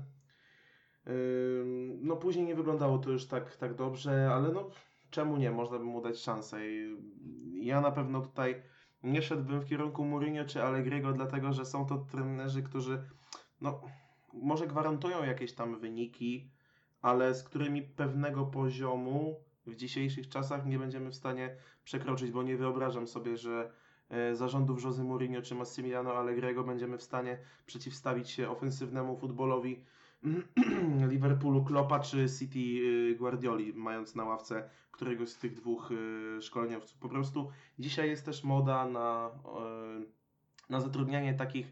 No 2.02 2.16
później 2.16 2.46
nie 2.46 2.56
wyglądało 2.56 2.98
to 2.98 3.12
już 3.12 3.28
tak, 3.28 3.56
tak 3.56 3.76
dobrze, 3.76 4.32
ale 4.34 4.52
no 4.52 4.70
czemu 5.10 5.38
nie? 5.38 5.52
Można 5.52 5.78
by 5.78 5.84
mu 5.84 6.02
dać 6.02 6.20
szansę. 6.20 6.70
I 6.70 6.98
ja 7.66 7.82
na 7.82 7.92
pewno 7.92 8.22
tutaj 8.22 8.62
nie 9.04 9.22
szedłbym 9.22 9.62
w 9.62 9.66
kierunku 9.66 10.06
Mourinho 10.06 10.46
czy 10.46 10.64
Allegriego, 10.64 11.14
dlatego 11.14 11.54
że 11.54 11.66
są 11.66 11.86
to 11.86 11.98
trenerzy, 11.98 12.64
którzy 12.64 13.04
no 13.62 13.82
może 14.34 14.68
gwarantują 14.68 15.24
jakieś 15.24 15.54
tam 15.54 15.80
wyniki, 15.80 16.52
ale 17.02 17.36
z 17.36 17.44
którymi 17.44 17.82
pewnego 17.82 18.46
poziomu 18.46 19.36
w 19.68 19.76
dzisiejszych 19.76 20.30
czasach 20.30 20.66
nie 20.66 20.80
będziemy 20.80 21.10
w 21.12 21.16
stanie 21.16 21.56
przekroczyć, 21.84 22.32
bo 22.32 22.44
nie 22.44 22.58
wyobrażam 22.58 23.08
sobie, 23.08 23.38
że 23.38 23.72
e, 24.10 24.36
zarządów 24.36 24.84
Jose 24.84 25.04
Mourinho 25.04 25.42
czy 25.42 25.56
Massimiliano 25.56 26.14
Allegriego 26.14 26.64
będziemy 26.64 26.98
w 26.98 27.04
stanie 27.04 27.40
przeciwstawić 27.66 28.30
się 28.30 28.50
ofensywnemu 28.50 29.18
futbolowi 29.18 29.86
Liverpoolu 31.10 31.64
Kloppa 31.64 32.00
czy 32.00 32.26
City 32.40 32.60
y, 32.60 33.16
Guardioli, 33.16 33.74
mając 33.74 34.16
na 34.16 34.24
ławce 34.24 34.70
któregoś 34.92 35.30
z 35.30 35.38
tych 35.38 35.54
dwóch 35.54 35.92
y, 35.92 36.42
szkoleniowców. 36.42 36.98
Po 37.00 37.10
prostu 37.10 37.50
dzisiaj 37.80 38.10
jest 38.10 38.26
też 38.26 38.44
moda 38.44 38.86
na, 38.86 39.32
y, 40.02 40.70
na 40.70 40.82
zatrudnianie 40.82 41.34
takich 41.34 41.72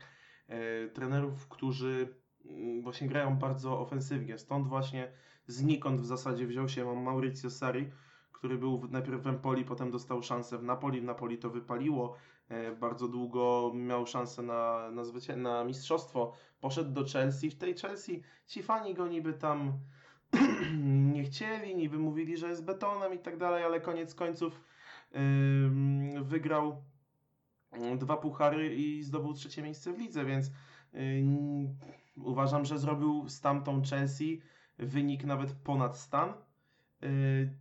trenerów, 0.93 1.47
którzy 1.47 2.15
mm, 2.45 2.81
właśnie 2.81 3.07
grają 3.07 3.35
bardzo 3.37 3.79
ofensywnie. 3.79 4.37
Stąd 4.37 4.67
właśnie 4.67 5.11
znikąd 5.47 6.01
w 6.01 6.05
zasadzie 6.05 6.47
wziął 6.47 6.69
się 6.69 6.95
Mauricio 6.95 7.49
Sarri, 7.49 7.89
który 8.31 8.57
był 8.57 8.87
najpierw 8.89 9.21
w 9.23 9.27
Empoli, 9.27 9.65
potem 9.65 9.91
dostał 9.91 10.23
szansę 10.23 10.57
w 10.57 10.63
Napoli. 10.63 11.01
W 11.01 11.03
Napoli 11.03 11.37
to 11.37 11.49
wypaliło. 11.49 12.15
E, 12.49 12.75
Bardzo 12.75 13.07
długo 13.07 13.71
miał 13.75 14.05
szansę 14.07 14.41
na, 14.43 14.91
na, 14.91 15.03
zwycię- 15.03 15.37
na 15.37 15.63
mistrzostwo. 15.63 16.33
Poszedł 16.61 16.91
do 16.91 17.05
Chelsea. 17.05 17.49
W 17.49 17.57
tej 17.57 17.75
Chelsea 17.77 18.21
ci 18.47 18.63
fani 18.63 18.93
go 18.93 19.07
niby 19.07 19.33
tam 19.33 19.79
nie 21.13 21.23
chcieli, 21.23 21.75
niby 21.75 21.97
mówili, 21.97 22.37
że 22.37 22.47
jest 22.47 22.65
betonem 22.65 23.13
i 23.13 23.19
tak 23.19 23.37
dalej, 23.37 23.63
ale 23.63 23.81
koniec 23.81 24.15
końców 24.15 24.61
ym, 25.15 26.23
wygrał 26.23 26.83
mm, 27.71 27.97
dwa 27.97 28.17
puchary 28.17 28.75
i 28.75 29.03
zdobył 29.03 29.33
trzecie 29.33 29.63
miejsce 29.63 29.93
w 29.93 29.99
lidze, 29.99 30.25
więc 30.25 30.51
ym, 30.95 31.77
uważam, 32.15 32.65
że 32.65 32.79
zrobił 32.79 33.29
z 33.29 33.41
tamtą 33.41 33.81
Chelsea 33.81 34.41
wynik 34.79 35.23
nawet 35.23 35.51
ponad 35.51 35.97
stan. 35.97 36.33
Yy, 37.01 37.09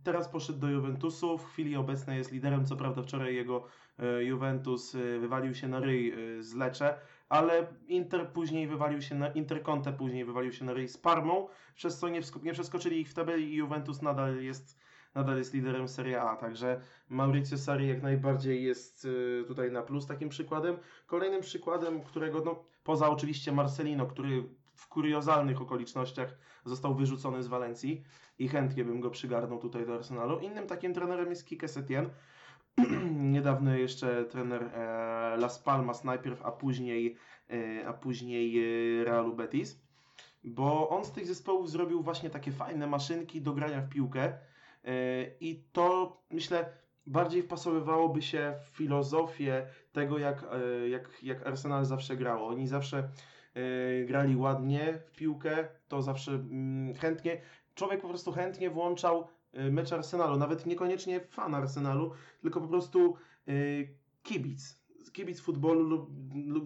Teraz 0.03 0.29
poszedł 0.29 0.59
do 0.59 0.69
Juventusu, 0.69 1.37
w 1.37 1.45
chwili 1.45 1.75
obecnej 1.75 2.17
jest 2.17 2.31
liderem, 2.31 2.65
co 2.65 2.75
prawda 2.75 3.03
wczoraj 3.03 3.35
jego 3.35 3.67
yy, 3.99 4.23
Juventus 4.23 4.93
yy, 4.93 5.19
wywalił 5.19 5.55
się 5.55 5.67
na 5.67 5.79
ryj 5.79 6.07
yy, 6.07 6.43
z 6.43 6.53
Lecce, 6.53 6.97
ale 7.29 7.67
Inter 7.87 8.29
później 8.29 8.67
wywalił 8.67 9.01
się 9.01 9.15
na 9.15 9.27
Interconte 9.27 9.93
później 9.93 10.25
wywalił 10.25 10.53
się 10.53 10.65
na 10.65 10.73
ryj 10.73 10.87
z 10.87 10.97
Parmą, 10.97 11.47
przez 11.75 11.97
co 11.97 12.09
nie, 12.09 12.21
nie 12.43 12.53
przeskoczyli 12.53 13.01
ich 13.01 13.09
w 13.09 13.13
tabeli 13.13 13.53
i 13.53 13.55
Juventus 13.55 14.01
nadal 14.01 14.41
jest, 14.41 14.79
nadal 15.15 15.37
jest 15.37 15.53
liderem 15.53 15.87
Serie 15.87 16.21
A, 16.21 16.35
także 16.35 16.81
Mauricio 17.09 17.57
Sarri 17.57 17.87
jak 17.87 18.01
najbardziej 18.01 18.63
jest 18.63 19.05
y, 19.05 19.43
tutaj 19.47 19.71
na 19.71 19.81
plus 19.81 20.07
takim 20.07 20.29
przykładem. 20.29 20.77
Kolejnym 21.07 21.41
przykładem, 21.41 22.01
którego 22.01 22.41
no, 22.45 22.63
poza 22.83 23.09
oczywiście 23.09 23.51
Marcelino, 23.51 24.05
który 24.05 24.43
w 24.75 24.87
kuriozalnych 24.87 25.61
okolicznościach 25.61 26.37
został 26.65 26.95
wyrzucony 26.95 27.43
z 27.43 27.47
Walencji 27.47 28.03
i 28.39 28.47
chętnie 28.47 28.85
bym 28.85 28.99
go 29.01 29.09
przygarnął 29.09 29.59
tutaj 29.59 29.85
do 29.85 29.95
Arsenalu. 29.95 30.39
Innym 30.39 30.67
takim 30.67 30.93
trenerem 30.93 31.29
jest 31.29 31.45
Kike 31.45 31.67
Setien. 31.67 32.09
Niedawno 33.33 33.75
jeszcze 33.75 34.25
trener 34.25 34.63
e, 34.63 35.37
Las 35.37 35.59
Palmas 35.59 36.03
najpierw, 36.03 36.45
a 36.45 36.51
później, 36.51 37.15
e, 37.49 37.87
a 37.87 37.93
później 37.93 38.59
e, 38.59 39.03
Realu 39.03 39.35
Betis. 39.35 39.81
Bo 40.43 40.89
on 40.89 41.05
z 41.05 41.11
tych 41.11 41.27
zespołów 41.27 41.69
zrobił 41.69 42.03
właśnie 42.03 42.29
takie 42.29 42.51
fajne 42.51 42.87
maszynki 42.87 43.41
do 43.41 43.53
grania 43.53 43.81
w 43.81 43.89
piłkę 43.89 44.33
i 45.39 45.63
to 45.71 46.17
myślę 46.31 46.65
bardziej 47.07 47.43
wpasowywałoby 47.43 48.21
się 48.21 48.53
w 48.63 48.77
filozofię 48.77 49.67
tego, 49.91 50.17
jak, 50.17 50.45
jak, 50.89 51.23
jak 51.23 51.47
Arsenal 51.47 51.85
zawsze 51.85 52.17
grało. 52.17 52.47
Oni 52.47 52.67
zawsze 52.67 53.09
grali 54.05 54.35
ładnie 54.35 54.93
w 55.07 55.11
piłkę, 55.11 55.67
to 55.87 56.01
zawsze 56.01 56.31
mm, 56.31 56.95
chętnie, 56.95 57.41
człowiek 57.75 58.01
po 58.01 58.07
prostu 58.07 58.31
chętnie 58.31 58.69
włączał 58.69 59.27
mecz 59.71 59.93
Arsenalu, 59.93 60.37
nawet 60.37 60.65
niekoniecznie 60.65 61.19
fan 61.19 61.55
Arsenalu, 61.55 62.11
tylko 62.41 62.61
po 62.61 62.67
prostu 62.67 63.15
e, 63.47 63.51
kibic. 64.23 64.87
Kibic 65.13 65.39
futbolu, 65.39 66.07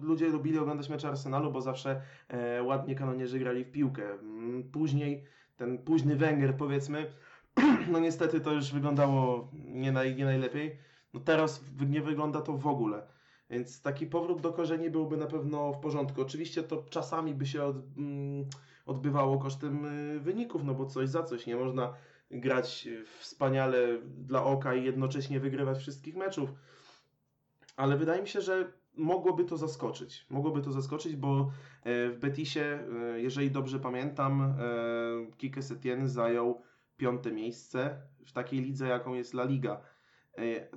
ludzie 0.02 0.28
lubili 0.28 0.58
oglądać 0.58 0.88
mecze 0.88 1.08
Arsenalu, 1.08 1.52
bo 1.52 1.60
zawsze 1.60 2.02
e, 2.28 2.62
ładnie 2.62 2.94
kanonierzy 2.94 3.38
grali 3.38 3.64
w 3.64 3.70
piłkę. 3.70 4.12
Mm, 4.12 4.70
Później 4.70 5.24
ten 5.56 5.78
późny 5.78 6.16
Węgier 6.16 6.56
powiedzmy, 6.56 7.12
no 7.92 8.00
niestety 8.00 8.40
to 8.40 8.52
już 8.52 8.72
wyglądało 8.72 9.50
nie, 9.52 9.92
naj, 9.92 10.16
nie 10.16 10.24
najlepiej. 10.24 10.78
No 11.14 11.20
teraz 11.20 11.64
nie 11.88 12.02
wygląda 12.02 12.40
to 12.40 12.52
w 12.52 12.66
ogóle. 12.66 13.06
Więc 13.50 13.82
taki 13.82 14.06
powrót 14.06 14.40
do 14.40 14.52
korzeni 14.52 14.90
byłby 14.90 15.16
na 15.16 15.26
pewno 15.26 15.72
w 15.72 15.80
porządku. 15.80 16.22
Oczywiście 16.22 16.62
to 16.62 16.84
czasami 16.90 17.34
by 17.34 17.46
się 17.46 17.64
od, 17.64 17.76
mm, 17.98 18.44
odbywało 18.86 19.38
kosztem 19.38 19.84
y, 19.84 20.20
wyników, 20.20 20.64
no 20.64 20.74
bo 20.74 20.86
coś 20.86 21.08
za 21.08 21.22
coś. 21.22 21.46
Nie 21.46 21.56
można 21.56 21.94
grać 22.32 22.88
wspaniale 23.18 23.78
dla 24.04 24.44
oka 24.44 24.74
i 24.74 24.84
jednocześnie 24.84 25.40
wygrywać 25.40 25.78
wszystkich 25.78 26.16
meczów. 26.16 26.50
Ale 27.76 27.96
wydaje 27.96 28.22
mi 28.22 28.28
się, 28.28 28.40
że 28.40 28.72
mogłoby 28.96 29.44
to 29.44 29.56
zaskoczyć. 29.56 30.26
Mogłoby 30.30 30.62
to 30.62 30.72
zaskoczyć, 30.72 31.16
bo 31.16 31.50
e, 31.82 32.10
w 32.10 32.18
Betisie, 32.18 32.60
e, 32.60 33.20
jeżeli 33.20 33.50
dobrze 33.50 33.80
pamiętam, 33.80 34.42
e, 34.42 34.56
Kike 35.36 35.62
Setien 35.62 36.08
zajął 36.08 36.62
piąte 36.96 37.32
miejsce 37.32 38.02
w 38.26 38.32
takiej 38.32 38.60
lidze, 38.60 38.88
jaką 38.88 39.14
jest 39.14 39.34
La 39.34 39.44
Liga. 39.44 39.80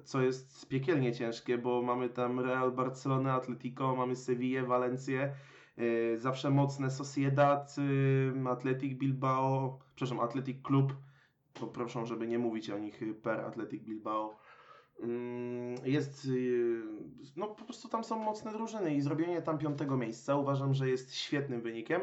Co 0.03 0.21
jest 0.21 0.67
piekielnie 0.67 1.13
ciężkie, 1.13 1.57
bo 1.57 1.81
mamy 1.81 2.09
tam 2.09 2.39
Real 2.39 2.71
Barcelona, 2.71 3.33
Atletico, 3.33 3.95
mamy 3.95 4.15
Sevillę, 4.15 4.63
Valencję, 4.63 5.35
e, 5.77 6.17
zawsze 6.17 6.49
mocne 6.49 6.91
Sociedad, 6.91 7.75
Athletic 8.49 8.99
Bilbao, 8.99 9.79
przepraszam, 9.95 10.19
Athletic 10.19 10.61
Club, 10.61 10.93
to 11.59 11.67
proszę, 11.67 12.05
żeby 12.05 12.27
nie 12.27 12.39
mówić 12.39 12.69
o 12.69 12.77
nich 12.77 13.01
y, 13.01 13.13
per 13.13 13.39
Athletic 13.39 13.83
Bilbao. 13.83 14.37
Mm, 14.99 15.75
Jest, 15.85 16.25
y, 16.25 16.81
no 17.35 17.47
po 17.47 17.65
prostu 17.65 17.89
tam 17.89 18.03
są 18.03 18.19
mocne 18.23 18.51
drużyny 18.53 18.95
i 18.95 19.01
zrobienie 19.01 19.41
tam 19.41 19.57
piątego 19.57 19.97
miejsca 19.97 20.35
uważam, 20.35 20.73
że 20.73 20.89
jest 20.89 21.15
świetnym 21.15 21.61
wynikiem. 21.61 22.01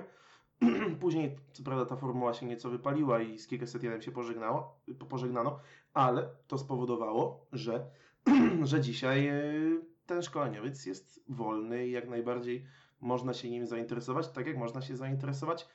Później, 1.00 1.36
co 1.52 1.62
prawda, 1.62 1.86
ta 1.86 1.96
formuła 1.96 2.34
się 2.34 2.46
nieco 2.46 2.70
wypaliła 2.70 3.20
i 3.20 3.38
z 3.38 3.46
Kike 3.46 3.66
Setienem 3.66 4.02
się 4.02 4.12
pożegnało, 4.12 4.80
po- 4.98 5.06
pożegnano, 5.06 5.58
ale 5.94 6.28
to 6.46 6.58
spowodowało, 6.58 7.46
że, 7.52 7.86
że 8.70 8.80
dzisiaj 8.80 9.28
y, 9.28 9.80
ten 10.06 10.22
szkoleniowiec 10.22 10.86
jest 10.86 11.24
wolny 11.28 11.86
i 11.86 11.90
jak 11.90 12.08
najbardziej 12.08 12.66
można 13.00 13.34
się 13.34 13.50
nim 13.50 13.66
zainteresować, 13.66 14.28
tak 14.28 14.46
jak 14.46 14.56
można 14.56 14.82
się 14.82 14.96
zainteresować 14.96 15.68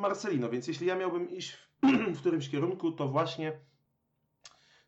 Marcelino. 0.00 0.48
Więc 0.50 0.68
jeśli 0.68 0.86
ja 0.86 0.96
miałbym 0.96 1.30
iść 1.30 1.67
w, 2.14 2.18
którymś 2.20 2.48
kierunku, 2.48 2.92
to 2.92 3.08
właśnie 3.08 3.52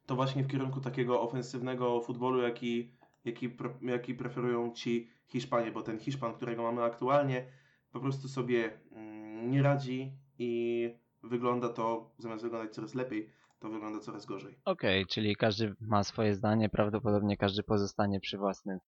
to 0.07 0.17
właśnie 0.17 0.45
w 0.45 0.49
kierunku 0.49 0.81
takiego 0.81 1.21
ofensywnego 1.21 2.01
futbolu, 2.01 2.43
jaki, 2.43 2.93
jaki, 3.25 3.57
jaki 3.83 4.15
preferują 4.15 4.73
ci 4.73 5.11
Hiszpanie, 5.27 5.73
bo 5.73 5.83
ten 5.83 5.99
Hiszpan, 5.99 6.35
którego 6.35 6.63
mamy 6.63 6.83
aktualnie, 6.83 7.47
po 7.93 8.01
prostu 8.01 8.29
sobie 8.29 8.81
mm, 8.93 9.51
nie 9.51 9.63
radzi 9.63 10.13
i 10.39 10.91
wygląda 11.23 11.69
to, 11.69 12.15
zamiast 12.19 12.43
wyglądać 12.43 12.75
coraz 12.75 12.95
lepiej, 12.95 13.33
to 13.59 13.69
wygląda 13.69 14.01
coraz 14.01 14.27
gorzej. 14.27 14.59
Okej, 14.65 15.07
czyli 15.07 15.37
każdy 15.37 15.75
ma 15.81 16.05
swoje 16.05 16.35
zdanie, 16.35 16.69
prawdopodobnie 16.69 17.37
każdy 17.37 17.63
pozostanie 17.63 18.21
przy 18.21 18.39
własnym, 18.39 18.79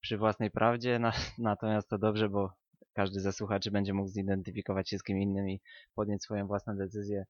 przy 0.00 0.18
własnej 0.18 0.50
prawdzie, 0.50 0.98
na, 0.98 1.12
natomiast 1.38 1.88
to 1.88 1.98
dobrze, 1.98 2.28
bo 2.28 2.52
każdy 2.92 3.20
ze 3.20 3.32
słuchaczy 3.32 3.70
będzie 3.70 3.94
mógł 3.94 4.08
zidentyfikować 4.08 4.88
się 4.88 4.98
z 4.98 5.02
kim 5.02 5.18
innym 5.18 5.48
i 5.48 5.60
podjąć 5.94 6.22
swoją 6.22 6.46
własną 6.46 6.76
decyzję 6.76 7.24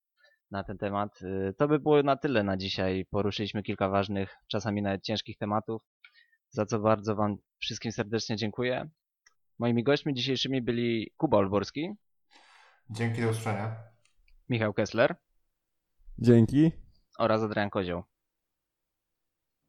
na 0.51 0.65
ten 0.65 0.79
temat. 0.79 1.23
Y, 1.23 1.55
To 1.59 1.69
by 1.69 1.79
było 1.79 2.03
na 2.03 2.17
tyle 2.17 2.43
na 2.43 2.57
dzisiaj. 2.57 3.07
Poruszyliśmy 3.11 3.63
kilka 3.63 3.89
ważnych, 3.89 4.35
czasami 4.49 4.83
nawet 4.83 5.03
ciężkich 5.03 5.39
tematów, 5.39 5.83
za 6.51 6.67
co 6.67 6.79
bardzo 6.79 7.15
Wam 7.17 7.37
wszystkim 7.59 7.93
serdecznie 7.93 8.37
dziękuję. 8.37 8.89
Moimi 9.59 9.83
gośćmi 9.85 10.15
dzisiejszymi 10.15 10.63
byli 10.63 11.11
Kuba 11.17 11.37
Olborski, 11.39 11.91
Dzięki 12.91 13.23
do 13.23 13.29
usłyszenia. 13.29 13.77
Michał 14.49 14.75
Kessler 14.75 15.17
Dzięki. 16.19 16.73
oraz 17.19 17.43
Adrian 17.43 17.71
Kozioł. 17.71 18.03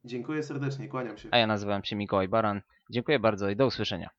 Dziękuję 0.04 0.42
serdecznie, 0.42 0.88
kłaniam 0.88 1.18
się. 1.18 1.28
A 1.32 1.38
ja 1.38 1.46
nazywam 1.46 1.84
się 1.84 1.96
Mikołaj 1.96 2.28
Baran. 2.28 2.62
Dziękuję 2.90 3.18
bardzo 3.18 3.50
i 3.50 3.56
do 3.56 3.66
usłyszenia. 3.66 4.10